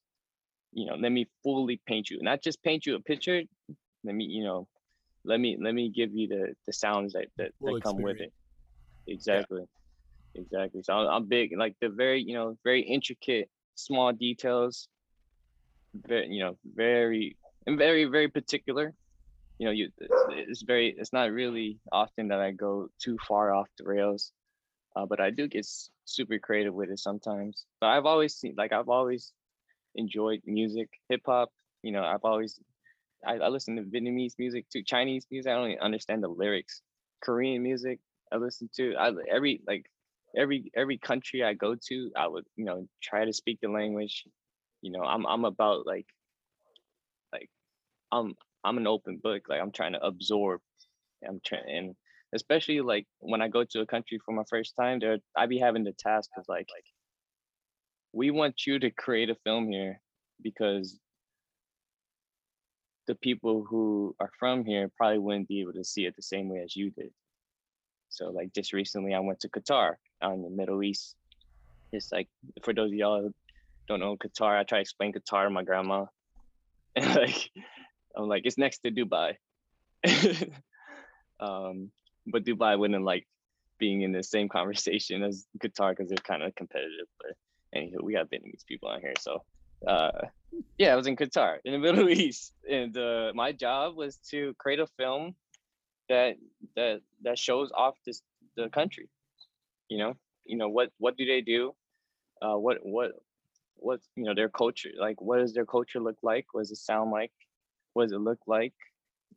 You 0.72 0.88
know, 0.88 0.96
let 0.96 1.12
me 1.12 1.28
fully 1.44 1.80
paint 1.86 2.10
you, 2.10 2.20
not 2.22 2.42
just 2.42 2.64
paint 2.64 2.86
you 2.86 2.96
a 2.96 3.00
picture. 3.00 3.42
Let 4.04 4.16
me, 4.16 4.26
you 4.26 4.44
know, 4.44 4.68
let 5.24 5.40
me 5.40 5.58
let 5.62 5.74
me 5.74 5.90
give 5.90 6.14
you 6.14 6.28
the 6.28 6.54
the 6.66 6.74
sounds 6.74 7.14
that 7.14 7.28
that, 7.38 7.52
that 7.62 7.82
come 7.84 8.02
with 8.02 8.20
it. 8.20 8.34
Exactly, 9.08 9.64
yeah. 10.34 10.42
exactly. 10.42 10.82
So 10.84 10.94
I'm, 10.94 11.08
I'm 11.08 11.26
big, 11.28 11.52
like 11.58 11.76
the 11.80 11.90
very, 11.90 12.22
you 12.22 12.34
know, 12.34 12.58
very 12.64 12.82
intricate, 12.82 13.50
small 13.76 14.12
details. 14.14 14.88
Very, 16.08 16.28
you 16.30 16.44
know, 16.44 16.58
very 16.76 17.38
and 17.68 17.78
very 17.78 18.06
very 18.06 18.28
particular 18.28 18.94
you 19.60 19.66
know, 19.66 19.72
you 19.72 19.90
it's, 20.30 20.64
very 20.64 20.94
it's 20.98 21.14
not 21.14 21.32
really 21.32 21.80
often 21.92 22.28
that 22.30 22.40
I 22.40 22.52
go 22.52 22.88
too 23.00 23.18
far 23.28 23.54
off 23.54 23.68
the 23.78 23.86
rails, 23.86 24.32
uh, 24.96 25.06
but 25.06 25.20
I 25.20 25.30
do 25.30 25.48
get 25.48 25.68
super 26.06 26.40
creative 26.40 26.74
with 26.74 26.90
it 26.90 27.00
sometimes. 27.00 27.66
But 27.82 27.88
I've 27.88 28.06
always 28.06 28.36
seen 28.36 28.56
like 28.58 28.72
I've 28.72 28.90
always 28.90 29.32
enjoyed 29.96 30.42
music, 30.46 30.90
hip 31.10 31.22
hop. 31.26 31.50
You 31.82 31.92
know, 31.92 32.04
I've 32.04 32.24
always 32.24 32.60
I, 33.26 33.36
I 33.36 33.48
listen 33.50 33.76
to 33.78 33.84
Vietnamese 33.84 34.34
music 34.38 34.66
too, 34.70 34.84
Chinese 34.84 35.26
music. 35.32 35.52
I 35.52 35.56
don't 35.56 35.72
even 35.72 35.84
understand 35.84 36.24
the 36.24 36.28
lyrics. 36.28 36.82
Korean 37.22 37.64
music 37.64 38.00
I 38.32 38.38
listen 38.38 38.70
to. 38.78 38.96
I 38.96 39.12
every 39.32 39.62
like 39.68 39.86
every 40.36 40.72
every 40.76 40.98
country 40.98 41.44
I 41.44 41.54
go 41.54 41.76
to, 41.90 42.12
I 42.16 42.28
would 42.28 42.46
you 42.56 42.66
know 42.66 42.88
try 43.02 43.26
to 43.26 43.34
speak 43.34 43.60
the 43.62 43.70
language. 43.70 44.26
You 44.82 44.92
know, 44.92 45.04
I'm 45.04 45.26
I'm 45.26 45.46
about 45.46 45.86
like 45.86 46.08
like 47.32 47.50
I'm 48.12 48.36
I'm 48.64 48.78
an 48.78 48.88
open 48.88 49.18
book. 49.18 49.44
Like 49.48 49.62
I'm 49.62 49.72
trying 49.72 49.94
to 49.94 50.04
absorb. 50.06 50.62
I'm 51.28 51.40
trying, 51.46 51.64
and 51.70 51.96
especially 52.34 52.82
like 52.82 53.06
when 53.20 53.42
I 53.42 53.48
go 53.48 53.64
to 53.64 53.82
a 53.82 53.86
country 53.86 54.20
for 54.26 54.34
my 54.34 54.44
first 54.50 54.74
time, 54.80 55.00
there 55.00 55.18
I 55.38 55.46
be 55.46 55.60
having 55.60 55.84
the 55.84 55.94
task 55.94 56.30
of 56.38 56.46
like, 56.48 56.68
like 56.76 56.86
we 58.12 58.32
want 58.32 58.66
you 58.66 58.80
to 58.80 58.90
create 58.90 59.30
a 59.30 59.36
film 59.44 59.70
here 59.70 60.02
because 60.42 61.00
the 63.08 63.16
people 63.16 63.66
who 63.70 64.16
are 64.20 64.32
from 64.40 64.66
here 64.66 64.90
probably 64.98 65.20
wouldn't 65.20 65.48
be 65.48 65.62
able 65.62 65.74
to 65.74 65.84
see 65.84 66.06
it 66.06 66.16
the 66.16 66.22
same 66.22 66.50
way 66.50 66.60
as 66.60 66.76
you 66.76 66.90
did. 66.92 67.12
So 68.10 68.30
like 68.30 68.54
just 68.54 68.74
recently 68.74 69.14
I 69.14 69.20
went 69.20 69.40
to 69.42 69.50
Qatar 69.50 69.96
in 70.22 70.42
the 70.42 70.50
Middle 70.50 70.84
East. 70.84 71.16
It's 71.92 72.12
like 72.12 72.28
for 72.64 72.74
those 72.74 72.92
of 72.92 72.96
y'all 72.96 73.32
don't 73.88 74.00
know 74.00 74.18
Qatar, 74.18 74.60
I 74.60 74.64
try 74.64 74.80
to 74.80 74.82
explain 74.82 75.14
Qatar 75.14 75.46
to 75.46 75.50
my 75.50 75.64
grandma. 75.64 76.06
And 76.96 77.16
like 77.16 77.52
I'm 78.16 78.28
like, 78.28 78.44
it's 78.46 78.58
next 78.58 78.80
to 78.80 78.92
Dubai. 78.92 79.36
um, 81.40 81.92
but 82.28 82.44
Dubai 82.44 82.78
wouldn't 82.78 83.04
like 83.04 83.28
being 83.80 84.02
in 84.02 84.12
the 84.12 84.24
same 84.24 84.50
conversation 84.50 85.24
as 85.24 85.46
Qatar 85.60 85.92
because 85.92 86.10
they're 86.10 86.18
kind 86.18 86.44
of 86.44 86.56
competitive. 86.56 87.08
But 87.20 87.36
anywho, 87.76 88.02
we 88.02 88.14
have 88.16 88.30
Vietnamese 88.30 88.66
people 88.66 88.90
on 88.90 89.02
here, 89.02 89.14
so 89.20 89.44
uh, 89.88 90.28
yeah, 90.78 90.94
I 90.94 90.96
was 90.96 91.08
in 91.08 91.16
Qatar 91.16 91.58
in 91.66 91.74
the 91.74 91.80
Middle 91.88 92.10
East, 92.10 92.54
and 92.70 92.96
uh, 92.98 93.32
my 93.34 93.52
job 93.52 93.96
was 93.96 94.18
to 94.32 94.54
create 94.58 94.80
a 94.80 94.88
film 94.88 95.36
that 96.10 96.36
that 96.76 97.02
that 97.24 97.40
shows 97.40 97.72
off 97.76 97.96
this 98.06 98.22
the 98.56 98.70
country. 98.70 99.10
You 99.90 99.98
know, 99.98 100.14
you 100.46 100.58
know 100.58 100.70
what 100.70 100.92
what 100.98 101.18
do 101.18 101.26
they 101.26 101.42
do? 101.42 101.74
Uh, 102.42 102.58
what 102.58 102.78
what 102.84 103.12
what 103.76 104.00
you 104.16 104.24
know 104.24 104.34
their 104.36 104.50
culture 104.50 104.92
like? 104.98 105.22
What 105.22 105.40
does 105.40 105.54
their 105.54 105.66
culture 105.66 106.00
look 106.00 106.18
like? 106.24 106.48
What 106.52 106.62
does 106.62 106.72
it 106.72 106.78
sound 106.78 107.12
like? 107.12 107.32
what 107.94 108.04
does 108.04 108.12
it 108.12 108.20
look 108.20 108.40
like 108.48 108.74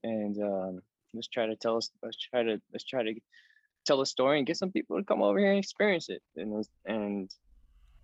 and 0.03 0.43
um, 0.43 0.82
let's 1.16 1.28
try 1.28 1.46
to 1.46 1.56
tell 1.56 1.76
us 1.76 1.90
let's 2.02 2.16
try 2.16 2.42
to 2.42 2.60
let's 2.72 2.84
try 2.84 3.02
to 3.02 3.14
tell 3.84 4.00
a 4.00 4.06
story 4.06 4.38
and 4.38 4.46
get 4.46 4.56
some 4.56 4.72
people 4.72 4.98
to 4.98 5.04
come 5.04 5.22
over 5.22 5.38
here 5.38 5.50
and 5.50 5.58
experience 5.58 6.08
it 6.08 6.22
and 6.36 6.64
and 6.86 7.30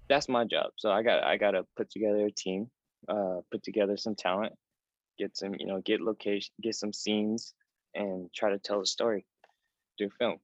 that's 0.08 0.28
my 0.28 0.44
job. 0.44 0.70
So 0.76 0.90
i 0.90 1.02
got 1.02 1.22
i 1.24 1.36
got 1.36 1.52
to 1.52 1.64
put 1.76 1.90
together 1.90 2.26
a 2.26 2.30
team 2.30 2.70
uh 3.08 3.40
put 3.50 3.62
together 3.62 3.96
some 3.96 4.14
talent 4.14 4.52
get 5.18 5.36
some 5.36 5.54
you 5.58 5.66
know 5.66 5.80
get 5.80 6.00
location 6.00 6.52
get 6.62 6.74
some 6.74 6.92
scenes 6.92 7.54
and 7.94 8.30
try 8.34 8.50
to 8.50 8.58
tell 8.58 8.80
a 8.80 8.86
story 8.86 9.26
through 9.98 10.10
film. 10.18 10.38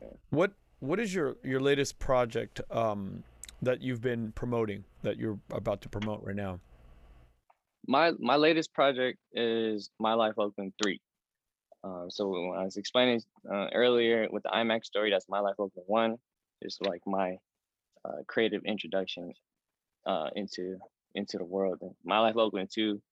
Yeah. 0.00 0.08
what 0.30 0.52
what 0.80 1.00
is 1.00 1.14
your 1.14 1.36
your 1.42 1.60
latest 1.60 1.98
project 1.98 2.60
um 2.70 3.22
that 3.62 3.80
you've 3.80 4.02
been 4.02 4.32
promoting 4.32 4.84
that 5.02 5.16
you're 5.16 5.38
about 5.50 5.80
to 5.82 5.88
promote 5.88 6.22
right 6.22 6.36
now 6.36 6.60
my 7.86 8.12
my 8.18 8.36
latest 8.36 8.72
project 8.72 9.18
is 9.32 9.90
My 9.98 10.14
Life 10.14 10.34
Oakland 10.38 10.72
Three. 10.82 11.00
Uh, 11.82 12.06
so 12.08 12.54
I 12.54 12.64
was 12.64 12.76
explaining 12.76 13.20
uh, 13.52 13.66
earlier 13.74 14.26
with 14.30 14.42
the 14.42 14.48
iMac 14.48 14.84
story, 14.84 15.10
that's 15.10 15.28
My 15.28 15.40
Life 15.40 15.56
Oakland 15.58 15.86
One. 15.86 16.16
It's 16.62 16.78
like 16.80 17.02
my 17.06 17.36
uh, 18.04 18.22
creative 18.26 18.62
introduction 18.64 19.32
uh, 20.06 20.30
into 20.34 20.78
into 21.14 21.38
the 21.38 21.44
world. 21.44 21.78
And 21.82 21.94
my 22.04 22.20
Life 22.20 22.36
Oakland 22.36 22.70
Two, 22.72 23.02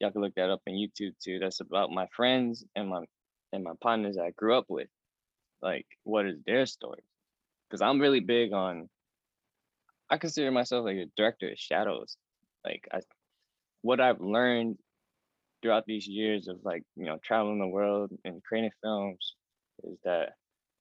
y'all 0.00 0.10
can 0.10 0.20
look 0.20 0.34
that 0.34 0.50
up 0.50 0.60
on 0.68 0.74
YouTube 0.74 1.14
too. 1.22 1.38
That's 1.38 1.60
about 1.60 1.90
my 1.90 2.06
friends 2.14 2.64
and 2.76 2.88
my 2.88 3.04
and 3.52 3.64
my 3.64 3.72
partners 3.80 4.16
that 4.16 4.24
I 4.24 4.30
grew 4.32 4.56
up 4.56 4.66
with. 4.68 4.88
Like, 5.62 5.86
what 6.04 6.26
is 6.26 6.38
their 6.46 6.66
story? 6.66 7.02
Because 7.68 7.80
I'm 7.80 8.00
really 8.00 8.20
big 8.20 8.52
on. 8.52 8.88
I 10.10 10.16
consider 10.16 10.50
myself 10.50 10.84
like 10.84 10.96
a 10.96 11.06
director 11.16 11.50
of 11.50 11.58
shadows. 11.58 12.16
Like 12.64 12.88
I 12.92 13.00
what 13.82 14.00
I've 14.00 14.20
learned 14.20 14.76
throughout 15.62 15.84
these 15.86 16.06
years 16.06 16.48
of 16.48 16.58
like, 16.64 16.82
you 16.96 17.04
know, 17.06 17.18
traveling 17.22 17.58
the 17.58 17.66
world 17.66 18.10
and 18.24 18.42
creating 18.42 18.70
films 18.82 19.34
is 19.84 19.98
that 20.04 20.30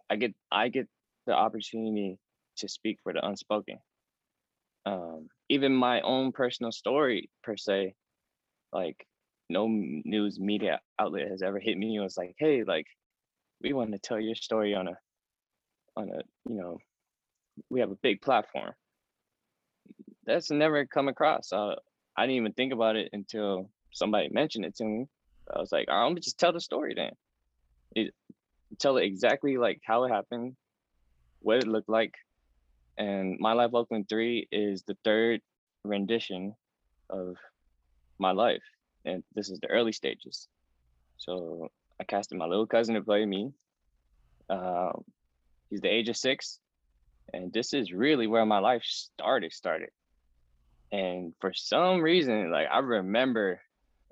I 0.10 0.16
get 0.16 0.34
I 0.52 0.70
get 0.70 0.88
the 1.26 1.34
opportunity 1.34 2.18
to 2.58 2.68
speak 2.68 3.00
for 3.04 3.14
the 3.14 3.26
unspoken. 3.26 3.78
Um, 4.86 5.28
even 5.50 5.74
my 5.74 6.02
own 6.02 6.32
personal 6.32 6.72
story 6.72 7.30
per 7.43 7.58
se, 7.58 7.95
like 8.72 9.06
no 9.50 9.68
news 9.68 10.39
media 10.39 10.80
outlet 11.00 11.30
has 11.30 11.41
ever 11.41 11.60
hit 11.60 11.78
me 11.78 11.95
and 11.95 12.04
was 12.04 12.18
like, 12.18 12.36
hey, 12.38 12.64
like 12.64 12.88
we 13.62 13.74
want 13.74 13.91
to 13.91 14.00
tell 14.00 14.20
your 14.20 14.36
story 14.36 14.74
on 14.74 14.88
a 14.88 14.98
on 15.95 16.10
a 16.10 16.50
you 16.50 16.56
know 16.56 16.78
we 17.70 17.80
have 17.80 17.91
a 17.91 17.98
big 18.04 18.22
platform 18.22 18.72
that's 20.26 20.52
never 20.52 20.86
come 20.86 21.08
across 21.08 21.52
uh, 21.52 21.76
i 22.18 22.24
didn't 22.24 22.38
even 22.38 22.53
think 22.53 22.74
about 22.74 22.95
it 22.95 23.09
until 23.13 23.70
somebody 23.91 24.30
mentioned 24.30 24.65
it 24.65 24.76
to 24.76 24.84
me. 24.84 25.07
I 25.53 25.59
was 25.59 25.72
like 25.72 25.88
i'm 25.89 26.11
gonna 26.11 26.20
just 26.20 26.39
tell 26.39 26.51
the 26.51 26.59
story 26.59 26.93
then. 26.95 27.11
It, 27.95 28.13
tell 28.80 28.97
it 28.97 29.05
exactly 29.05 29.57
like 29.57 29.82
how 29.86 30.03
it 30.03 30.09
happened 30.09 30.55
what 31.39 31.57
it 31.57 31.68
looked 31.68 31.89
like 31.89 32.13
and 32.97 33.38
my 33.39 33.53
life 33.53 33.72
oakland 33.74 34.09
3 34.09 34.47
is 34.51 34.84
the 34.84 34.97
third 35.03 35.41
rendition 35.84 36.53
of 37.09 37.38
my 38.20 38.32
life 38.32 38.63
and 39.05 39.24
this 39.34 39.49
is 39.49 39.59
the 39.59 39.68
early 39.68 39.91
stages. 39.91 40.47
So 41.18 41.70
i 41.99 42.03
casted 42.03 42.38
my 42.38 42.45
little 42.45 42.68
cousin 42.68 42.95
to 42.95 43.01
play 43.01 43.26
me. 43.26 43.51
Um, 44.49 45.03
he's 45.70 45.82
the 45.82 45.89
age 45.89 46.09
of 46.09 46.18
six 46.18 46.59
and 47.34 47.51
this 47.51 47.74
is 47.74 47.91
really 47.91 48.28
where 48.28 48.45
my 48.45 48.59
life 48.59 48.84
started 48.84 49.51
started 49.51 49.89
and 50.92 51.34
for 51.40 51.54
some 51.54 52.02
reason 52.02 52.52
like 52.52 52.68
i 52.72 52.80
remember 52.80 53.60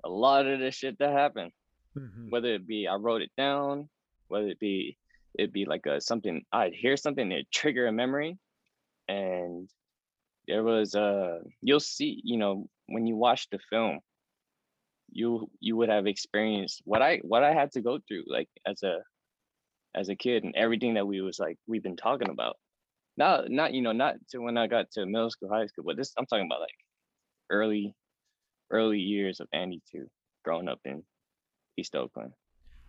a 0.04 0.08
lot 0.08 0.46
of 0.46 0.60
the 0.60 0.70
shit 0.70 0.98
that 0.98 1.12
happened 1.12 1.52
mm-hmm. 1.96 2.30
whether 2.30 2.54
it 2.54 2.66
be 2.66 2.86
i 2.86 2.94
wrote 2.94 3.22
it 3.22 3.30
down 3.36 3.88
whether 4.28 4.48
it 4.48 4.60
be 4.60 4.96
it'd 5.38 5.52
be 5.52 5.64
like 5.64 5.86
a 5.86 6.00
something 6.00 6.44
i'd 6.52 6.74
hear 6.74 6.96
something 6.96 7.28
that 7.28 7.50
trigger 7.52 7.86
a 7.86 7.92
memory 7.92 8.36
and 9.08 9.68
there 10.48 10.62
was 10.62 10.94
a 10.94 11.00
uh, 11.00 11.38
you'll 11.62 11.80
see 11.80 12.20
you 12.24 12.36
know 12.36 12.68
when 12.86 13.06
you 13.06 13.16
watch 13.16 13.48
the 13.50 13.58
film 13.70 14.00
you 15.12 15.48
you 15.60 15.76
would 15.76 15.88
have 15.88 16.06
experienced 16.06 16.82
what 16.84 17.02
i 17.02 17.18
what 17.22 17.42
i 17.42 17.52
had 17.52 17.72
to 17.72 17.80
go 17.80 17.98
through 18.06 18.24
like 18.28 18.48
as 18.66 18.82
a 18.82 18.98
as 19.96 20.10
a 20.10 20.14
kid 20.14 20.44
and 20.44 20.54
everything 20.54 20.94
that 20.94 21.06
we 21.06 21.20
was 21.20 21.38
like 21.38 21.58
we've 21.66 21.82
been 21.82 21.96
talking 21.96 22.28
about. 22.28 22.56
Not 23.16 23.50
not 23.50 23.72
you 23.72 23.82
know 23.82 23.92
not 23.92 24.16
to 24.30 24.38
when 24.38 24.58
I 24.58 24.66
got 24.66 24.90
to 24.92 25.06
middle 25.06 25.30
school, 25.30 25.48
high 25.48 25.66
school, 25.66 25.84
but 25.84 25.96
this 25.96 26.12
I'm 26.18 26.26
talking 26.26 26.46
about 26.46 26.60
like 26.60 26.76
early 27.50 27.94
early 28.70 28.98
years 28.98 29.40
of 29.40 29.48
Andy 29.52 29.80
To, 29.92 30.06
growing 30.44 30.68
up 30.68 30.80
in 30.84 31.02
East 31.76 31.94
Oakland. 31.94 32.32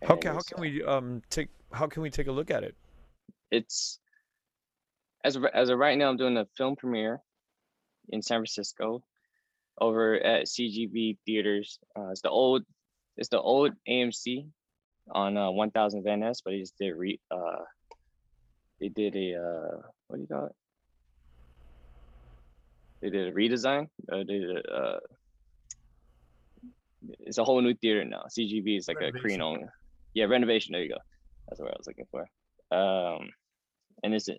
how 0.02 0.16
can 0.16 0.34
how 0.34 0.40
can 0.40 0.60
we 0.60 0.82
um 0.84 1.22
take 1.30 1.48
how 1.72 1.86
can 1.86 2.02
we 2.02 2.10
take 2.10 2.26
a 2.26 2.32
look 2.32 2.50
at 2.50 2.62
it? 2.62 2.74
It's 3.50 3.98
as 5.24 5.36
of, 5.36 5.44
as 5.46 5.68
of 5.68 5.78
right 5.78 5.98
now, 5.98 6.08
I'm 6.08 6.16
doing 6.16 6.36
a 6.36 6.46
film 6.56 6.76
premiere 6.76 7.20
in 8.10 8.22
San 8.22 8.38
Francisco 8.38 9.02
over 9.80 10.14
at 10.14 10.46
CGV 10.46 11.18
Theaters. 11.26 11.78
Uh, 11.96 12.10
it's 12.10 12.22
the 12.22 12.30
old 12.30 12.62
it's 13.16 13.28
the 13.28 13.40
old 13.40 13.72
AMC 13.88 14.48
on 15.10 15.36
uh, 15.36 15.50
1000 15.50 16.04
Van 16.04 16.20
Ness, 16.20 16.40
but 16.44 16.52
he 16.52 16.60
just 16.60 16.78
did 16.78 16.92
re 16.92 17.18
uh 17.30 17.64
they 18.80 18.88
did 18.88 19.16
a 19.16 19.34
uh 19.36 19.82
what 20.08 20.16
do 20.16 20.22
you 20.22 20.28
call 20.28 20.46
it? 20.46 20.52
They 23.00 23.10
did 23.10 23.28
a 23.28 23.32
redesign. 23.32 23.86
Uh, 24.10 24.18
they 24.18 24.38
did 24.38 24.56
a, 24.56 24.74
uh, 24.74 24.98
it's 27.20 27.38
a 27.38 27.44
whole 27.44 27.60
new 27.60 27.74
theater 27.74 28.04
now. 28.04 28.24
CGV 28.28 28.78
is 28.78 28.88
like 28.88 28.98
a 29.00 29.12
Korean 29.12 29.40
only. 29.40 29.64
Yeah, 30.14 30.24
renovation. 30.24 30.72
There 30.72 30.82
you 30.82 30.88
go. 30.88 30.96
That's 31.48 31.60
what 31.60 31.70
I 31.70 31.76
was 31.78 31.86
looking 31.86 32.06
for. 32.10 32.26
Um, 32.76 33.28
and 34.02 34.14
is 34.14 34.26
it? 34.28 34.38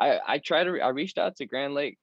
I 0.00 0.18
I 0.26 0.38
tried 0.38 0.64
to 0.64 0.80
I 0.80 0.88
reached 0.88 1.18
out 1.18 1.36
to 1.36 1.46
Grand 1.46 1.74
Lake, 1.74 1.98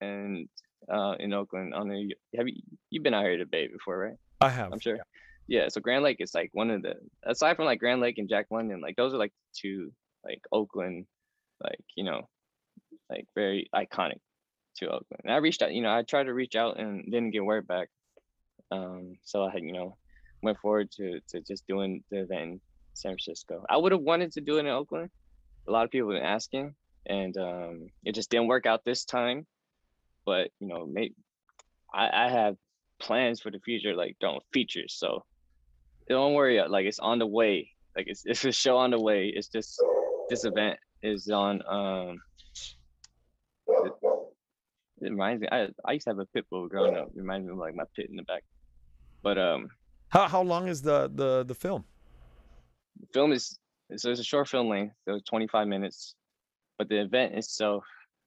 and 0.00 0.48
uh 0.92 1.14
in 1.20 1.32
Oakland 1.32 1.74
on 1.74 1.88
the 1.88 2.14
have 2.36 2.48
you 2.48 2.56
you've 2.90 3.04
been 3.04 3.14
out 3.14 3.24
here 3.24 3.38
to 3.38 3.46
Bay 3.46 3.68
before, 3.68 3.98
right? 3.98 4.16
I 4.40 4.48
have. 4.48 4.72
I'm 4.72 4.80
sure. 4.80 4.96
Yeah 4.96 5.02
yeah 5.50 5.66
so 5.68 5.80
grand 5.80 6.04
lake 6.04 6.18
is 6.20 6.32
like 6.32 6.48
one 6.52 6.70
of 6.70 6.80
the 6.80 6.94
aside 7.24 7.56
from 7.56 7.66
like 7.66 7.80
grand 7.80 8.00
lake 8.00 8.16
and 8.18 8.28
jack 8.28 8.46
london 8.50 8.80
like 8.80 8.96
those 8.96 9.12
are 9.12 9.18
like 9.18 9.32
two 9.52 9.92
like 10.24 10.40
oakland 10.52 11.06
like 11.62 11.80
you 11.96 12.04
know 12.04 12.28
like 13.08 13.26
very 13.34 13.68
iconic 13.74 14.18
to 14.76 14.86
oakland. 14.86 15.22
And 15.24 15.32
i 15.32 15.36
reached 15.36 15.62
out 15.62 15.72
you 15.72 15.82
know 15.82 15.92
i 15.92 16.02
tried 16.02 16.24
to 16.24 16.34
reach 16.34 16.56
out 16.56 16.78
and 16.78 17.04
didn't 17.04 17.30
get 17.30 17.44
word 17.44 17.66
back. 17.66 17.88
Um 18.70 19.16
so 19.24 19.44
i 19.44 19.50
had 19.50 19.62
you 19.62 19.72
know 19.72 19.96
went 20.42 20.58
forward 20.58 20.90
to 20.92 21.20
to 21.28 21.40
just 21.40 21.66
doing 21.66 22.02
the 22.10 22.20
event 22.20 22.42
in 22.42 22.60
san 22.94 23.12
francisco. 23.12 23.64
I 23.68 23.76
would 23.76 23.92
have 23.92 24.00
wanted 24.00 24.32
to 24.32 24.40
do 24.40 24.56
it 24.56 24.60
in 24.60 24.66
oakland. 24.68 25.10
A 25.68 25.72
lot 25.72 25.84
of 25.84 25.90
people 25.90 26.10
have 26.10 26.20
been 26.20 26.28
asking 26.28 26.74
and 27.06 27.36
um 27.36 27.88
it 28.04 28.14
just 28.14 28.30
didn't 28.30 28.48
work 28.48 28.66
out 28.66 28.84
this 28.84 29.04
time. 29.04 29.46
But 30.26 30.50
you 30.60 30.68
know 30.68 30.86
maybe 30.86 31.14
i 31.92 32.26
i 32.26 32.30
have 32.30 32.56
plans 33.00 33.40
for 33.40 33.50
the 33.50 33.58
future 33.60 33.94
like 33.94 34.14
don't 34.20 34.42
features 34.52 34.94
so 34.94 35.24
don't 36.10 36.34
worry, 36.34 36.60
like 36.68 36.86
it's 36.86 36.98
on 36.98 37.18
the 37.20 37.26
way. 37.26 37.70
Like 37.96 38.06
it's 38.08 38.22
it's 38.26 38.44
a 38.44 38.52
show 38.52 38.76
on 38.76 38.90
the 38.90 39.00
way. 39.00 39.32
It's 39.34 39.48
just 39.48 39.82
this 40.30 40.44
event 40.44 40.78
is 41.02 41.28
on 41.28 41.60
um 41.68 42.18
it, 43.68 43.92
it 45.02 45.10
reminds 45.10 45.42
me 45.42 45.48
I 45.50 45.68
I 45.84 45.92
used 45.92 46.04
to 46.04 46.10
have 46.10 46.18
a 46.18 46.26
pit 46.26 46.46
bull 46.50 46.68
growing 46.68 46.96
up. 46.96 47.08
It 47.08 47.18
reminds 47.18 47.46
me 47.46 47.52
of 47.52 47.58
like 47.58 47.74
my 47.74 47.84
pit 47.96 48.06
in 48.08 48.16
the 48.16 48.22
back. 48.22 48.44
But 49.22 49.38
um 49.38 49.68
how 50.08 50.28
how 50.28 50.42
long 50.42 50.68
is 50.68 50.80
the 50.82 51.10
the 51.12 51.44
the 51.44 51.54
film? 51.54 51.84
The 53.00 53.06
film 53.12 53.32
is 53.32 53.58
so 53.96 54.10
it's 54.10 54.20
a 54.20 54.24
short 54.24 54.48
film 54.48 54.68
length, 54.68 54.94
so 55.08 55.18
25 55.28 55.66
minutes. 55.66 56.14
But 56.78 56.88
the 56.88 57.00
event 57.00 57.34
itself, 57.34 57.84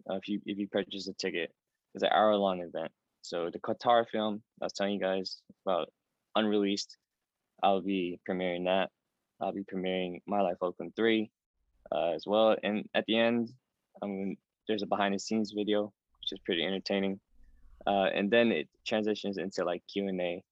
uh, 0.10 0.16
if 0.16 0.28
you 0.28 0.42
if 0.46 0.58
you 0.58 0.68
purchase 0.68 1.08
a 1.08 1.14
ticket, 1.14 1.52
is 1.96 2.04
an 2.04 2.10
hour 2.14 2.36
long 2.36 2.60
event. 2.60 2.92
So 3.22 3.50
the 3.52 3.60
Qatar 3.60 4.06
film 4.12 4.44
I 4.62 4.66
was 4.66 4.74
telling 4.74 4.94
you 4.94 5.00
guys 5.00 5.38
about 5.66 5.88
unreleased 6.36 6.98
I'll 7.64 7.82
be 7.82 8.20
premiering 8.30 8.66
that. 8.66 8.90
I'll 9.42 9.54
be 9.54 9.64
premiering 9.64 10.22
My 10.28 10.42
Life 10.42 10.58
Oakland 10.62 10.94
3 10.96 11.32
uh, 11.94 12.12
as 12.12 12.24
well. 12.26 12.56
And 12.64 12.88
at 12.94 13.06
the 13.06 13.18
end, 13.18 13.50
there's 14.68 14.82
a 14.82 14.88
behind 14.88 15.14
the 15.14 15.20
scenes 15.20 15.52
video, 15.52 15.94
which 16.20 16.32
is 16.32 16.40
pretty 16.46 16.66
entertaining. 16.66 17.20
Uh, 17.86 18.08
and 18.14 18.32
then 18.32 18.52
it 18.52 18.70
transitions 18.88 19.38
into 19.38 19.66
like 19.66 19.84
Q&A 19.92 20.44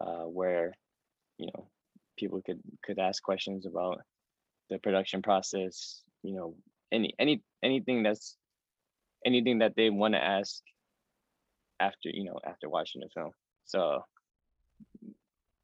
uh, 0.00 0.24
where, 0.24 0.74
you 1.38 1.46
know, 1.46 1.68
people 2.18 2.40
could, 2.44 2.60
could 2.84 2.98
ask 2.98 3.22
questions 3.22 3.66
about 3.66 4.00
the 4.70 4.78
production 4.78 5.22
process, 5.22 6.02
you 6.22 6.34
know, 6.34 6.54
any, 6.92 7.14
any, 7.18 7.42
anything 7.62 8.02
that's, 8.02 8.36
anything 9.24 9.58
that 9.58 9.74
they 9.76 9.90
want 9.90 10.14
to 10.14 10.22
ask 10.22 10.62
after, 11.80 12.10
you 12.10 12.24
know, 12.24 12.38
after 12.46 12.68
watching 12.68 13.00
the 13.00 13.08
film. 13.14 13.30
So 13.64 14.02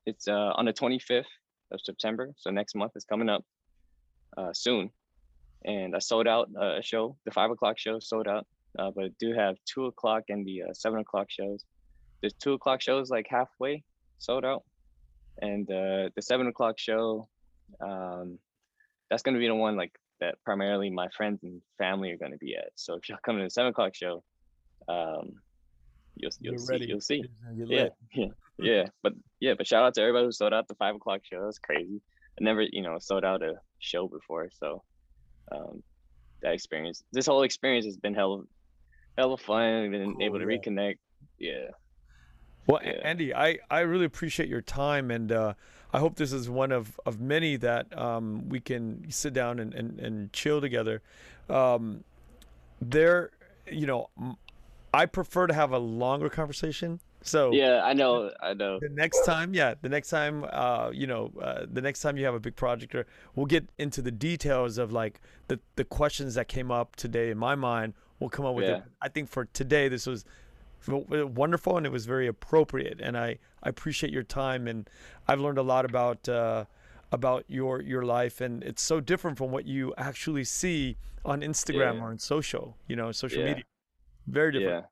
it's 0.07 0.26
uh, 0.26 0.53
on 0.57 0.64
the 0.64 0.72
25th 0.72 1.24
of 1.70 1.80
September, 1.83 2.30
so 2.37 2.51
next 2.51 2.74
month 2.74 2.93
is 2.97 3.05
coming 3.05 3.28
up 3.28 3.45
uh, 4.37 4.53
soon. 4.53 4.91
And 5.64 5.95
I 5.95 6.01
sold 6.01 6.26
out 6.26 6.49
uh, 6.61 6.78
a 6.78 6.83
show. 6.83 7.16
The 7.24 7.30
five 7.30 7.51
o'clock 7.51 7.78
show 7.78 7.99
sold 8.01 8.26
out, 8.26 8.47
uh, 8.78 8.91
but 8.95 9.05
I 9.05 9.09
do 9.18 9.33
have 9.33 9.57
two 9.64 9.87
o'clock 9.87 10.24
and 10.28 10.45
the 10.45 10.62
uh, 10.62 10.74
seven 10.74 11.01
o'clock 11.01 11.30
shows. 11.30 11.64
The 12.22 12.30
two 12.30 12.55
o'clock 12.55 12.80
show 12.80 12.99
is 12.99 13.11
like 13.11 13.26
halfway 13.28 13.85
sold 14.18 14.45
out, 14.45 14.64
and 15.41 15.68
uh, 15.70 16.11
the 16.14 16.22
seven 16.22 16.47
o'clock 16.49 16.78
show, 16.78 17.28
um, 17.80 18.39
that's 19.09 19.22
gonna 19.22 19.39
be 19.39 19.47
the 19.47 19.55
one 19.55 19.76
like 19.76 19.93
that 20.20 20.37
primarily 20.45 20.91
my 20.91 21.09
friends 21.16 21.43
and 21.43 21.61
family 21.78 22.11
are 22.11 22.16
gonna 22.16 22.39
be 22.39 22.57
at. 22.57 22.70
So 22.74 22.95
if 22.95 23.09
y'all 23.09 23.18
come 23.24 23.39
to 23.39 23.45
the 23.45 23.51
seven 23.51 23.70
o'clock 23.70 23.95
show, 23.95 24.22
um, 24.89 25.33
you'll 26.16 26.33
you'll 26.41 26.59
see 26.59 26.72
ready. 26.72 26.87
you'll 26.87 27.01
see. 27.01 27.24
Yeah, 27.57 27.89
yeah, 28.14 28.26
yeah. 28.59 28.85
But 29.03 29.12
yeah, 29.41 29.55
but 29.57 29.66
shout 29.66 29.85
out 29.85 29.95
to 29.95 30.01
everybody 30.01 30.26
who 30.26 30.33
sold 30.33 30.53
out 30.53 30.68
the 30.68 30.74
five 30.74 30.95
o'clock 30.95 31.20
show. 31.24 31.45
That's 31.45 31.59
crazy. 31.59 32.01
I 32.41 32.45
never, 32.45 32.62
you 32.62 32.83
know, 32.83 32.99
sold 32.99 33.24
out 33.24 33.43
a 33.43 33.55
show 33.78 34.09
before, 34.09 34.49
so 34.59 34.83
um, 35.51 35.83
that 36.43 36.55
experience, 36.55 37.05
this 37.12 37.26
whole 37.26 37.43
experience 37.43 37.85
has 37.85 37.97
been 37.97 38.14
hell, 38.14 38.45
hell 39.18 39.35
of 39.35 39.41
fun. 39.41 39.85
I've 39.85 39.91
Been 39.91 40.14
cool, 40.14 40.22
able 40.22 40.39
to 40.39 40.47
yeah. 40.51 40.59
reconnect. 40.59 40.99
Yeah. 41.39 41.68
Well, 42.66 42.80
yeah. 42.85 42.93
Andy, 43.03 43.35
I, 43.35 43.59
I 43.70 43.80
really 43.80 44.05
appreciate 44.05 44.49
your 44.49 44.62
time, 44.62 45.11
and 45.11 45.33
uh, 45.33 45.55
I 45.93 45.99
hope 45.99 46.16
this 46.16 46.33
is 46.33 46.49
one 46.49 46.72
of, 46.72 46.99
of 47.05 47.20
many 47.20 47.57
that 47.57 47.97
um, 47.99 48.49
we 48.49 48.61
can 48.61 49.05
sit 49.11 49.35
down 49.35 49.59
and, 49.59 49.74
and, 49.74 49.99
and 50.01 50.33
chill 50.33 50.61
together. 50.61 51.03
Um, 51.51 52.05
there, 52.80 53.30
you 53.70 53.87
know, 53.87 54.09
I 54.95 55.07
prefer 55.07 55.47
to 55.49 55.55
have 55.55 55.72
a 55.72 55.78
longer 55.78 56.28
conversation. 56.28 57.01
So 57.23 57.53
yeah, 57.53 57.83
I 57.85 57.93
know, 57.93 58.31
I 58.41 58.55
know. 58.55 58.79
The 58.81 58.89
next 58.89 59.25
time, 59.25 59.55
yeah, 59.55 59.75
the 59.81 59.89
next 59.89 60.11
time, 60.11 60.45
uh, 60.51 60.91
you 60.93 61.07
know, 61.07 61.33
uh, 61.41 61.66
the 61.70 61.81
next 61.81 62.01
time 62.01 62.16
you 62.16 62.25
have 62.25 62.35
a 62.35 62.41
big 62.41 62.57
project, 62.57 62.95
or 62.95 63.07
we'll 63.35 63.47
get 63.47 63.68
into 63.79 64.03
the 64.03 64.11
details 64.11 64.79
of 64.79 64.93
like 64.93 65.20
the 65.49 65.59
the 65.77 65.85
questions 65.85 66.35
that 66.35 66.49
came 66.49 66.70
up 66.70 66.97
today 66.97 67.31
in 67.31 67.39
my 67.39 67.55
mind. 67.55 67.95
We'll 68.18 68.31
come 68.31 68.47
up 68.47 68.55
with 68.55 68.66
yeah. 68.66 68.77
it. 68.77 68.83
I 69.01 69.09
think 69.09 69.29
for 69.29 69.47
today, 69.47 69.89
this 69.89 70.07
was 70.07 70.25
wonderful 70.87 71.77
and 71.77 71.87
it 71.87 71.93
was 71.93 72.07
very 72.07 72.27
appropriate, 72.27 73.01
and 73.01 73.16
I 73.16 73.39
I 73.62 73.68
appreciate 73.68 74.12
your 74.12 74.25
time 74.25 74.66
and 74.66 74.89
I've 75.29 75.41
learned 75.41 75.59
a 75.59 75.62
lot 75.62 75.85
about. 75.85 76.29
Uh, 76.29 76.64
about 77.14 77.45
your 77.47 77.83
your 77.83 78.07
life 78.07 78.41
and 78.41 78.64
it's 78.64 78.81
so 78.81 78.99
different 78.99 79.37
from 79.37 79.51
what 79.51 79.66
you 79.66 79.93
actually 79.99 80.45
see 80.45 80.97
on 81.27 81.43
Instagram 81.43 81.97
yeah. 81.97 82.01
or 82.01 82.09
on 82.09 82.18
social, 82.18 82.75
you 82.89 82.97
know, 82.97 83.12
social 83.12 83.41
yeah. 83.41 83.49
media. 83.49 83.64
Very 84.27 84.53
different. 84.53 84.87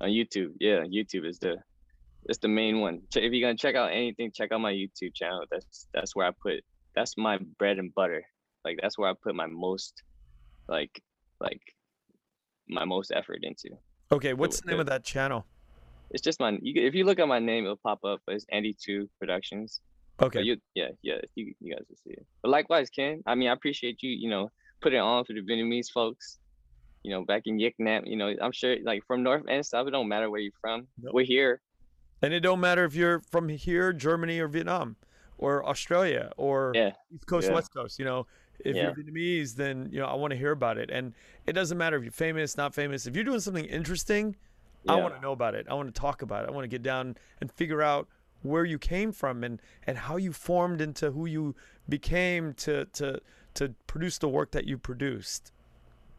On 0.00 0.08
YouTube. 0.08 0.52
Yeah, 0.60 0.84
YouTube 0.84 1.26
is 1.26 1.38
the 1.38 1.56
it's 2.26 2.38
the 2.38 2.48
main 2.48 2.80
one. 2.80 3.00
If 3.14 3.32
you're 3.32 3.48
gonna 3.48 3.56
check 3.56 3.74
out 3.74 3.90
anything, 3.90 4.30
check 4.32 4.52
out 4.52 4.60
my 4.60 4.72
YouTube 4.72 5.14
channel. 5.14 5.44
That's 5.50 5.88
that's 5.94 6.14
where 6.14 6.26
I 6.26 6.30
put 6.42 6.60
that's 6.94 7.16
my 7.16 7.38
bread 7.58 7.78
and 7.78 7.94
butter. 7.94 8.22
Like 8.64 8.78
that's 8.80 8.98
where 8.98 9.08
I 9.10 9.14
put 9.22 9.34
my 9.34 9.46
most 9.46 10.02
like 10.68 11.02
like 11.40 11.60
my 12.68 12.84
most 12.84 13.12
effort 13.14 13.40
into. 13.42 13.70
Okay, 14.10 14.34
what's 14.34 14.60
the, 14.60 14.66
the 14.66 14.70
name 14.72 14.80
of 14.80 14.86
that 14.86 15.04
channel? 15.04 15.46
It's 16.10 16.22
just 16.22 16.40
my. 16.40 16.58
You, 16.62 16.82
if 16.82 16.94
you 16.94 17.04
look 17.04 17.18
at 17.18 17.28
my 17.28 17.38
name, 17.38 17.64
it'll 17.64 17.76
pop 17.76 18.04
up. 18.04 18.20
It's 18.28 18.46
Andy 18.50 18.76
To 18.84 19.08
Productions. 19.18 19.80
Okay. 20.20 20.42
you, 20.42 20.56
yeah, 20.74 20.88
yeah. 21.02 21.18
You, 21.36 21.54
you 21.60 21.74
guys 21.74 21.84
will 21.88 21.96
see 21.96 22.10
it. 22.10 22.26
But 22.42 22.50
likewise, 22.50 22.90
Ken. 22.90 23.22
I 23.26 23.34
mean, 23.34 23.48
I 23.48 23.52
appreciate 23.52 24.02
you. 24.02 24.10
You 24.10 24.30
know, 24.30 24.50
putting 24.80 24.98
it 24.98 25.02
on 25.02 25.24
for 25.24 25.34
the 25.34 25.42
Vietnamese 25.42 25.90
folks. 25.90 26.38
You 27.08 27.14
know, 27.14 27.24
back 27.24 27.44
in 27.46 27.58
Yik 27.58 27.76
Nam. 27.78 28.04
You 28.04 28.16
know, 28.16 28.34
I'm 28.42 28.52
sure 28.52 28.76
like 28.84 29.02
from 29.06 29.22
North 29.22 29.44
and 29.48 29.64
South, 29.64 29.88
it 29.88 29.92
don't 29.92 30.08
matter 30.08 30.28
where 30.28 30.40
you're 30.40 30.52
from. 30.60 30.86
Nope. 31.02 31.14
We're 31.14 31.24
here. 31.24 31.62
And 32.20 32.34
it 32.34 32.40
don't 32.40 32.60
matter 32.60 32.84
if 32.84 32.94
you're 32.94 33.20
from 33.20 33.48
here, 33.48 33.94
Germany, 33.94 34.40
or 34.40 34.48
Vietnam, 34.48 34.96
or 35.38 35.66
Australia, 35.66 36.32
or 36.36 36.72
yeah. 36.74 36.90
East 37.14 37.26
Coast, 37.26 37.48
yeah. 37.48 37.54
West 37.54 37.72
Coast. 37.72 37.98
You 37.98 38.04
know, 38.04 38.26
if 38.58 38.76
yeah. 38.76 38.82
you're 38.82 38.94
Vietnamese, 38.94 39.54
then 39.54 39.88
you 39.90 40.00
know 40.00 40.04
I 40.04 40.16
want 40.16 40.32
to 40.32 40.36
hear 40.36 40.50
about 40.50 40.76
it. 40.76 40.90
And 40.92 41.14
it 41.46 41.54
doesn't 41.54 41.78
matter 41.78 41.96
if 41.96 42.02
you're 42.02 42.12
famous, 42.12 42.58
not 42.58 42.74
famous. 42.74 43.06
If 43.06 43.14
you're 43.14 43.24
doing 43.24 43.40
something 43.40 43.64
interesting. 43.64 44.36
I 44.86 44.94
want 44.94 45.14
to 45.16 45.20
know 45.20 45.32
about 45.32 45.54
it. 45.54 45.66
I 45.68 45.74
want 45.74 45.92
to 45.92 46.00
talk 46.00 46.22
about 46.22 46.44
it. 46.44 46.48
I 46.48 46.52
want 46.52 46.64
to 46.64 46.68
get 46.68 46.82
down 46.82 47.16
and 47.40 47.52
figure 47.52 47.82
out 47.82 48.08
where 48.42 48.64
you 48.64 48.78
came 48.78 49.12
from 49.12 49.44
and 49.44 49.60
and 49.86 49.98
how 49.98 50.16
you 50.16 50.32
formed 50.32 50.80
into 50.80 51.10
who 51.10 51.26
you 51.26 51.54
became 51.88 52.54
to 52.54 52.84
to 52.94 53.20
to 53.54 53.74
produce 53.86 54.18
the 54.18 54.28
work 54.28 54.52
that 54.52 54.66
you 54.66 54.78
produced. 54.78 55.52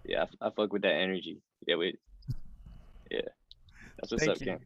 Yeah, 0.06 0.26
I, 0.42 0.48
I 0.48 0.50
fuck 0.52 0.74
with 0.74 0.82
that 0.84 0.94
energy. 0.94 1.38
Yeah, 1.68 1.76
we, 1.76 1.98
yeah, 3.12 3.22
that's 3.98 4.12
what's 4.12 4.24
Thank 4.24 4.38
up, 4.38 4.40
you. 4.42 4.46
Cam. 4.48 4.60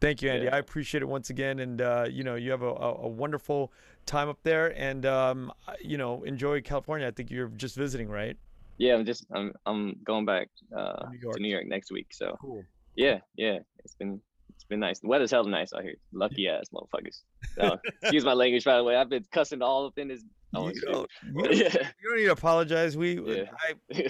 Thank 0.00 0.20
you, 0.20 0.30
Andy. 0.30 0.46
Yeah. 0.46 0.56
I 0.56 0.58
appreciate 0.58 1.02
it 1.02 1.08
once 1.08 1.30
again, 1.30 1.60
and 1.60 1.80
uh, 1.80 2.06
you 2.10 2.24
know 2.24 2.34
you 2.34 2.50
have 2.50 2.62
a, 2.62 2.68
a, 2.68 2.94
a 3.04 3.08
wonderful 3.08 3.72
time 4.06 4.28
up 4.28 4.38
there, 4.42 4.78
and 4.78 5.06
um, 5.06 5.52
you 5.80 5.96
know 5.96 6.22
enjoy 6.24 6.60
California. 6.60 7.06
I 7.06 7.10
think 7.10 7.30
you're 7.30 7.48
just 7.48 7.76
visiting, 7.76 8.08
right? 8.08 8.36
Yeah, 8.76 8.94
I'm 8.94 9.06
just 9.06 9.24
I'm 9.32 9.54
I'm 9.64 9.96
going 10.04 10.26
back 10.26 10.48
uh, 10.76 11.06
New 11.10 11.32
to 11.32 11.40
New 11.40 11.48
York 11.48 11.66
next 11.66 11.90
week. 11.90 12.08
So 12.12 12.36
cool. 12.40 12.64
yeah, 12.96 13.20
yeah, 13.36 13.60
it's 13.84 13.94
been 13.94 14.20
it's 14.54 14.64
been 14.64 14.80
nice. 14.80 15.00
The 15.00 15.08
weather's 15.08 15.30
hella 15.30 15.48
nice 15.48 15.72
out 15.72 15.82
here. 15.82 15.96
Lucky 16.12 16.48
ass 16.48 16.66
motherfuckers. 16.72 17.22
Uh, 17.56 17.76
excuse 18.02 18.24
my 18.24 18.32
language, 18.32 18.64
by 18.64 18.76
the 18.76 18.82
way. 18.82 18.96
I've 18.96 19.08
been 19.08 19.24
cussing 19.30 19.62
all 19.62 19.86
up 19.86 19.96
in 19.96 20.08
this. 20.08 20.24
Oh, 20.54 20.70
you, 20.70 20.80
don't, 20.80 21.08
you, 21.22 21.44
yeah. 21.52 21.72
you 21.72 22.08
don't 22.08 22.16
need 22.16 22.24
to 22.24 22.32
apologize. 22.32 22.96
We, 22.96 23.20
yeah. 23.20 23.44
I, 23.56 23.74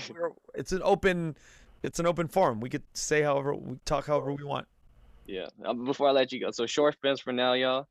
it's 0.55 0.73
an 0.73 0.81
open, 0.83 1.37
it's 1.83 1.99
an 2.01 2.07
open 2.07 2.27
forum. 2.27 2.61
We 2.61 2.71
could 2.71 2.85
say 2.95 3.21
however 3.21 3.55
we 3.55 3.77
talk 3.85 4.07
however 4.07 4.33
we 4.33 4.45
want. 4.45 4.67
Yeah. 5.27 5.49
Um, 5.67 5.85
before 5.85 6.09
I 6.09 6.13
let 6.13 6.33
you 6.33 6.41
go, 6.41 6.53
so 6.53 6.65
short 6.65 6.97
films 7.03 7.21
for 7.21 7.35
now, 7.35 7.53
y'all. 7.53 7.87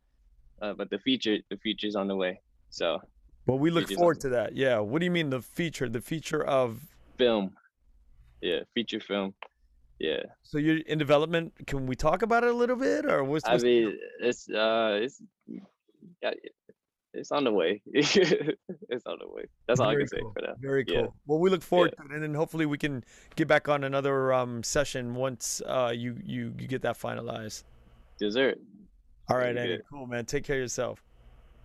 Uh, 0.60 0.74
but 0.74 0.90
the 0.90 0.98
feature, 0.98 1.38
the 1.52 1.58
feature's 1.58 1.96
on 1.96 2.08
the 2.08 2.16
way. 2.16 2.42
So. 2.72 3.00
Well, 3.46 3.60
we 3.60 3.70
look 3.70 3.92
forward 3.92 4.22
to 4.22 4.30
that. 4.30 4.56
Yeah. 4.56 4.80
What 4.80 5.00
do 5.00 5.06
you 5.06 5.12
mean 5.12 5.30
the 5.30 5.42
feature? 5.42 5.88
The 5.88 6.02
feature 6.02 6.44
of 6.44 6.80
film. 7.18 7.56
Yeah, 8.42 8.62
feature 8.74 9.00
film. 9.00 9.36
Yeah. 10.04 10.24
So 10.42 10.58
you're 10.58 10.80
in 10.80 10.98
development. 10.98 11.54
Can 11.66 11.88
we 11.88 11.96
talk 11.96 12.24
about 12.24 12.44
it 12.44 12.50
a 12.50 12.54
little 12.54 12.76
bit, 12.76 13.06
or 13.06 13.24
what's? 13.24 13.48
what's 13.48 13.64
I 13.64 13.66
mean, 13.66 13.98
it's 14.20 14.50
uh, 14.50 15.00
it's 15.02 15.22
yeah, 16.22 16.32
it's 17.14 17.32
on 17.32 17.46
the 17.46 17.52
way. 17.54 17.82
it's 17.94 18.18
on 19.06 19.18
the 19.20 19.30
way. 19.30 19.46
That's 19.66 19.80
all 19.80 19.92
Very 19.92 20.04
I 20.04 20.08
can 20.08 20.20
cool. 20.20 20.34
say 20.34 20.42
for 20.42 20.46
that. 20.46 20.60
Very 20.60 20.84
cool. 20.84 20.96
Yeah. 20.96 21.08
Well, 21.26 21.40
we 21.40 21.50
look 21.50 21.62
forward 21.62 21.94
yeah. 21.98 22.04
to 22.04 22.10
it, 22.10 22.16
and 22.16 22.22
then 22.22 22.34
hopefully 22.34 22.66
we 22.66 22.78
can 22.78 23.06
get 23.38 23.48
back 23.48 23.70
on 23.70 23.86
another 23.86 24.34
um, 24.34 24.62
session 24.62 25.16
once 25.16 25.62
uh, 25.66 25.94
you 25.96 26.18
you 26.22 26.54
you 26.60 26.68
get 26.68 26.82
that 26.82 27.00
finalized. 27.00 27.64
Dessert. 28.20 28.60
All 29.30 29.38
right, 29.38 29.56
Andy. 29.56 29.80
Cool, 29.90 30.06
man. 30.06 30.26
Take 30.26 30.44
care 30.44 30.58
of 30.58 30.64
yourself. 30.64 31.02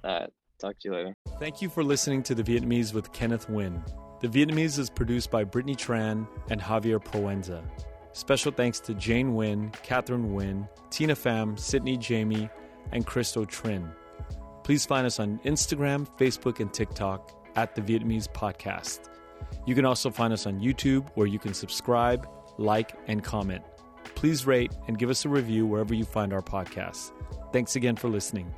All 0.05 0.20
right. 0.20 0.30
Talk 0.61 0.78
to 0.78 0.89
you 0.89 0.95
later. 0.95 1.14
Thank 1.41 1.61
you 1.61 1.68
for 1.68 1.82
listening 1.82 2.22
to 2.22 2.36
the 2.36 2.45
Vietnamese 2.45 2.95
with 2.95 3.12
Kenneth 3.12 3.49
Nguyen. 3.49 3.82
The 4.20 4.28
Vietnamese 4.28 4.78
is 4.78 4.91
produced 4.91 5.28
by 5.32 5.43
Brittany 5.43 5.74
Tran 5.74 6.28
and 6.51 6.61
Javier 6.61 7.03
Proenza. 7.03 7.64
Special 8.19 8.51
thanks 8.51 8.81
to 8.81 8.95
Jane 8.95 9.37
Wynn, 9.37 9.71
Catherine 9.85 10.35
Wynn, 10.35 10.69
Tina 10.91 11.14
Pham, 11.14 11.57
Sydney 11.57 11.97
Jamie, 11.97 12.51
and 12.91 13.07
Christo 13.07 13.45
Trin. 13.45 13.89
Please 14.64 14.85
find 14.85 15.07
us 15.07 15.21
on 15.21 15.39
Instagram, 15.45 16.05
Facebook, 16.19 16.59
and 16.59 16.75
TikTok 16.75 17.49
at 17.55 17.77
the 17.77 17.81
Vietnamese 17.81 18.27
Podcast. 18.27 19.09
You 19.66 19.77
can 19.77 19.85
also 19.85 20.11
find 20.11 20.33
us 20.33 20.47
on 20.47 20.59
YouTube 20.59 21.09
where 21.14 21.29
you 21.29 21.39
can 21.39 21.55
subscribe, 21.55 22.29
like, 22.59 22.99
and 23.07 23.23
comment. 23.23 23.62
Please 24.16 24.49
rate 24.49 24.73
and 24.89 24.99
give 24.99 25.11
us 25.11 25.25
a 25.25 25.29
review 25.29 25.64
wherever 25.64 25.95
you 25.95 26.05
find 26.05 26.33
our 26.33 26.43
podcasts. 26.43 27.12
Thanks 27.53 27.77
again 27.77 27.95
for 27.95 28.09
listening. 28.09 28.53